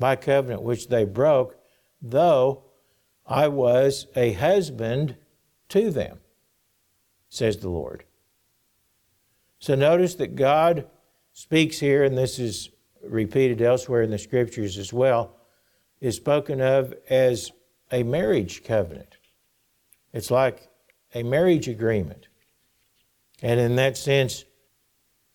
my 0.00 0.16
covenant 0.16 0.62
which 0.62 0.88
they 0.88 1.04
broke, 1.04 1.56
though 2.00 2.64
I 3.24 3.46
was 3.46 4.08
a 4.16 4.32
husband 4.32 5.16
to 5.72 5.90
them, 5.90 6.18
says 7.28 7.58
the 7.58 7.68
Lord. 7.68 8.04
So 9.58 9.74
notice 9.74 10.14
that 10.16 10.36
God 10.36 10.86
speaks 11.32 11.78
here, 11.78 12.04
and 12.04 12.16
this 12.16 12.38
is 12.38 12.70
repeated 13.02 13.62
elsewhere 13.62 14.02
in 14.02 14.10
the 14.10 14.18
scriptures 14.18 14.76
as 14.76 14.92
well, 14.92 15.36
is 16.00 16.16
spoken 16.16 16.60
of 16.60 16.94
as 17.08 17.52
a 17.90 18.02
marriage 18.02 18.64
covenant. 18.64 19.16
It's 20.12 20.30
like 20.30 20.68
a 21.14 21.22
marriage 21.22 21.68
agreement. 21.68 22.28
And 23.40 23.58
in 23.58 23.76
that 23.76 23.96
sense, 23.96 24.44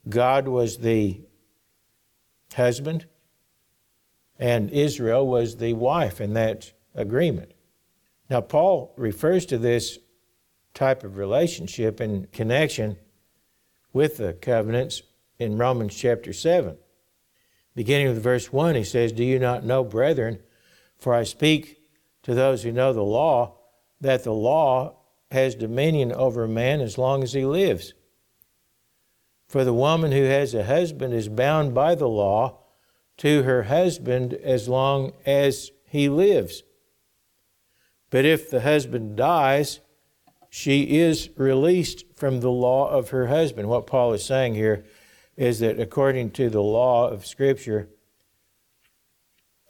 God 0.08 0.48
was 0.48 0.78
the 0.78 1.22
husband, 2.54 3.06
and 4.38 4.70
Israel 4.70 5.28
was 5.28 5.58
the 5.58 5.74
wife 5.74 6.22
in 6.22 6.34
that 6.34 6.72
agreement. 6.94 7.54
Now, 8.30 8.42
Paul 8.42 8.94
refers 8.98 9.46
to 9.48 9.58
this 9.58 10.00
type 10.78 11.04
of 11.04 11.18
relationship 11.18 12.00
and 12.00 12.32
connection 12.32 12.96
with 13.94 14.18
the 14.18 14.34
covenants 14.34 15.02
in 15.40 15.58
Romans 15.58 15.96
chapter 15.96 16.32
7. 16.32 16.78
Beginning 17.76 18.08
with 18.10 18.22
verse 18.22 18.54
1, 18.54 18.76
he 18.76 18.84
says, 18.84 19.12
Do 19.12 19.24
you 19.24 19.40
not 19.40 19.66
know, 19.66 19.84
brethren, 19.84 20.40
for 21.00 21.16
I 21.16 21.24
speak 21.24 21.80
to 22.24 22.36
those 22.36 22.62
who 22.62 22.72
know 22.72 22.94
the 22.94 23.02
law, 23.02 23.58
that 24.00 24.24
the 24.24 24.34
law 24.34 24.98
has 25.32 25.56
dominion 25.56 26.12
over 26.12 26.44
a 26.44 26.48
man 26.48 26.80
as 26.80 26.98
long 26.98 27.24
as 27.24 27.34
he 27.34 27.44
lives. 27.44 27.94
For 29.48 29.64
the 29.64 29.74
woman 29.74 30.12
who 30.12 30.26
has 30.26 30.54
a 30.54 30.66
husband 30.66 31.14
is 31.14 31.28
bound 31.28 31.74
by 31.74 31.96
the 31.96 32.08
law 32.08 32.60
to 33.18 33.44
her 33.44 33.64
husband 33.64 34.34
as 34.36 34.70
long 34.70 35.14
as 35.26 35.72
he 35.86 36.08
lives. 36.08 36.62
But 38.10 38.26
if 38.26 38.50
the 38.50 38.62
husband 38.62 39.16
dies, 39.18 39.80
she 40.58 40.98
is 40.98 41.30
released 41.36 42.04
from 42.16 42.40
the 42.40 42.50
law 42.50 42.90
of 42.90 43.12
her 43.12 43.28
husband. 43.28 43.70
What 43.70 43.86
Paul 43.86 44.14
is 44.14 44.26
saying 44.26 44.56
here 44.56 44.86
is 45.36 45.60
that 45.60 45.80
according 45.80 46.32
to 46.32 46.50
the 46.50 46.64
law 46.64 47.08
of 47.10 47.28
Scripture, 47.28 47.90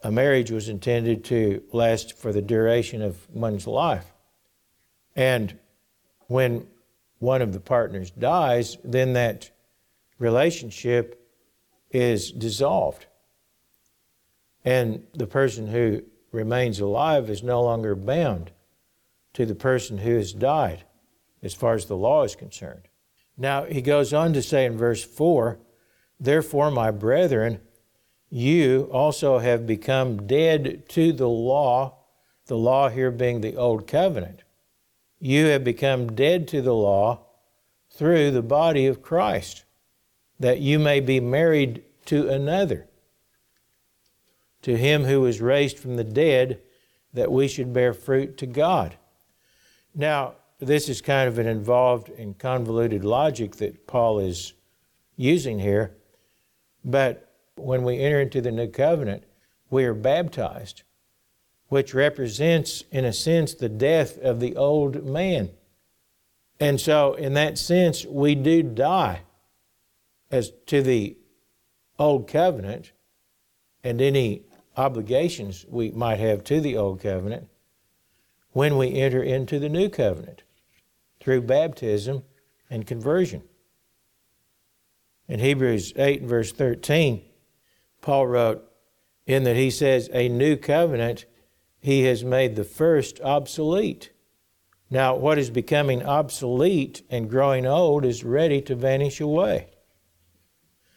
a 0.02 0.10
marriage 0.10 0.50
was 0.50 0.70
intended 0.70 1.24
to 1.24 1.62
last 1.74 2.16
for 2.16 2.32
the 2.32 2.40
duration 2.40 3.02
of 3.02 3.28
one's 3.28 3.66
life. 3.66 4.06
And 5.14 5.58
when 6.28 6.66
one 7.18 7.42
of 7.42 7.52
the 7.52 7.60
partners 7.60 8.10
dies, 8.10 8.78
then 8.82 9.12
that 9.12 9.50
relationship 10.18 11.22
is 11.90 12.32
dissolved. 12.32 13.04
And 14.64 15.02
the 15.12 15.26
person 15.26 15.66
who 15.66 16.04
remains 16.32 16.80
alive 16.80 17.28
is 17.28 17.42
no 17.42 17.62
longer 17.62 17.94
bound 17.94 18.52
to 19.38 19.46
the 19.46 19.54
person 19.54 19.98
who 19.98 20.16
has 20.16 20.32
died, 20.32 20.82
as 21.44 21.54
far 21.54 21.74
as 21.74 21.86
the 21.86 21.96
law 21.96 22.24
is 22.24 22.34
concerned. 22.34 22.88
Now, 23.36 23.66
he 23.66 23.80
goes 23.80 24.12
on 24.12 24.32
to 24.32 24.42
say 24.42 24.64
in 24.64 24.76
verse 24.76 25.04
4 25.04 25.60
Therefore, 26.18 26.72
my 26.72 26.90
brethren, 26.90 27.60
you 28.28 28.90
also 28.92 29.38
have 29.38 29.64
become 29.64 30.26
dead 30.26 30.88
to 30.88 31.12
the 31.12 31.28
law, 31.28 31.98
the 32.46 32.56
law 32.56 32.88
here 32.88 33.12
being 33.12 33.40
the 33.40 33.54
old 33.54 33.86
covenant. 33.86 34.42
You 35.20 35.46
have 35.46 35.62
become 35.62 36.16
dead 36.16 36.48
to 36.48 36.60
the 36.60 36.74
law 36.74 37.24
through 37.92 38.32
the 38.32 38.42
body 38.42 38.86
of 38.86 39.02
Christ 39.02 39.62
that 40.40 40.58
you 40.58 40.80
may 40.80 40.98
be 40.98 41.20
married 41.20 41.84
to 42.06 42.28
another, 42.28 42.88
to 44.62 44.76
him 44.76 45.04
who 45.04 45.20
was 45.20 45.40
raised 45.40 45.78
from 45.78 45.94
the 45.94 46.02
dead, 46.02 46.60
that 47.12 47.30
we 47.30 47.46
should 47.46 47.72
bear 47.72 47.94
fruit 47.94 48.36
to 48.38 48.46
God. 48.46 48.96
Now, 49.98 50.34
this 50.60 50.88
is 50.88 51.02
kind 51.02 51.28
of 51.28 51.38
an 51.38 51.48
involved 51.48 52.08
and 52.08 52.38
convoluted 52.38 53.04
logic 53.04 53.56
that 53.56 53.88
Paul 53.88 54.20
is 54.20 54.52
using 55.16 55.58
here, 55.58 55.96
but 56.84 57.34
when 57.56 57.82
we 57.82 57.98
enter 57.98 58.20
into 58.20 58.40
the 58.40 58.52
new 58.52 58.68
covenant, 58.68 59.24
we 59.70 59.84
are 59.84 59.94
baptized, 59.94 60.84
which 61.66 61.94
represents, 61.94 62.84
in 62.92 63.04
a 63.04 63.12
sense, 63.12 63.54
the 63.54 63.68
death 63.68 64.16
of 64.18 64.38
the 64.38 64.54
old 64.54 65.04
man. 65.04 65.50
And 66.60 66.80
so, 66.80 67.14
in 67.14 67.34
that 67.34 67.58
sense, 67.58 68.06
we 68.06 68.36
do 68.36 68.62
die 68.62 69.22
as 70.30 70.52
to 70.66 70.80
the 70.80 71.16
old 71.98 72.28
covenant 72.28 72.92
and 73.82 74.00
any 74.00 74.42
obligations 74.76 75.66
we 75.68 75.90
might 75.90 76.20
have 76.20 76.44
to 76.44 76.60
the 76.60 76.76
Old 76.76 77.00
Covenant 77.00 77.48
when 78.52 78.76
we 78.76 78.94
enter 78.94 79.22
into 79.22 79.58
the 79.58 79.68
New 79.68 79.88
Covenant 79.88 80.42
through 81.20 81.42
baptism 81.42 82.22
and 82.70 82.86
conversion. 82.86 83.42
In 85.28 85.40
Hebrews 85.40 85.92
8 85.96 86.20
and 86.20 86.28
verse 86.28 86.52
13, 86.52 87.22
Paul 88.00 88.26
wrote, 88.26 88.64
in 89.26 89.44
that 89.44 89.56
he 89.56 89.70
says, 89.70 90.08
A 90.12 90.28
new 90.28 90.56
covenant 90.56 91.26
he 91.80 92.04
has 92.04 92.24
made 92.24 92.56
the 92.56 92.64
first 92.64 93.20
obsolete. 93.20 94.10
Now, 94.90 95.14
what 95.14 95.38
is 95.38 95.50
becoming 95.50 96.02
obsolete 96.02 97.02
and 97.10 97.28
growing 97.28 97.66
old 97.66 98.06
is 98.06 98.24
ready 98.24 98.62
to 98.62 98.74
vanish 98.74 99.20
away. 99.20 99.68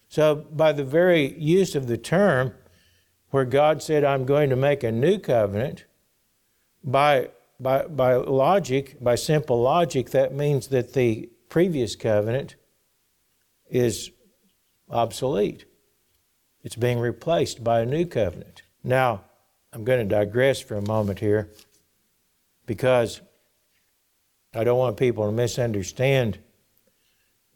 So, 0.08 0.36
by 0.36 0.72
the 0.72 0.86
very 0.86 1.38
use 1.38 1.76
of 1.76 1.88
the 1.88 1.98
term, 1.98 2.54
where 3.32 3.46
God 3.46 3.84
said, 3.84 4.04
I'm 4.04 4.26
going 4.26 4.50
to 4.50 4.56
make 4.56 4.84
a 4.84 4.92
new 4.92 5.20
covenant, 5.20 5.86
by, 6.84 7.30
by, 7.62 7.84
by 7.84 8.16
logic, 8.16 8.98
by 9.02 9.16
simple 9.16 9.62
logic, 9.62 10.10
that 10.10 10.34
means 10.34 10.68
that 10.70 10.94
the 10.94 11.30
previous 11.48 11.96
covenant 11.96 12.56
is 13.70 14.12
obsolete. 14.90 15.66
It's 16.64 16.76
being 16.76 17.00
replaced 17.00 17.64
by 17.64 17.82
a 17.82 17.86
new 17.86 18.06
covenant. 18.06 18.64
Now, 18.84 19.26
I'm 19.72 19.84
going 19.84 20.00
to 20.00 20.16
digress 20.16 20.60
for 20.60 20.76
a 20.76 20.82
moment 20.82 21.20
here 21.20 21.50
because 22.66 23.22
I 24.54 24.64
don't 24.64 24.80
want 24.80 24.98
people 24.98 25.26
to 25.26 25.32
misunderstand 25.32 26.40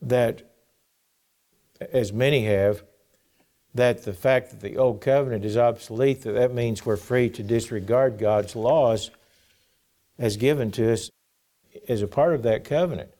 that, 0.01 0.43
as 1.91 2.13
many 2.13 2.45
have, 2.45 2.83
that 3.73 4.05
the 4.05 4.13
fact 4.13 4.51
that 4.51 4.61
the 4.61 4.77
old 4.77 5.01
covenant 5.01 5.43
is 5.43 5.57
obsolete, 5.57 6.21
that 6.21 6.33
that 6.33 6.53
means 6.53 6.85
we're 6.85 6.95
free 6.95 7.29
to 7.31 7.43
disregard 7.43 8.17
God's 8.17 8.55
laws 8.55 9.09
as 10.17 10.37
given 10.37 10.71
to 10.71 10.91
us 10.91 11.09
as 11.87 12.01
a 12.01 12.07
part 12.07 12.33
of 12.33 12.43
that 12.43 12.63
covenant. 12.63 13.11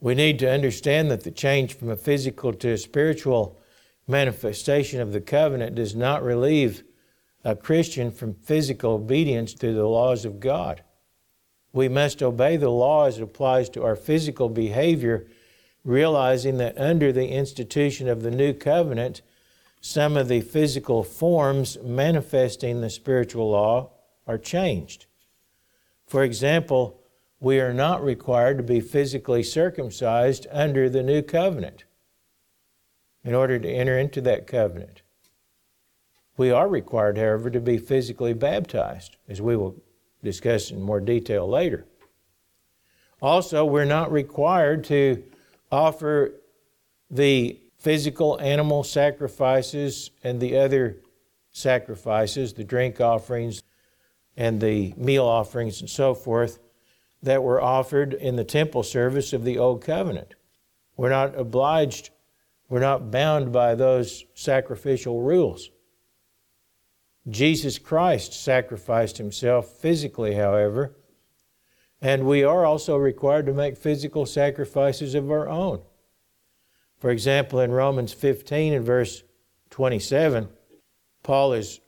We 0.00 0.14
need 0.14 0.38
to 0.40 0.50
understand 0.50 1.10
that 1.10 1.24
the 1.24 1.30
change 1.30 1.74
from 1.74 1.90
a 1.90 1.96
physical 1.96 2.52
to 2.54 2.72
a 2.72 2.78
spiritual 2.78 3.60
manifestation 4.06 5.00
of 5.00 5.12
the 5.12 5.20
covenant 5.20 5.74
does 5.74 5.94
not 5.94 6.22
relieve 6.22 6.82
a 7.44 7.56
Christian 7.56 8.10
from 8.10 8.34
physical 8.34 8.92
obedience 8.92 9.54
to 9.54 9.72
the 9.72 9.86
laws 9.86 10.24
of 10.24 10.40
God. 10.40 10.82
We 11.72 11.88
must 11.88 12.22
obey 12.22 12.56
the 12.56 12.70
law 12.70 13.06
as 13.06 13.18
it 13.18 13.22
applies 13.22 13.68
to 13.70 13.84
our 13.84 13.96
physical 13.96 14.48
behavior, 14.48 15.26
realizing 15.84 16.58
that 16.58 16.78
under 16.78 17.12
the 17.12 17.28
institution 17.28 18.08
of 18.08 18.22
the 18.22 18.30
new 18.30 18.52
covenant, 18.52 19.22
some 19.80 20.16
of 20.16 20.28
the 20.28 20.40
physical 20.40 21.02
forms 21.02 21.78
manifesting 21.82 22.80
the 22.80 22.90
spiritual 22.90 23.50
law 23.50 23.90
are 24.26 24.36
changed. 24.36 25.06
For 26.10 26.24
example, 26.24 27.00
we 27.38 27.60
are 27.60 27.72
not 27.72 28.02
required 28.02 28.56
to 28.56 28.64
be 28.64 28.80
physically 28.80 29.44
circumcised 29.44 30.44
under 30.50 30.90
the 30.90 31.04
new 31.04 31.22
covenant 31.22 31.84
in 33.22 33.32
order 33.32 33.60
to 33.60 33.68
enter 33.70 33.96
into 33.96 34.20
that 34.22 34.48
covenant. 34.48 35.02
We 36.36 36.50
are 36.50 36.66
required, 36.66 37.16
however, 37.16 37.48
to 37.50 37.60
be 37.60 37.78
physically 37.78 38.32
baptized, 38.32 39.18
as 39.28 39.40
we 39.40 39.54
will 39.56 39.76
discuss 40.20 40.72
in 40.72 40.82
more 40.82 40.98
detail 40.98 41.48
later. 41.48 41.86
Also, 43.22 43.64
we're 43.64 43.84
not 43.84 44.10
required 44.10 44.82
to 44.86 45.22
offer 45.70 46.32
the 47.08 47.56
physical 47.78 48.36
animal 48.40 48.82
sacrifices 48.82 50.10
and 50.24 50.40
the 50.40 50.56
other 50.56 50.96
sacrifices, 51.52 52.52
the 52.52 52.64
drink 52.64 53.00
offerings 53.00 53.62
and 54.36 54.60
the 54.60 54.94
meal 54.96 55.24
offerings 55.24 55.80
and 55.80 55.90
so 55.90 56.14
forth, 56.14 56.58
that 57.22 57.42
were 57.42 57.60
offered 57.60 58.14
in 58.14 58.36
the 58.36 58.44
temple 58.44 58.82
service 58.82 59.32
of 59.32 59.44
the 59.44 59.58
Old 59.58 59.82
Covenant. 59.82 60.34
We're 60.96 61.10
not 61.10 61.38
obliged 61.38 62.10
we're 62.70 62.78
not 62.78 63.10
bound 63.10 63.52
by 63.52 63.74
those 63.74 64.24
sacrificial 64.34 65.20
rules. 65.20 65.70
Jesus 67.28 67.78
Christ 67.78 68.32
sacrificed 68.32 69.18
himself 69.18 69.68
physically, 69.68 70.36
however, 70.36 70.96
and 72.00 72.24
we 72.24 72.44
are 72.44 72.64
also 72.64 72.96
required 72.96 73.46
to 73.46 73.52
make 73.52 73.76
physical 73.76 74.24
sacrifices 74.24 75.14
of 75.14 75.30
our 75.30 75.48
own. 75.48 75.82
For 76.96 77.10
example, 77.10 77.58
in 77.60 77.72
Romans 77.72 78.12
15 78.12 78.72
and 78.72 78.86
verse 78.86 79.24
27, 79.70 80.48
Paul 81.24 81.52
is 81.54 81.80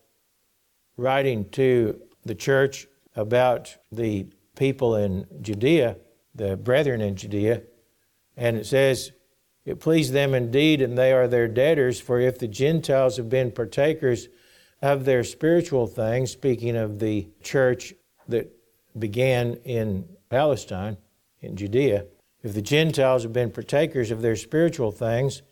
writing 0.97 1.49
to 1.51 2.01
the 2.24 2.34
church 2.34 2.86
about 3.16 3.76
the 3.90 4.26
people 4.56 4.96
in 4.96 5.26
Judea, 5.40 5.96
the 6.34 6.56
brethren 6.56 7.00
in 7.00 7.16
Judea, 7.16 7.62
and 8.36 8.56
it 8.56 8.66
says, 8.66 9.12
it 9.64 9.80
pleased 9.80 10.12
them 10.12 10.34
indeed, 10.34 10.80
and 10.80 10.98
they 10.98 11.12
are 11.12 11.28
their 11.28 11.48
debtors, 11.48 12.00
for 12.00 12.18
if 12.18 12.38
the 12.38 12.48
Gentiles 12.48 13.16
have 13.16 13.28
been 13.28 13.52
partakers 13.52 14.28
of 14.80 15.04
their 15.04 15.22
spiritual 15.22 15.86
things, 15.86 16.32
speaking 16.32 16.76
of 16.76 16.98
the 16.98 17.28
church 17.42 17.94
that 18.28 18.50
began 18.98 19.54
in 19.64 20.08
Palestine, 20.30 20.96
in 21.40 21.56
Judea, 21.56 22.06
if 22.42 22.54
the 22.54 22.62
Gentiles 22.62 23.22
have 23.22 23.32
been 23.32 23.50
partakers 23.50 24.10
of 24.10 24.22
their 24.22 24.36
spiritual 24.36 24.90
things, 24.90 25.42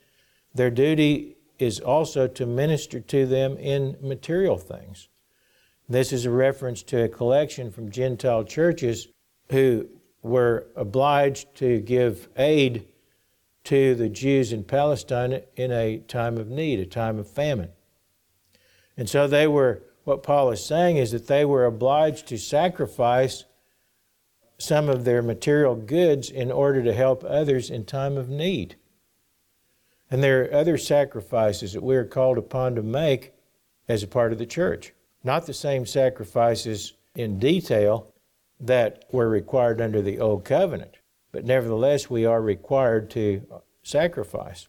their 0.54 0.70
duty 0.70 1.36
is 1.58 1.78
also 1.78 2.26
to 2.26 2.46
minister 2.46 3.00
to 3.00 3.26
them 3.26 3.56
in 3.58 3.96
material 4.00 4.56
things. 4.56 5.08
This 5.90 6.12
is 6.12 6.24
a 6.24 6.30
reference 6.30 6.84
to 6.84 7.02
a 7.02 7.08
collection 7.08 7.72
from 7.72 7.90
Gentile 7.90 8.44
churches 8.44 9.08
who 9.50 9.88
were 10.22 10.68
obliged 10.76 11.52
to 11.56 11.80
give 11.80 12.28
aid 12.36 12.86
to 13.64 13.96
the 13.96 14.08
Jews 14.08 14.52
in 14.52 14.62
Palestine 14.62 15.42
in 15.56 15.72
a 15.72 15.98
time 15.98 16.38
of 16.38 16.48
need, 16.48 16.78
a 16.78 16.86
time 16.86 17.18
of 17.18 17.28
famine. 17.28 17.70
And 18.96 19.08
so 19.08 19.26
they 19.26 19.48
were, 19.48 19.82
what 20.04 20.22
Paul 20.22 20.52
is 20.52 20.64
saying 20.64 20.96
is 20.96 21.10
that 21.10 21.26
they 21.26 21.44
were 21.44 21.64
obliged 21.64 22.28
to 22.28 22.38
sacrifice 22.38 23.44
some 24.58 24.88
of 24.88 25.04
their 25.04 25.22
material 25.22 25.74
goods 25.74 26.30
in 26.30 26.52
order 26.52 26.84
to 26.84 26.94
help 26.94 27.24
others 27.24 27.68
in 27.68 27.84
time 27.84 28.16
of 28.16 28.28
need. 28.28 28.76
And 30.08 30.22
there 30.22 30.44
are 30.44 30.54
other 30.54 30.78
sacrifices 30.78 31.72
that 31.72 31.82
we 31.82 31.96
are 31.96 32.04
called 32.04 32.38
upon 32.38 32.76
to 32.76 32.82
make 32.82 33.32
as 33.88 34.04
a 34.04 34.08
part 34.08 34.30
of 34.30 34.38
the 34.38 34.46
church. 34.46 34.92
Not 35.22 35.46
the 35.46 35.54
same 35.54 35.86
sacrifices 35.86 36.94
in 37.14 37.38
detail 37.38 38.12
that 38.60 39.04
were 39.10 39.28
required 39.28 39.80
under 39.80 40.02
the 40.02 40.18
Old 40.18 40.44
Covenant. 40.44 40.96
But 41.32 41.44
nevertheless, 41.44 42.10
we 42.10 42.24
are 42.24 42.40
required 42.40 43.10
to 43.10 43.42
sacrifice. 43.82 44.68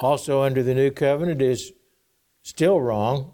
Also, 0.00 0.42
under 0.42 0.62
the 0.62 0.74
new 0.74 0.90
covenant, 0.90 1.42
is 1.42 1.72
still 2.42 2.80
wrong, 2.80 3.32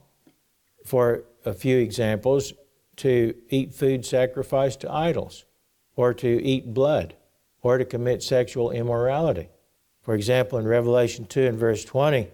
for 0.84 1.24
a 1.44 1.52
few 1.52 1.78
examples, 1.78 2.52
to 2.96 3.34
eat 3.50 3.74
food 3.74 4.04
sacrificed 4.06 4.80
to 4.80 4.92
idols, 4.92 5.44
or 5.96 6.14
to 6.14 6.42
eat 6.42 6.72
blood, 6.72 7.14
or 7.62 7.78
to 7.78 7.84
commit 7.84 8.22
sexual 8.22 8.70
immorality. 8.70 9.48
For 10.02 10.14
example, 10.14 10.58
in 10.58 10.66
Revelation 10.66 11.26
2 11.26 11.46
and 11.46 11.58
verse 11.58 11.84
20, 11.84 12.28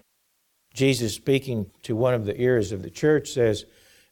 Jesus 0.74 1.14
speaking 1.14 1.70
to 1.82 1.96
one 1.96 2.14
of 2.14 2.24
the 2.24 2.40
ears 2.40 2.72
of 2.72 2.82
the 2.82 2.90
church 2.90 3.30
says, 3.30 3.64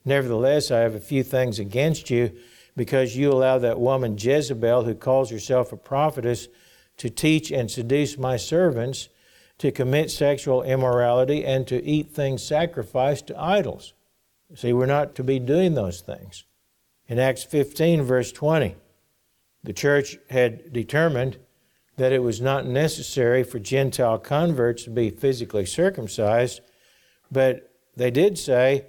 Nevertheless, 0.08 0.70
I 0.70 0.78
have 0.78 0.94
a 0.94 1.00
few 1.00 1.22
things 1.22 1.58
against 1.58 2.08
you 2.08 2.32
because 2.74 3.14
you 3.14 3.30
allow 3.30 3.58
that 3.58 3.78
woman 3.78 4.16
Jezebel, 4.16 4.84
who 4.84 4.94
calls 4.94 5.30
herself 5.30 5.70
a 5.70 5.76
prophetess, 5.76 6.48
to 6.96 7.10
teach 7.10 7.50
and 7.50 7.70
seduce 7.70 8.16
my 8.16 8.38
servants 8.38 9.10
to 9.58 9.70
commit 9.70 10.10
sexual 10.10 10.62
immorality 10.62 11.44
and 11.44 11.66
to 11.66 11.84
eat 11.84 12.10
things 12.10 12.42
sacrificed 12.42 13.26
to 13.26 13.38
idols. 13.38 13.92
See, 14.54 14.72
we're 14.72 14.86
not 14.86 15.14
to 15.16 15.22
be 15.22 15.38
doing 15.38 15.74
those 15.74 16.00
things. 16.00 16.44
In 17.06 17.18
Acts 17.18 17.44
15, 17.44 18.02
verse 18.02 18.32
20, 18.32 18.76
the 19.62 19.72
church 19.74 20.16
had 20.30 20.72
determined 20.72 21.36
that 21.96 22.12
it 22.12 22.22
was 22.22 22.40
not 22.40 22.64
necessary 22.64 23.42
for 23.42 23.58
Gentile 23.58 24.18
converts 24.18 24.84
to 24.84 24.90
be 24.90 25.10
physically 25.10 25.66
circumcised, 25.66 26.62
but 27.30 27.74
they 27.94 28.10
did 28.10 28.38
say 28.38 28.86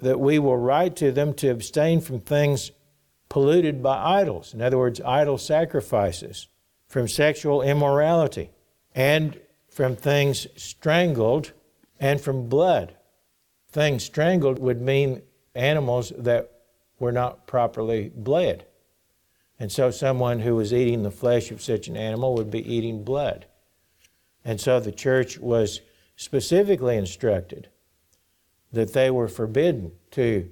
that 0.00 0.20
we 0.20 0.38
will 0.38 0.56
write 0.56 0.96
to 0.96 1.10
them 1.10 1.34
to 1.34 1.48
abstain 1.48 2.00
from 2.00 2.20
things 2.20 2.70
polluted 3.28 3.82
by 3.82 4.20
idols. 4.20 4.54
In 4.54 4.62
other 4.62 4.78
words, 4.78 5.00
idol 5.00 5.38
sacrifices, 5.38 6.48
from 6.86 7.08
sexual 7.08 7.62
immorality, 7.62 8.50
and 8.94 9.40
from 9.68 9.96
things 9.96 10.46
strangled, 10.56 11.52
and 11.98 12.20
from 12.20 12.48
blood. 12.48 12.94
Things 13.70 14.04
strangled 14.04 14.58
would 14.58 14.80
mean 14.80 15.22
animals 15.54 16.12
that 16.16 16.50
were 16.98 17.12
not 17.12 17.46
properly 17.46 18.10
bled. 18.14 18.66
And 19.58 19.72
so 19.72 19.90
someone 19.90 20.40
who 20.40 20.54
was 20.54 20.72
eating 20.72 21.02
the 21.02 21.10
flesh 21.10 21.50
of 21.50 21.62
such 21.62 21.88
an 21.88 21.96
animal 21.96 22.34
would 22.34 22.50
be 22.50 22.72
eating 22.72 23.04
blood. 23.04 23.46
And 24.44 24.60
so 24.60 24.78
the 24.78 24.92
church 24.92 25.38
was 25.38 25.80
specifically 26.16 26.96
instructed 26.96 27.68
that 28.72 28.92
they 28.92 29.10
were 29.10 29.28
forbidden 29.28 29.92
to 30.12 30.50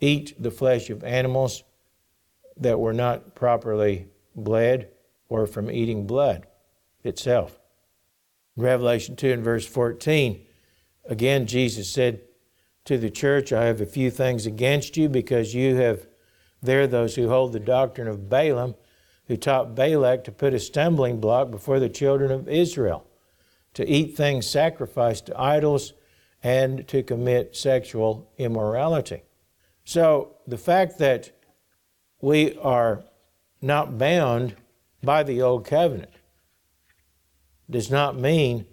eat 0.00 0.34
the 0.42 0.50
flesh 0.50 0.90
of 0.90 1.04
animals 1.04 1.64
that 2.56 2.78
were 2.78 2.92
not 2.92 3.34
properly 3.34 4.08
bled 4.34 4.88
or 5.28 5.46
from 5.46 5.70
eating 5.70 6.06
blood 6.06 6.46
itself. 7.02 7.58
Revelation 8.56 9.16
2 9.16 9.32
and 9.32 9.44
verse 9.44 9.66
14, 9.66 10.40
again, 11.06 11.46
Jesus 11.46 11.90
said 11.90 12.20
to 12.84 12.98
the 12.98 13.10
church, 13.10 13.52
I 13.52 13.64
have 13.64 13.80
a 13.80 13.86
few 13.86 14.10
things 14.10 14.46
against 14.46 14.96
you 14.96 15.08
because 15.08 15.54
you 15.54 15.76
have 15.76 16.06
there 16.62 16.86
those 16.86 17.14
who 17.14 17.28
hold 17.28 17.52
the 17.52 17.60
doctrine 17.60 18.08
of 18.08 18.28
Balaam, 18.28 18.74
who 19.26 19.36
taught 19.36 19.74
Balak 19.74 20.24
to 20.24 20.32
put 20.32 20.54
a 20.54 20.58
stumbling 20.58 21.20
block 21.20 21.50
before 21.50 21.80
the 21.80 21.88
children 21.88 22.30
of 22.30 22.48
Israel, 22.48 23.06
to 23.74 23.88
eat 23.88 24.16
things 24.16 24.48
sacrificed 24.48 25.26
to 25.26 25.40
idols, 25.40 25.94
and 26.44 26.86
to 26.86 27.02
commit 27.02 27.56
sexual 27.56 28.30
immorality. 28.36 29.22
So 29.84 30.36
the 30.46 30.58
fact 30.58 30.98
that 30.98 31.32
we 32.20 32.56
are 32.58 33.02
not 33.62 33.98
bound 33.98 34.54
by 35.02 35.22
the 35.22 35.40
old 35.40 35.64
covenant 35.66 36.12
does 37.68 37.90
not 37.90 38.18
mean 38.18 38.66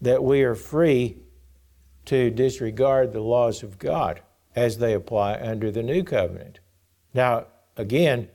that 0.00 0.24
we 0.24 0.42
are 0.42 0.54
free 0.54 1.18
to 2.06 2.30
disregard 2.30 3.12
the 3.12 3.20
laws 3.20 3.62
of 3.62 3.78
God 3.78 4.22
as 4.56 4.78
they 4.78 4.94
apply 4.94 5.34
under 5.34 5.70
the 5.70 5.82
new 5.82 6.02
covenant. 6.02 6.58
Now, 7.12 7.46
again, 7.76 8.28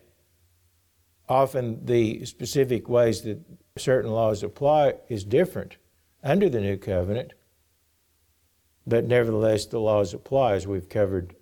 often 1.28 1.86
the 1.86 2.24
specific 2.26 2.88
ways 2.88 3.24
that 3.24 3.40
certain 3.78 4.12
laws 4.12 4.44
apply 4.44 4.94
is 5.10 5.24
different 5.24 5.78
under 6.24 6.50
the 6.50 6.62
new 6.62 6.78
covenant, 6.78 7.34
but 8.88 9.06
nevertheless 9.06 9.66
the 9.66 9.80
laws 9.80 10.14
apply 10.14 10.54
as 10.54 10.68
we've 10.68 10.90
covered 10.90 11.36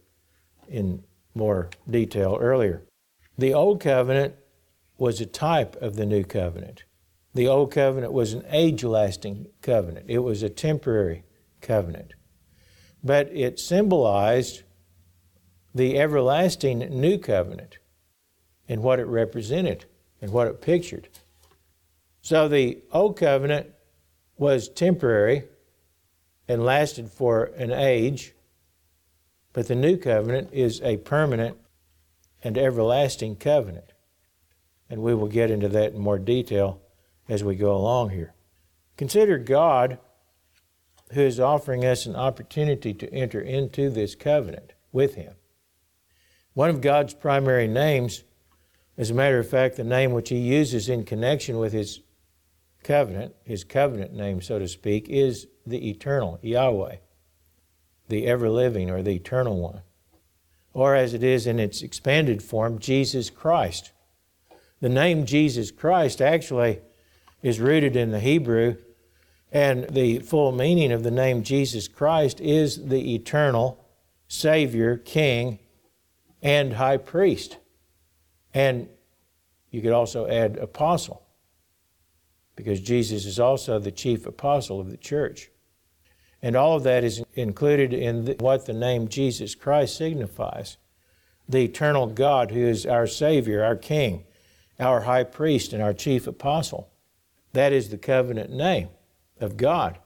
in 0.67 1.03
more 1.35 1.69
detail 1.89 2.37
earlier. 2.39 2.83
The 3.37 3.53
old 3.53 3.81
covenant 3.81 4.35
was 4.97 5.19
a 5.19 5.25
type 5.25 5.75
of 5.81 5.95
the 5.95 6.05
new 6.05 6.23
covenant. 6.23 6.83
The 7.33 7.47
old 7.47 7.71
covenant 7.71 8.13
was 8.13 8.33
an 8.33 8.45
age 8.49 8.83
lasting 8.83 9.47
covenant, 9.61 10.05
it 10.07 10.19
was 10.19 10.43
a 10.43 10.49
temporary 10.49 11.23
covenant. 11.61 12.13
But 13.03 13.29
it 13.33 13.59
symbolized 13.59 14.63
the 15.75 15.97
everlasting 15.99 16.79
new 16.79 17.17
covenant 17.17 17.79
and 18.69 18.83
what 18.83 18.99
it 18.99 19.05
represented 19.05 19.85
and 20.21 20.31
what 20.31 20.47
it 20.47 20.61
pictured. 20.61 21.09
So 22.21 22.47
the 22.47 22.81
old 22.91 23.17
covenant 23.17 23.71
was 24.37 24.69
temporary 24.69 25.45
and 26.47 26.63
lasted 26.63 27.09
for 27.09 27.45
an 27.57 27.71
age, 27.71 28.33
but 29.53 29.67
the 29.67 29.75
new 29.75 29.97
covenant 29.97 30.49
is 30.51 30.81
a 30.81 30.97
permanent 30.97 31.57
and 32.43 32.57
everlasting 32.57 33.35
covenant. 33.35 33.93
And 34.89 35.01
we 35.01 35.15
will 35.15 35.27
get 35.27 35.49
into 35.49 35.69
that 35.69 35.93
in 35.93 35.99
more 35.99 36.19
detail 36.19 36.81
as 37.29 37.43
we 37.43 37.55
go 37.55 37.75
along 37.75 38.09
here. 38.09 38.33
Consider 38.97 39.37
God 39.37 39.97
who 41.13 41.21
is 41.21 41.39
offering 41.39 41.85
us 41.85 42.05
an 42.05 42.15
opportunity 42.15 42.93
to 42.93 43.13
enter 43.13 43.39
into 43.39 43.89
this 43.89 44.15
covenant 44.15 44.73
with 44.91 45.15
Him. 45.15 45.33
One 46.53 46.69
of 46.69 46.81
God's 46.81 47.13
primary 47.13 47.67
names, 47.67 48.23
as 48.97 49.09
a 49.09 49.13
matter 49.13 49.39
of 49.39 49.49
fact, 49.49 49.77
the 49.77 49.83
name 49.83 50.11
which 50.11 50.29
He 50.29 50.37
uses 50.37 50.89
in 50.89 51.03
connection 51.05 51.57
with 51.57 51.73
His 51.73 52.01
covenant, 52.83 53.35
His 53.43 53.63
covenant 53.63 54.13
name, 54.13 54.41
so 54.41 54.59
to 54.59 54.67
speak, 54.67 55.07
is 55.07 55.47
the 55.65 55.89
eternal, 55.89 56.39
Yahweh, 56.41 56.97
the 58.09 58.25
ever 58.27 58.49
living 58.49 58.89
or 58.89 59.01
the 59.01 59.15
eternal 59.15 59.59
one. 59.59 59.81
Or 60.73 60.95
as 60.95 61.13
it 61.13 61.23
is 61.23 61.47
in 61.47 61.59
its 61.59 61.81
expanded 61.81 62.41
form, 62.41 62.79
Jesus 62.79 63.29
Christ. 63.29 63.91
The 64.81 64.89
name 64.89 65.25
Jesus 65.25 65.71
Christ 65.71 66.21
actually 66.21 66.79
is 67.41 67.59
rooted 67.59 67.95
in 67.95 68.11
the 68.11 68.19
Hebrew, 68.19 68.77
and 69.51 69.87
the 69.89 70.19
full 70.19 70.51
meaning 70.51 70.91
of 70.91 71.03
the 71.03 71.11
name 71.11 71.43
Jesus 71.43 71.87
Christ 71.87 72.41
is 72.41 72.87
the 72.87 73.13
eternal 73.13 73.85
Savior, 74.27 74.97
King, 74.97 75.59
and 76.41 76.73
high 76.73 76.97
priest. 76.97 77.57
And 78.53 78.89
you 79.69 79.81
could 79.81 79.91
also 79.91 80.27
add 80.27 80.57
apostle, 80.57 81.23
because 82.55 82.79
Jesus 82.79 83.25
is 83.25 83.39
also 83.39 83.79
the 83.79 83.91
chief 83.91 84.25
apostle 84.25 84.79
of 84.79 84.89
the 84.89 84.97
church. 84.97 85.49
And 86.43 86.57
all 86.57 86.75
of 86.75 86.83
that 86.83 87.05
is 87.05 87.23
included 87.35 87.93
in 87.93 88.25
the, 88.25 88.33
what 88.33 88.65
the 88.65 88.73
name 88.73 89.07
Jesus 89.07 89.55
Christ 89.55 89.97
signifies 89.97 90.77
the 91.47 91.63
eternal 91.63 92.07
God 92.07 92.51
who 92.51 92.59
is 92.59 92.85
our 92.85 93.07
Savior, 93.07 93.63
our 93.63 93.77
King, 93.77 94.25
our 94.79 95.01
high 95.01 95.23
priest, 95.23 95.71
and 95.71 95.81
our 95.81 95.93
chief 95.93 96.27
apostle. 96.27 96.89
That 97.53 97.71
is 97.71 97.89
the 97.89 97.97
covenant 97.97 98.51
name 98.51 98.89
of 99.39 99.55
God. 99.55 99.97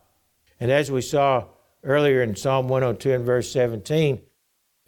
And 0.60 0.72
as 0.72 0.92
we 0.92 1.02
saw 1.02 1.46
earlier 1.84 2.22
in 2.22 2.36
Psalm 2.36 2.68
102 2.68 3.12
and 3.12 3.26
verse 3.26 3.52
17, 3.52 4.22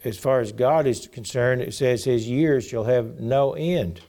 as 0.04 0.18
far 0.18 0.40
as 0.40 0.52
God 0.52 0.86
is 0.86 1.08
concerned, 1.08 1.62
it 1.62 1.74
says 1.74 2.04
his 2.04 2.28
years 2.28 2.66
shall 2.66 2.84
have 2.84 3.20
no 3.20 3.54
end. 3.54 4.00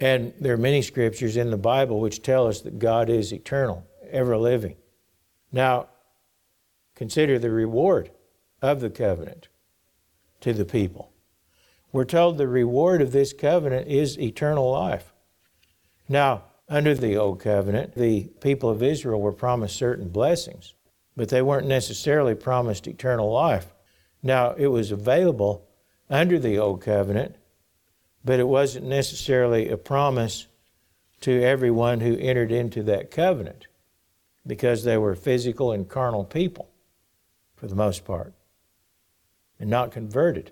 And 0.00 0.32
there 0.40 0.54
are 0.54 0.58
many 0.58 0.82
scriptures 0.82 1.36
in 1.36 1.50
the 1.50 1.56
Bible 1.56 2.00
which 2.00 2.22
tell 2.22 2.46
us 2.46 2.62
that 2.62 2.78
God 2.78 3.08
is 3.10 3.32
eternal, 3.32 3.86
ever 4.10 4.36
living. 4.36 4.76
Now, 5.52 5.88
consider 6.94 7.38
the 7.38 7.50
reward 7.50 8.10
of 8.60 8.80
the 8.80 8.90
covenant 8.90 9.48
to 10.40 10.52
the 10.52 10.64
people. 10.64 11.12
We're 11.92 12.04
told 12.04 12.38
the 12.38 12.48
reward 12.48 13.02
of 13.02 13.12
this 13.12 13.32
covenant 13.32 13.88
is 13.88 14.18
eternal 14.18 14.70
life. 14.70 15.12
Now, 16.08 16.44
under 16.68 16.94
the 16.94 17.16
old 17.16 17.40
covenant, 17.40 17.94
the 17.94 18.24
people 18.40 18.70
of 18.70 18.82
Israel 18.82 19.20
were 19.20 19.32
promised 19.32 19.76
certain 19.76 20.08
blessings, 20.08 20.74
but 21.16 21.28
they 21.28 21.42
weren't 21.42 21.66
necessarily 21.66 22.34
promised 22.34 22.86
eternal 22.86 23.30
life. 23.30 23.74
Now, 24.22 24.52
it 24.52 24.68
was 24.68 24.90
available 24.90 25.68
under 26.08 26.38
the 26.38 26.58
Old 26.58 26.80
Covenant, 26.80 27.36
but 28.24 28.40
it 28.40 28.48
wasn't 28.48 28.86
necessarily 28.86 29.68
a 29.68 29.76
promise 29.76 30.46
to 31.22 31.42
everyone 31.42 32.00
who 32.00 32.16
entered 32.16 32.52
into 32.52 32.82
that 32.84 33.10
covenant 33.10 33.66
because 34.46 34.84
they 34.84 34.96
were 34.96 35.14
physical 35.14 35.72
and 35.72 35.88
carnal 35.88 36.24
people 36.24 36.71
for 37.62 37.68
the 37.68 37.76
most 37.76 38.04
part 38.04 38.34
and 39.60 39.70
not 39.70 39.92
converted. 39.92 40.50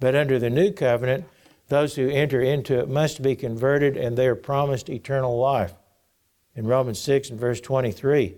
But 0.00 0.16
under 0.16 0.36
the 0.36 0.50
new 0.50 0.72
covenant, 0.72 1.26
those 1.68 1.94
who 1.94 2.08
enter 2.08 2.40
into 2.40 2.80
it 2.80 2.88
must 2.88 3.22
be 3.22 3.36
converted 3.36 3.96
and 3.96 4.16
they 4.16 4.26
are 4.26 4.34
promised 4.34 4.90
eternal 4.90 5.38
life. 5.38 5.74
In 6.56 6.66
Romans 6.66 6.98
6 6.98 7.30
and 7.30 7.38
verse 7.38 7.60
23, 7.60 8.34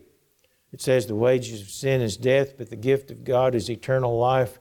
it 0.72 0.82
says, 0.82 1.07
The 1.07 1.14
wages 1.14 1.62
of 1.62 1.70
sin 1.70 2.03
is 2.03 2.18
death, 2.18 2.59
but 2.59 2.68
the 2.68 2.76
gift 2.76 3.11
of 3.11 3.24
God 3.24 3.55
is 3.55 3.70
eternal 3.70 4.18
life 4.18 4.59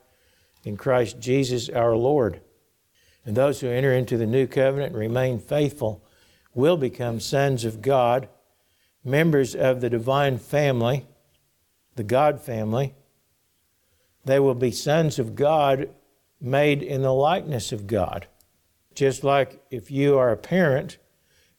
in 0.63 0.77
Christ 0.77 1.19
Jesus 1.19 1.67
our 1.67 1.97
Lord. 1.97 2.39
And 3.25 3.35
those 3.35 3.59
who 3.59 3.67
enter 3.67 3.91
into 3.91 4.15
the 4.15 4.25
new 4.25 4.47
covenant 4.47 4.93
and 4.93 4.97
remain 4.97 5.39
faithful 5.39 6.05
will 6.53 6.77
become 6.77 7.19
sons 7.19 7.65
of 7.65 7.81
God, 7.81 8.29
members 9.03 9.55
of 9.55 9.81
the 9.81 9.89
divine 9.89 10.37
family, 10.37 11.05
the 11.99 12.03
God 12.05 12.39
family. 12.39 12.95
They 14.23 14.39
will 14.39 14.55
be 14.55 14.71
sons 14.71 15.19
of 15.19 15.35
God 15.35 15.89
made 16.39 16.81
in 16.81 17.01
the 17.01 17.11
likeness 17.11 17.73
of 17.73 17.87
God. 17.87 18.25
Just 18.95 19.25
like 19.25 19.61
if 19.69 19.91
you 19.91 20.17
are 20.17 20.31
a 20.31 20.37
parent 20.37 20.97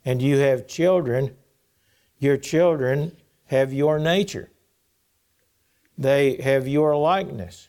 and 0.03 0.23
you 0.23 0.39
have 0.39 0.67
children, 0.67 1.37
your 2.19 2.39
children 2.39 3.19
have 3.49 3.71
your 3.71 3.99
nature. 3.99 4.49
They 5.99 6.37
have 6.37 6.67
your 6.67 6.97
likeness. 6.97 7.69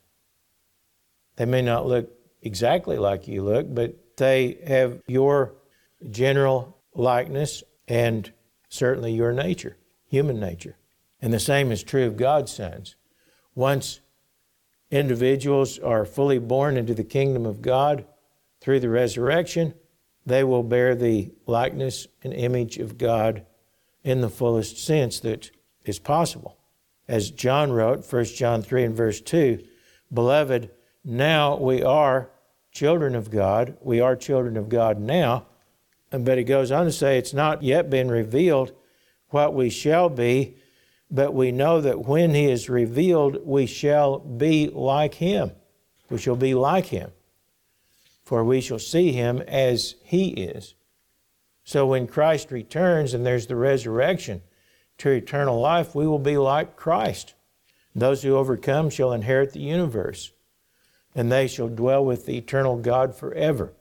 They 1.35 1.43
may 1.43 1.61
not 1.61 1.87
look 1.87 2.09
exactly 2.41 2.97
like 2.97 3.27
you 3.27 3.43
look, 3.43 3.65
but 3.75 4.15
they 4.15 4.59
have 4.65 5.01
your 5.07 5.55
general 6.09 6.77
likeness 6.95 7.65
and 7.89 8.31
certainly 8.69 9.11
your 9.11 9.33
nature, 9.33 9.75
human 10.05 10.39
nature. 10.39 10.77
And 11.21 11.31
the 11.33 11.39
same 11.39 11.71
is 11.71 11.83
true 11.83 12.05
of 12.05 12.17
God's 12.17 12.51
sons. 12.51 12.95
Once 13.53 14.01
individuals 14.89 15.77
are 15.79 16.05
fully 16.05 16.39
born 16.39 16.77
into 16.77 16.93
the 16.93 17.03
kingdom 17.03 17.45
of 17.45 17.61
God 17.61 18.05
through 18.59 18.79
the 18.79 18.89
resurrection, 18.89 19.73
they 20.25 20.43
will 20.43 20.63
bear 20.63 20.95
the 20.95 21.31
likeness 21.45 22.07
and 22.23 22.33
image 22.33 22.77
of 22.77 22.97
God 22.97 23.45
in 24.03 24.21
the 24.21 24.29
fullest 24.29 24.83
sense 24.83 25.19
that 25.21 25.51
is 25.85 25.99
possible. 25.99 26.57
As 27.07 27.31
John 27.31 27.71
wrote, 27.71 28.11
1 28.11 28.25
John 28.25 28.61
3 28.61 28.83
and 28.85 28.95
verse 28.95 29.21
2, 29.21 29.63
Beloved, 30.13 30.69
now 31.03 31.57
we 31.57 31.83
are 31.83 32.29
children 32.71 33.15
of 33.15 33.31
God. 33.31 33.77
We 33.81 33.99
are 33.99 34.15
children 34.15 34.57
of 34.57 34.69
God 34.69 34.99
now. 34.99 35.47
But 36.11 36.37
he 36.37 36.43
goes 36.43 36.71
on 36.71 36.85
to 36.85 36.91
say, 36.91 37.17
It's 37.17 37.33
not 37.33 37.63
yet 37.63 37.89
been 37.89 38.09
revealed 38.09 38.73
what 39.29 39.53
we 39.53 39.69
shall 39.69 40.09
be, 40.09 40.57
but 41.11 41.33
we 41.33 41.51
know 41.51 41.81
that 41.81 42.07
when 42.07 42.33
he 42.33 42.49
is 42.49 42.69
revealed, 42.69 43.45
we 43.45 43.65
shall 43.65 44.19
be 44.19 44.69
like 44.69 45.15
him. 45.15 45.51
We 46.09 46.17
shall 46.17 46.37
be 46.37 46.53
like 46.53 46.85
him, 46.85 47.11
for 48.23 48.43
we 48.43 48.61
shall 48.61 48.79
see 48.79 49.11
him 49.11 49.41
as 49.41 49.95
he 50.03 50.29
is. 50.29 50.73
So 51.65 51.85
when 51.85 52.07
Christ 52.07 52.49
returns 52.49 53.13
and 53.13 53.25
there's 53.25 53.47
the 53.47 53.57
resurrection 53.57 54.41
to 54.99 55.09
eternal 55.09 55.59
life, 55.59 55.93
we 55.93 56.07
will 56.07 56.19
be 56.19 56.37
like 56.37 56.77
Christ. 56.77 57.33
Those 57.93 58.23
who 58.23 58.37
overcome 58.37 58.89
shall 58.89 59.11
inherit 59.11 59.51
the 59.51 59.59
universe, 59.59 60.31
and 61.13 61.29
they 61.29 61.47
shall 61.47 61.67
dwell 61.67 62.05
with 62.05 62.25
the 62.25 62.37
eternal 62.37 62.77
God 62.77 63.15
forever. 63.15 63.73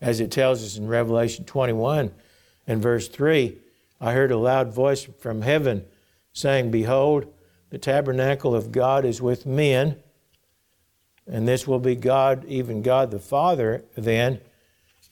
As 0.00 0.20
it 0.20 0.30
tells 0.30 0.62
us 0.62 0.76
in 0.76 0.86
Revelation 0.86 1.44
21 1.44 2.12
and 2.68 2.82
verse 2.82 3.08
3, 3.08 3.58
I 4.00 4.12
heard 4.12 4.30
a 4.30 4.36
loud 4.36 4.72
voice 4.72 5.08
from 5.18 5.42
heaven 5.42 5.84
saying, 6.36 6.70
Behold, 6.70 7.26
the 7.70 7.78
tabernacle 7.78 8.54
of 8.54 8.70
God 8.70 9.06
is 9.06 9.22
with 9.22 9.46
men, 9.46 9.96
and 11.26 11.48
this 11.48 11.66
will 11.66 11.78
be 11.78 11.96
God, 11.96 12.44
even 12.44 12.82
God 12.82 13.10
the 13.10 13.18
Father, 13.18 13.84
then, 13.96 14.40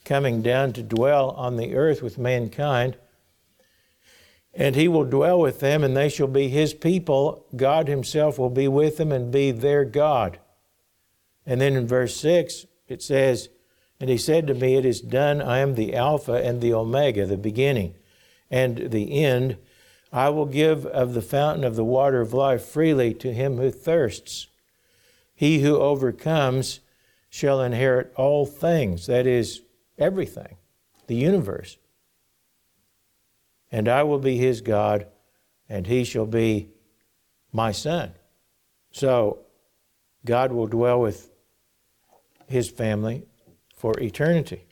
coming 0.04 0.42
down 0.42 0.74
to 0.74 0.82
dwell 0.82 1.30
on 1.30 1.56
the 1.56 1.74
earth 1.74 2.02
with 2.02 2.18
mankind. 2.18 2.98
And 4.52 4.76
he 4.76 4.86
will 4.86 5.06
dwell 5.06 5.40
with 5.40 5.60
them, 5.60 5.82
and 5.82 5.96
they 5.96 6.10
shall 6.10 6.28
be 6.28 6.48
his 6.48 6.74
people. 6.74 7.46
God 7.56 7.88
himself 7.88 8.38
will 8.38 8.50
be 8.50 8.68
with 8.68 8.98
them 8.98 9.10
and 9.10 9.32
be 9.32 9.50
their 9.50 9.84
God. 9.86 10.38
And 11.46 11.58
then 11.58 11.74
in 11.74 11.86
verse 11.86 12.14
6, 12.18 12.66
it 12.86 13.02
says, 13.02 13.48
And 13.98 14.10
he 14.10 14.18
said 14.18 14.46
to 14.46 14.54
me, 14.54 14.76
It 14.76 14.84
is 14.84 15.00
done. 15.00 15.40
I 15.40 15.58
am 15.58 15.74
the 15.74 15.96
Alpha 15.96 16.34
and 16.34 16.60
the 16.60 16.74
Omega, 16.74 17.24
the 17.24 17.38
beginning 17.38 17.94
and 18.50 18.90
the 18.90 19.24
end. 19.24 19.56
I 20.14 20.28
will 20.28 20.46
give 20.46 20.86
of 20.86 21.12
the 21.12 21.20
fountain 21.20 21.64
of 21.64 21.74
the 21.74 21.82
water 21.82 22.20
of 22.20 22.32
life 22.32 22.64
freely 22.64 23.14
to 23.14 23.34
him 23.34 23.56
who 23.56 23.72
thirsts. 23.72 24.46
He 25.34 25.60
who 25.62 25.76
overcomes 25.76 26.78
shall 27.28 27.60
inherit 27.60 28.12
all 28.14 28.46
things, 28.46 29.06
that 29.08 29.26
is, 29.26 29.62
everything, 29.98 30.56
the 31.08 31.16
universe. 31.16 31.78
And 33.72 33.88
I 33.88 34.04
will 34.04 34.20
be 34.20 34.36
his 34.36 34.60
God, 34.60 35.08
and 35.68 35.84
he 35.88 36.04
shall 36.04 36.26
be 36.26 36.68
my 37.52 37.72
son. 37.72 38.12
So, 38.92 39.40
God 40.24 40.52
will 40.52 40.68
dwell 40.68 41.00
with 41.00 41.28
his 42.46 42.70
family 42.70 43.24
for 43.74 43.98
eternity. 43.98 44.64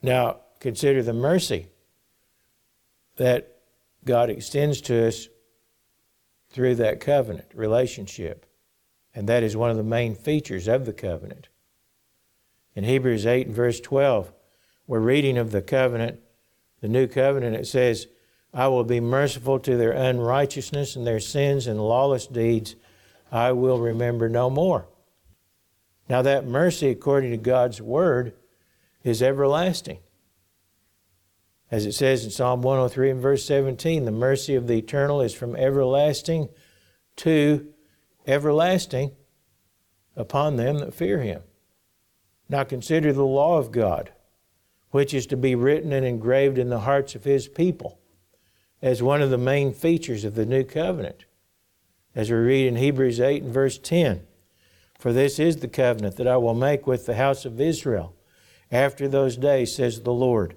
Now, 0.00 0.38
consider 0.58 1.02
the 1.02 1.12
mercy 1.12 1.66
that 3.16 3.59
God 4.04 4.30
extends 4.30 4.80
to 4.82 5.08
us 5.08 5.28
through 6.48 6.76
that 6.76 7.00
covenant 7.00 7.46
relationship. 7.54 8.46
And 9.14 9.28
that 9.28 9.42
is 9.42 9.56
one 9.56 9.70
of 9.70 9.76
the 9.76 9.82
main 9.82 10.14
features 10.14 10.68
of 10.68 10.86
the 10.86 10.92
covenant. 10.92 11.48
In 12.74 12.84
Hebrews 12.84 13.26
8 13.26 13.48
and 13.48 13.56
verse 13.56 13.80
12, 13.80 14.32
we're 14.86 15.00
reading 15.00 15.36
of 15.38 15.50
the 15.50 15.62
covenant, 15.62 16.20
the 16.80 16.88
new 16.88 17.06
covenant. 17.06 17.56
It 17.56 17.66
says, 17.66 18.06
I 18.52 18.68
will 18.68 18.84
be 18.84 19.00
merciful 19.00 19.58
to 19.60 19.76
their 19.76 19.92
unrighteousness 19.92 20.96
and 20.96 21.06
their 21.06 21.20
sins 21.20 21.66
and 21.66 21.80
lawless 21.80 22.26
deeds. 22.26 22.76
I 23.30 23.52
will 23.52 23.78
remember 23.78 24.28
no 24.28 24.50
more. 24.50 24.88
Now, 26.08 26.22
that 26.22 26.46
mercy, 26.46 26.88
according 26.88 27.30
to 27.30 27.36
God's 27.36 27.80
word, 27.80 28.34
is 29.04 29.22
everlasting. 29.22 29.98
As 31.70 31.86
it 31.86 31.92
says 31.92 32.24
in 32.24 32.30
Psalm 32.30 32.62
103 32.62 33.10
and 33.10 33.20
verse 33.20 33.44
17, 33.44 34.04
the 34.04 34.10
mercy 34.10 34.56
of 34.56 34.66
the 34.66 34.78
eternal 34.78 35.20
is 35.20 35.32
from 35.32 35.54
everlasting 35.54 36.48
to 37.16 37.72
everlasting 38.26 39.12
upon 40.16 40.56
them 40.56 40.78
that 40.78 40.94
fear 40.94 41.20
him. 41.20 41.42
Now 42.48 42.64
consider 42.64 43.12
the 43.12 43.24
law 43.24 43.58
of 43.58 43.70
God, 43.70 44.12
which 44.90 45.14
is 45.14 45.26
to 45.26 45.36
be 45.36 45.54
written 45.54 45.92
and 45.92 46.04
engraved 46.04 46.58
in 46.58 46.70
the 46.70 46.80
hearts 46.80 47.14
of 47.14 47.22
his 47.22 47.46
people, 47.46 48.00
as 48.82 49.02
one 49.02 49.22
of 49.22 49.30
the 49.30 49.38
main 49.38 49.72
features 49.72 50.24
of 50.24 50.34
the 50.34 50.46
new 50.46 50.64
covenant. 50.64 51.24
As 52.16 52.30
we 52.30 52.36
read 52.36 52.66
in 52.66 52.76
Hebrews 52.76 53.20
8 53.20 53.44
and 53.44 53.54
verse 53.54 53.78
10, 53.78 54.26
For 54.98 55.12
this 55.12 55.38
is 55.38 55.58
the 55.58 55.68
covenant 55.68 56.16
that 56.16 56.26
I 56.26 56.36
will 56.38 56.54
make 56.54 56.88
with 56.88 57.06
the 57.06 57.14
house 57.14 57.44
of 57.44 57.60
Israel 57.60 58.16
after 58.72 59.06
those 59.06 59.36
days, 59.36 59.74
says 59.74 60.00
the 60.00 60.12
Lord. 60.12 60.56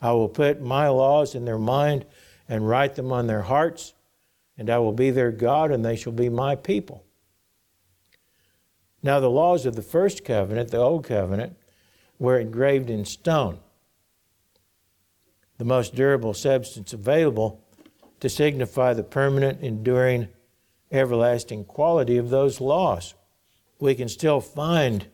I 0.00 0.12
will 0.12 0.28
put 0.28 0.60
my 0.60 0.88
laws 0.88 1.34
in 1.34 1.44
their 1.44 1.58
mind 1.58 2.06
and 2.48 2.68
write 2.68 2.94
them 2.94 3.12
on 3.12 3.26
their 3.26 3.42
hearts, 3.42 3.94
and 4.56 4.70
I 4.70 4.78
will 4.78 4.92
be 4.92 5.10
their 5.10 5.32
God, 5.32 5.70
and 5.70 5.84
they 5.84 5.96
shall 5.96 6.12
be 6.12 6.28
my 6.28 6.56
people. 6.56 7.04
Now, 9.02 9.20
the 9.20 9.30
laws 9.30 9.66
of 9.66 9.76
the 9.76 9.82
first 9.82 10.24
covenant, 10.24 10.70
the 10.70 10.78
old 10.78 11.04
covenant, 11.04 11.56
were 12.18 12.38
engraved 12.38 12.90
in 12.90 13.04
stone, 13.04 13.58
the 15.56 15.64
most 15.64 15.94
durable 15.94 16.34
substance 16.34 16.92
available 16.92 17.64
to 18.20 18.28
signify 18.28 18.94
the 18.94 19.04
permanent, 19.04 19.60
enduring, 19.62 20.28
everlasting 20.90 21.64
quality 21.64 22.16
of 22.16 22.30
those 22.30 22.60
laws. 22.60 23.14
We 23.78 23.94
can 23.94 24.08
still 24.08 24.40
find 24.40 25.06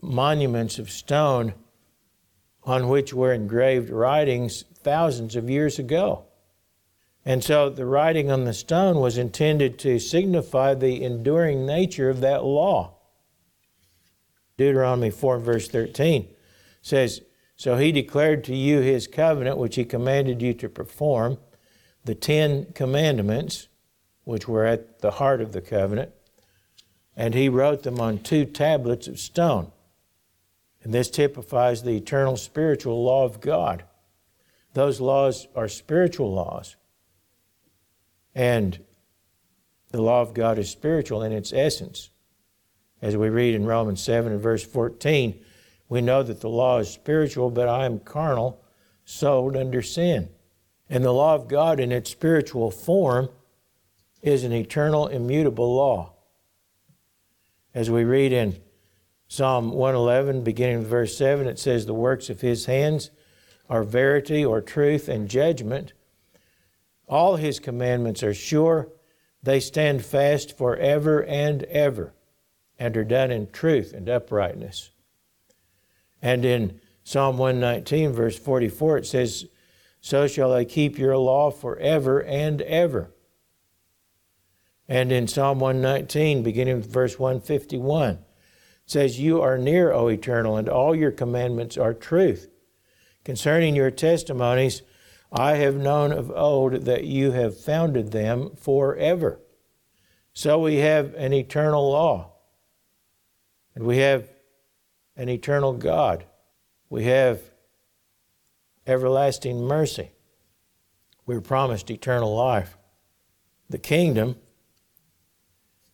monuments 0.00 0.78
of 0.78 0.90
stone 0.90 1.54
on 2.64 2.88
which 2.88 3.12
were 3.12 3.32
engraved 3.32 3.90
writings 3.90 4.64
thousands 4.82 5.36
of 5.36 5.50
years 5.50 5.78
ago. 5.78 6.24
And 7.24 7.42
so 7.42 7.70
the 7.70 7.86
writing 7.86 8.30
on 8.30 8.44
the 8.44 8.52
stone 8.52 9.00
was 9.00 9.16
intended 9.16 9.78
to 9.80 9.98
signify 9.98 10.74
the 10.74 11.02
enduring 11.02 11.64
nature 11.64 12.10
of 12.10 12.20
that 12.20 12.44
law. 12.44 12.96
Deuteronomy 14.56 15.10
4, 15.10 15.38
verse 15.38 15.68
13 15.68 16.28
says, 16.82 17.22
So 17.56 17.76
he 17.76 17.92
declared 17.92 18.44
to 18.44 18.54
you 18.54 18.80
his 18.80 19.06
covenant, 19.06 19.56
which 19.56 19.76
he 19.76 19.84
commanded 19.84 20.42
you 20.42 20.54
to 20.54 20.68
perform, 20.68 21.38
the 22.04 22.14
Ten 22.14 22.66
Commandments, 22.74 23.68
which 24.24 24.46
were 24.46 24.66
at 24.66 25.00
the 25.00 25.12
heart 25.12 25.40
of 25.40 25.52
the 25.52 25.62
covenant, 25.62 26.12
and 27.16 27.34
he 27.34 27.48
wrote 27.48 27.82
them 27.82 28.00
on 28.00 28.18
two 28.18 28.44
tablets 28.44 29.08
of 29.08 29.18
stone. 29.18 29.72
And 30.84 30.92
this 30.92 31.10
typifies 31.10 31.82
the 31.82 31.96
eternal 31.96 32.36
spiritual 32.36 33.02
law 33.02 33.24
of 33.24 33.40
God. 33.40 33.84
Those 34.74 35.00
laws 35.00 35.48
are 35.56 35.66
spiritual 35.66 36.32
laws. 36.32 36.76
And 38.34 38.78
the 39.90 40.02
law 40.02 40.20
of 40.20 40.34
God 40.34 40.58
is 40.58 40.68
spiritual 40.68 41.22
in 41.22 41.32
its 41.32 41.52
essence. 41.52 42.10
As 43.00 43.16
we 43.16 43.30
read 43.30 43.54
in 43.54 43.64
Romans 43.64 44.02
7 44.02 44.32
and 44.32 44.40
verse 44.40 44.64
14, 44.64 45.42
we 45.88 46.00
know 46.00 46.22
that 46.22 46.40
the 46.40 46.48
law 46.48 46.78
is 46.78 46.90
spiritual, 46.90 47.50
but 47.50 47.68
I 47.68 47.86
am 47.86 48.00
carnal, 48.00 48.62
sold 49.04 49.56
under 49.56 49.80
sin. 49.80 50.28
And 50.90 51.02
the 51.02 51.12
law 51.12 51.34
of 51.34 51.48
God 51.48 51.80
in 51.80 51.92
its 51.92 52.10
spiritual 52.10 52.70
form 52.70 53.30
is 54.20 54.44
an 54.44 54.52
eternal, 54.52 55.06
immutable 55.06 55.74
law. 55.74 56.12
As 57.72 57.90
we 57.90 58.04
read 58.04 58.32
in 58.32 58.60
Psalm 59.34 59.72
111, 59.72 60.44
beginning 60.44 60.78
with 60.78 60.86
verse 60.86 61.18
7, 61.18 61.48
it 61.48 61.58
says, 61.58 61.86
The 61.86 61.92
works 61.92 62.30
of 62.30 62.40
his 62.40 62.66
hands 62.66 63.10
are 63.68 63.82
verity 63.82 64.44
or 64.44 64.60
truth 64.60 65.08
and 65.08 65.28
judgment. 65.28 65.92
All 67.08 67.34
his 67.34 67.58
commandments 67.58 68.22
are 68.22 68.32
sure. 68.32 68.90
They 69.42 69.58
stand 69.58 70.04
fast 70.04 70.56
forever 70.56 71.24
and 71.24 71.64
ever 71.64 72.14
and 72.78 72.96
are 72.96 73.02
done 73.02 73.32
in 73.32 73.50
truth 73.50 73.92
and 73.92 74.08
uprightness. 74.08 74.92
And 76.22 76.44
in 76.44 76.80
Psalm 77.02 77.36
119, 77.36 78.12
verse 78.12 78.38
44, 78.38 78.98
it 78.98 79.06
says, 79.06 79.46
So 80.00 80.28
shall 80.28 80.52
I 80.52 80.64
keep 80.64 80.96
your 80.96 81.16
law 81.16 81.50
forever 81.50 82.22
and 82.22 82.62
ever. 82.62 83.10
And 84.86 85.10
in 85.10 85.26
Psalm 85.26 85.58
119, 85.58 86.44
beginning 86.44 86.76
with 86.76 86.86
verse 86.86 87.18
151, 87.18 88.20
says, 88.86 89.20
You 89.20 89.40
are 89.40 89.58
near, 89.58 89.92
O 89.92 90.08
eternal, 90.08 90.56
and 90.56 90.68
all 90.68 90.94
your 90.94 91.10
commandments 91.10 91.76
are 91.76 91.94
truth. 91.94 92.48
Concerning 93.24 93.74
your 93.74 93.90
testimonies, 93.90 94.82
I 95.32 95.54
have 95.56 95.74
known 95.74 96.12
of 96.12 96.30
old 96.30 96.84
that 96.84 97.04
you 97.04 97.32
have 97.32 97.58
founded 97.58 98.12
them 98.12 98.54
forever. 98.56 99.40
So 100.32 100.58
we 100.58 100.76
have 100.76 101.14
an 101.14 101.32
eternal 101.32 101.90
law, 101.90 102.32
and 103.74 103.84
we 103.84 103.98
have 103.98 104.28
an 105.16 105.28
eternal 105.28 105.72
God. 105.72 106.24
We 106.90 107.04
have 107.04 107.40
everlasting 108.86 109.62
mercy. 109.62 110.10
We're 111.26 111.40
promised 111.40 111.90
eternal 111.90 112.34
life. 112.34 112.76
The 113.70 113.78
kingdom 113.78 114.36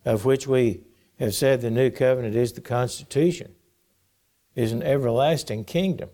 of 0.05 0.25
which 0.25 0.47
we 0.47 0.83
have 1.21 1.35
said 1.35 1.61
the 1.61 1.71
new 1.71 1.91
covenant 1.91 2.35
is 2.35 2.55
the 2.55 2.61
Constitution, 2.61 3.55
is 4.55 4.73
an 4.73 4.83
everlasting 4.83 5.65
kingdom. 5.65 6.09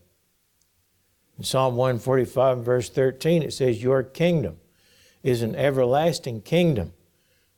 In 1.38 1.44
Psalm 1.44 1.76
145, 1.76 2.64
verse 2.64 2.88
13, 2.88 3.42
it 3.42 3.52
says, 3.52 3.82
Your 3.82 4.02
kingdom 4.02 4.56
is 5.22 5.42
an 5.42 5.54
everlasting 5.54 6.42
kingdom, 6.42 6.92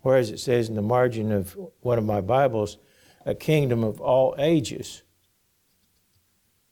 whereas 0.01 0.31
it 0.31 0.39
says 0.39 0.69
in 0.69 0.75
the 0.75 0.83
margin 0.83 1.33
of 1.33 1.57
one 1.81 1.99
of 1.99 2.05
my 2.05 2.21
Bibles, 2.21 2.77
a 3.25 3.35
kingdom 3.35 3.83
of 3.83 4.01
all 4.01 4.35
ages. 4.39 5.03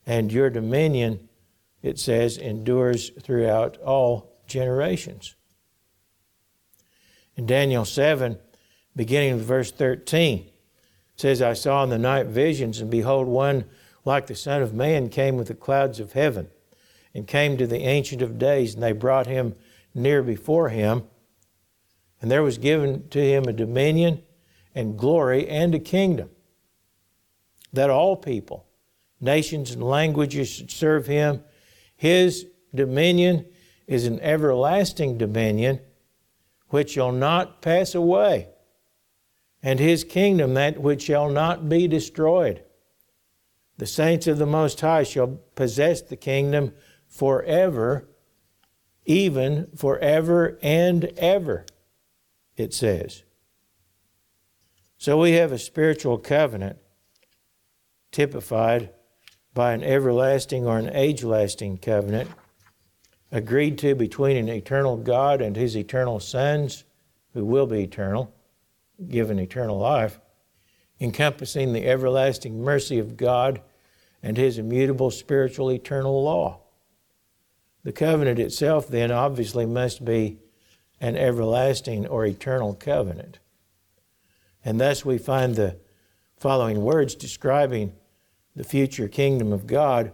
And 0.05 0.31
your 0.31 0.51
dominion, 0.51 1.29
it 1.83 1.99
says, 1.99 2.37
endures 2.37 3.11
throughout 3.21 3.77
all 3.79 4.33
generations. 4.47 5.37
In 7.35 7.47
Daniel 7.47 7.85
7, 7.85 8.39
beginning 8.95 9.37
with 9.37 9.45
verse 9.45 9.71
13, 9.71 10.51
says, 11.17 11.41
I 11.41 11.55
saw 11.55 11.83
in 11.83 11.91
the 11.91 11.99
night 11.99 12.27
visions, 12.27 12.81
and 12.81 12.91
behold, 12.91 13.27
one 13.27 13.65
like 14.05 14.27
the 14.27 14.35
Son 14.35 14.63
of 14.63 14.75
Man 14.75 15.09
came 15.09 15.37
with 15.37 15.49
the 15.49 15.55
clouds 15.55 15.99
of 15.99 16.13
heaven, 16.13 16.49
and 17.15 17.27
came 17.27 17.57
to 17.57 17.67
the 17.67 17.81
Ancient 17.81 18.23
of 18.23 18.39
Days, 18.39 18.75
and 18.75 18.83
they 18.83 18.93
brought 18.93 19.27
him 19.27 19.55
near 19.95 20.23
before 20.23 20.69
him. 20.69 21.05
And 22.21 22.31
there 22.31 22.43
was 22.43 22.59
given 22.59 23.09
to 23.09 23.21
him 23.21 23.45
a 23.45 23.53
dominion 23.53 24.23
and 24.75 24.99
glory 24.99 25.49
and 25.49 25.75
a 25.75 25.79
kingdom, 25.79 26.31
that 27.73 27.91
all 27.91 28.17
people, 28.17 28.67
nations, 29.21 29.71
and 29.71 29.83
languages 29.83 30.49
should 30.49 30.71
serve 30.71 31.07
him. 31.07 31.43
His 31.97 32.47
dominion 32.75 33.47
is 33.87 34.07
an 34.07 34.21
everlasting 34.21 35.17
dominion 35.17 35.81
which 36.69 36.91
shall 36.91 37.13
not 37.13 37.63
pass 37.63 37.95
away 37.95 38.49
and 39.67 39.81
his 39.81 40.05
kingdom 40.05 40.55
that 40.55 40.81
which 40.81 41.03
shall 41.03 41.29
not 41.29 41.69
be 41.69 41.89
destroyed. 41.89 42.63
The 43.79 43.87
saints 43.87 44.29
of 44.29 44.39
the 44.39 44.47
Most 44.47 44.81
High 44.81 45.03
shall 45.03 45.41
possess 45.57 46.03
the 46.03 46.15
kingdom 46.15 46.73
forever, 47.09 48.09
even 49.07 49.67
forever 49.75 50.57
and 50.63 51.07
ever, 51.17 51.67
it 52.57 52.75
says. 52.75 53.25
So 54.99 55.19
we 55.21 55.33
have 55.33 55.51
a 55.51 55.59
spiritual 55.59 56.19
covenant 56.19 56.79
typified 58.13 58.91
by 59.53 59.73
an 59.73 59.83
everlasting 59.83 60.65
or 60.65 60.79
an 60.79 60.95
age 60.95 61.25
lasting 61.25 61.79
covenant 61.79 62.31
agreed 63.33 63.79
to 63.79 63.97
between 63.97 64.37
an 64.37 64.49
eternal 64.49 64.97
God 64.97 65.41
and 65.41 65.57
his 65.57 65.77
eternal 65.77 66.21
sons, 66.21 66.85
who 67.33 67.45
will 67.45 67.67
be 67.67 67.83
eternal 67.83 68.33
given 69.09 69.39
eternal 69.39 69.79
life, 69.79 70.21
encompassing 71.01 71.73
the 71.73 71.87
everlasting 71.87 72.63
mercy 72.63 72.99
of 72.99 73.17
God 73.17 73.61
and 74.23 74.37
His 74.37 74.59
immutable 74.59 75.11
spiritual 75.11 75.71
eternal 75.71 76.23
law. 76.23 76.61
The 77.85 77.93
covenant 77.93 78.39
itself, 78.39 78.89
then, 78.89 79.13
obviously 79.13 79.67
must 79.67 80.05
be 80.05 80.39
an 81.01 81.17
everlasting 81.17 82.07
or 82.07 82.27
eternal 82.27 82.75
covenant. 82.75 83.39
And 84.65 84.81
thus 84.81 85.05
we 85.05 85.19
find 85.19 85.55
the 85.55 85.79
following 86.37 86.83
words 86.83 87.15
describing 87.15 87.93
the 88.57 88.65
future 88.65 89.07
kingdom 89.07 89.53
of 89.53 89.67
God 89.67 90.13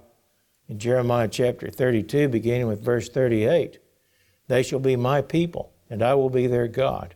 in 0.68 0.78
Jeremiah 0.78 1.28
chapter 1.28 1.70
32, 1.70 2.28
beginning 2.28 2.66
with 2.66 2.84
verse 2.84 3.08
38. 3.08 3.78
They 4.48 4.62
shall 4.62 4.80
be 4.80 4.96
my 4.96 5.22
people, 5.22 5.72
and 5.88 6.02
I 6.02 6.14
will 6.14 6.30
be 6.30 6.46
their 6.46 6.68
God. 6.68 7.14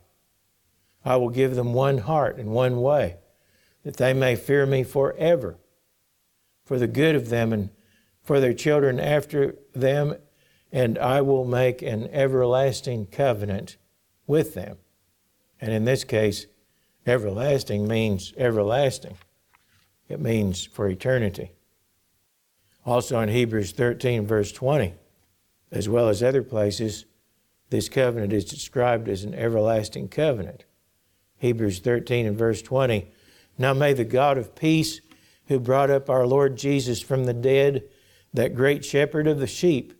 I 1.06 1.14
will 1.14 1.28
give 1.28 1.54
them 1.54 1.72
one 1.72 1.98
heart 1.98 2.36
and 2.36 2.50
one 2.50 2.82
way, 2.82 3.18
that 3.84 3.96
they 3.96 4.12
may 4.12 4.34
fear 4.34 4.66
me 4.66 4.82
forever, 4.82 5.56
for 6.64 6.80
the 6.80 6.88
good 6.88 7.14
of 7.14 7.28
them 7.28 7.52
and 7.52 7.70
for 8.24 8.40
their 8.40 8.52
children 8.52 8.98
after 8.98 9.54
them, 9.72 10.16
and 10.72 10.98
I 10.98 11.20
will 11.20 11.44
make 11.44 11.80
an 11.80 12.08
everlasting 12.12 13.06
covenant 13.06 13.76
with 14.26 14.54
them. 14.54 14.78
And 15.60 15.72
in 15.72 15.84
this 15.84 16.02
case, 16.02 16.46
everlasting 17.06 17.86
means 17.86 18.32
everlasting, 18.36 19.16
it 20.08 20.20
means 20.20 20.64
for 20.64 20.88
eternity. 20.88 21.52
Also 22.84 23.20
in 23.20 23.28
Hebrews 23.28 23.70
13, 23.70 24.26
verse 24.26 24.50
20, 24.50 24.94
as 25.70 25.88
well 25.88 26.08
as 26.08 26.20
other 26.20 26.42
places, 26.42 27.04
this 27.70 27.88
covenant 27.88 28.32
is 28.32 28.44
described 28.44 29.08
as 29.08 29.22
an 29.22 29.34
everlasting 29.34 30.08
covenant. 30.08 30.64
Hebrews 31.38 31.80
13 31.80 32.26
and 32.26 32.36
verse 32.36 32.62
20. 32.62 33.10
Now 33.58 33.72
may 33.72 33.92
the 33.92 34.04
God 34.04 34.38
of 34.38 34.54
peace, 34.54 35.00
who 35.48 35.60
brought 35.60 35.90
up 35.90 36.10
our 36.10 36.26
Lord 36.26 36.56
Jesus 36.56 37.00
from 37.00 37.24
the 37.24 37.34
dead, 37.34 37.84
that 38.34 38.54
great 38.54 38.84
shepherd 38.84 39.26
of 39.26 39.38
the 39.38 39.46
sheep, 39.46 39.94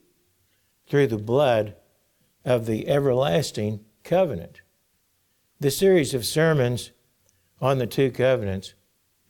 through 0.88 1.06
the 1.06 1.18
blood 1.18 1.74
of 2.44 2.66
the 2.66 2.88
everlasting 2.88 3.84
covenant. 4.04 4.60
The 5.58 5.70
series 5.70 6.14
of 6.14 6.24
sermons 6.24 6.90
on 7.60 7.78
the 7.78 7.86
two 7.86 8.10
covenants 8.10 8.74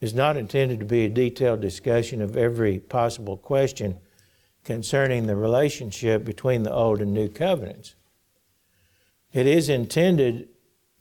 is 0.00 0.12
not 0.12 0.36
intended 0.36 0.80
to 0.80 0.86
be 0.86 1.04
a 1.04 1.08
detailed 1.10 1.60
discussion 1.60 2.20
of 2.20 2.36
every 2.36 2.78
possible 2.78 3.36
question 3.36 3.98
concerning 4.64 5.26
the 5.26 5.36
relationship 5.36 6.24
between 6.24 6.62
the 6.62 6.72
Old 6.72 7.00
and 7.00 7.14
New 7.14 7.28
covenants. 7.28 7.94
It 9.32 9.46
is 9.46 9.68
intended 9.68 10.48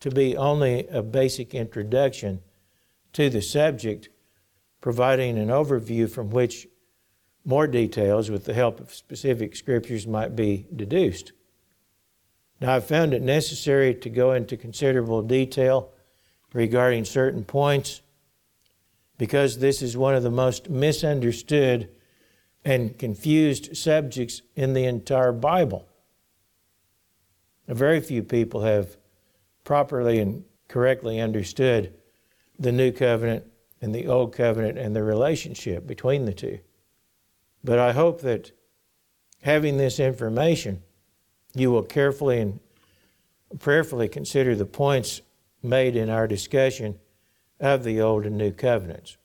to 0.05 0.11
be 0.11 0.37
only 0.37 0.87
a 0.89 1.01
basic 1.01 1.55
introduction 1.55 2.39
to 3.11 3.27
the 3.27 3.41
subject, 3.41 4.07
providing 4.79 5.35
an 5.35 5.47
overview 5.47 6.07
from 6.07 6.29
which 6.29 6.67
more 7.43 7.65
details, 7.65 8.29
with 8.29 8.45
the 8.45 8.53
help 8.53 8.79
of 8.79 8.93
specific 8.93 9.55
scriptures, 9.55 10.05
might 10.05 10.35
be 10.35 10.67
deduced. 10.75 11.31
Now, 12.61 12.75
I've 12.75 12.85
found 12.85 13.15
it 13.15 13.23
necessary 13.23 13.95
to 13.95 14.09
go 14.11 14.33
into 14.33 14.55
considerable 14.55 15.23
detail 15.23 15.89
regarding 16.53 17.05
certain 17.05 17.43
points 17.43 18.03
because 19.17 19.57
this 19.57 19.81
is 19.81 19.97
one 19.97 20.13
of 20.13 20.21
the 20.21 20.29
most 20.29 20.69
misunderstood 20.69 21.89
and 22.63 22.95
confused 22.99 23.75
subjects 23.75 24.43
in 24.55 24.73
the 24.73 24.85
entire 24.85 25.31
Bible. 25.31 25.87
Very 27.67 28.01
few 28.01 28.21
people 28.21 28.61
have 28.61 28.97
properly 29.65 30.19
and 30.19 30.45
correctly 30.69 31.19
understood 31.19 31.93
the 32.57 32.71
new 32.71 32.91
covenant 32.93 33.43
and 33.81 33.93
the 33.93 34.07
old 34.07 34.33
covenant 34.33 34.77
and 34.77 34.95
the 34.95 35.03
relationship 35.03 35.85
between 35.85 36.23
the 36.23 36.33
two. 36.33 36.59
But 37.63 37.79
I 37.79 37.91
hope 37.91 38.21
that 38.21 38.51
having 39.41 39.77
this 39.77 39.99
information, 39.99 40.81
you 41.53 41.71
will 41.71 41.83
carefully 41.83 42.39
and 42.39 42.59
prayerfully 43.59 44.07
consider 44.07 44.55
the 44.55 44.65
points 44.65 45.21
made 45.61 45.95
in 45.95 46.09
our 46.09 46.27
discussion 46.27 46.97
of 47.59 47.83
the 47.83 47.99
old 48.01 48.25
and 48.25 48.37
new 48.37 48.51
covenants. 48.51 49.17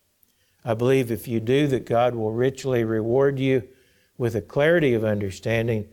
I 0.65 0.75
believe 0.75 1.11
if 1.11 1.27
you 1.27 1.41
do, 1.41 1.67
that 1.69 1.87
God 1.87 2.15
will 2.15 2.33
richly 2.33 2.85
reward 2.85 3.39
you 3.39 3.69
with 4.19 4.35
a 4.35 4.43
clarity 4.43 4.95
of 4.95 5.05
understanding 5.05 5.89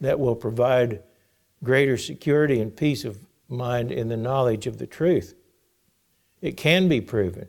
that 0.00 0.18
will 0.18 0.36
provide 0.36 1.02
greater 1.62 1.96
security 1.96 2.60
and 2.60 2.76
peace 2.76 3.04
of 3.04 3.18
mind 3.52 3.92
in 3.92 4.08
the 4.08 4.16
knowledge 4.16 4.66
of 4.66 4.78
the 4.78 4.86
truth. 4.86 5.34
It 6.40 6.56
can 6.56 6.88
be 6.88 7.00
proven 7.00 7.48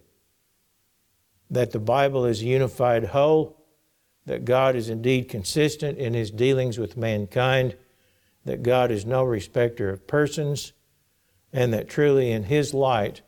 that 1.50 1.72
the 1.72 1.80
Bible 1.80 2.26
is 2.26 2.42
a 2.42 2.46
unified 2.46 3.06
whole, 3.06 3.64
that 4.26 4.46
God 4.46 4.76
is 4.76 4.90
indeed 4.90 5.30
consistent 5.30 5.98
in 5.98 6.14
his 6.14 6.32
dealings 6.32 6.78
with 6.78 6.98
mankind, 6.98 7.76
that 8.46 8.64
God 8.64 8.92
is 8.92 9.06
no 9.06 9.24
respecter 9.24 9.90
of 9.90 10.08
persons, 10.08 10.74
and 11.52 11.74
that 11.74 11.90
truly 11.90 12.32
in 12.32 12.44
his 12.44 12.74
light 12.74 13.22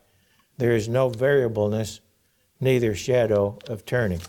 there 0.58 0.72
is 0.72 0.88
no 0.88 1.08
variableness, 1.08 2.00
neither 2.60 2.94
shadow 2.94 3.58
of 3.68 3.84
turning. 3.84 4.20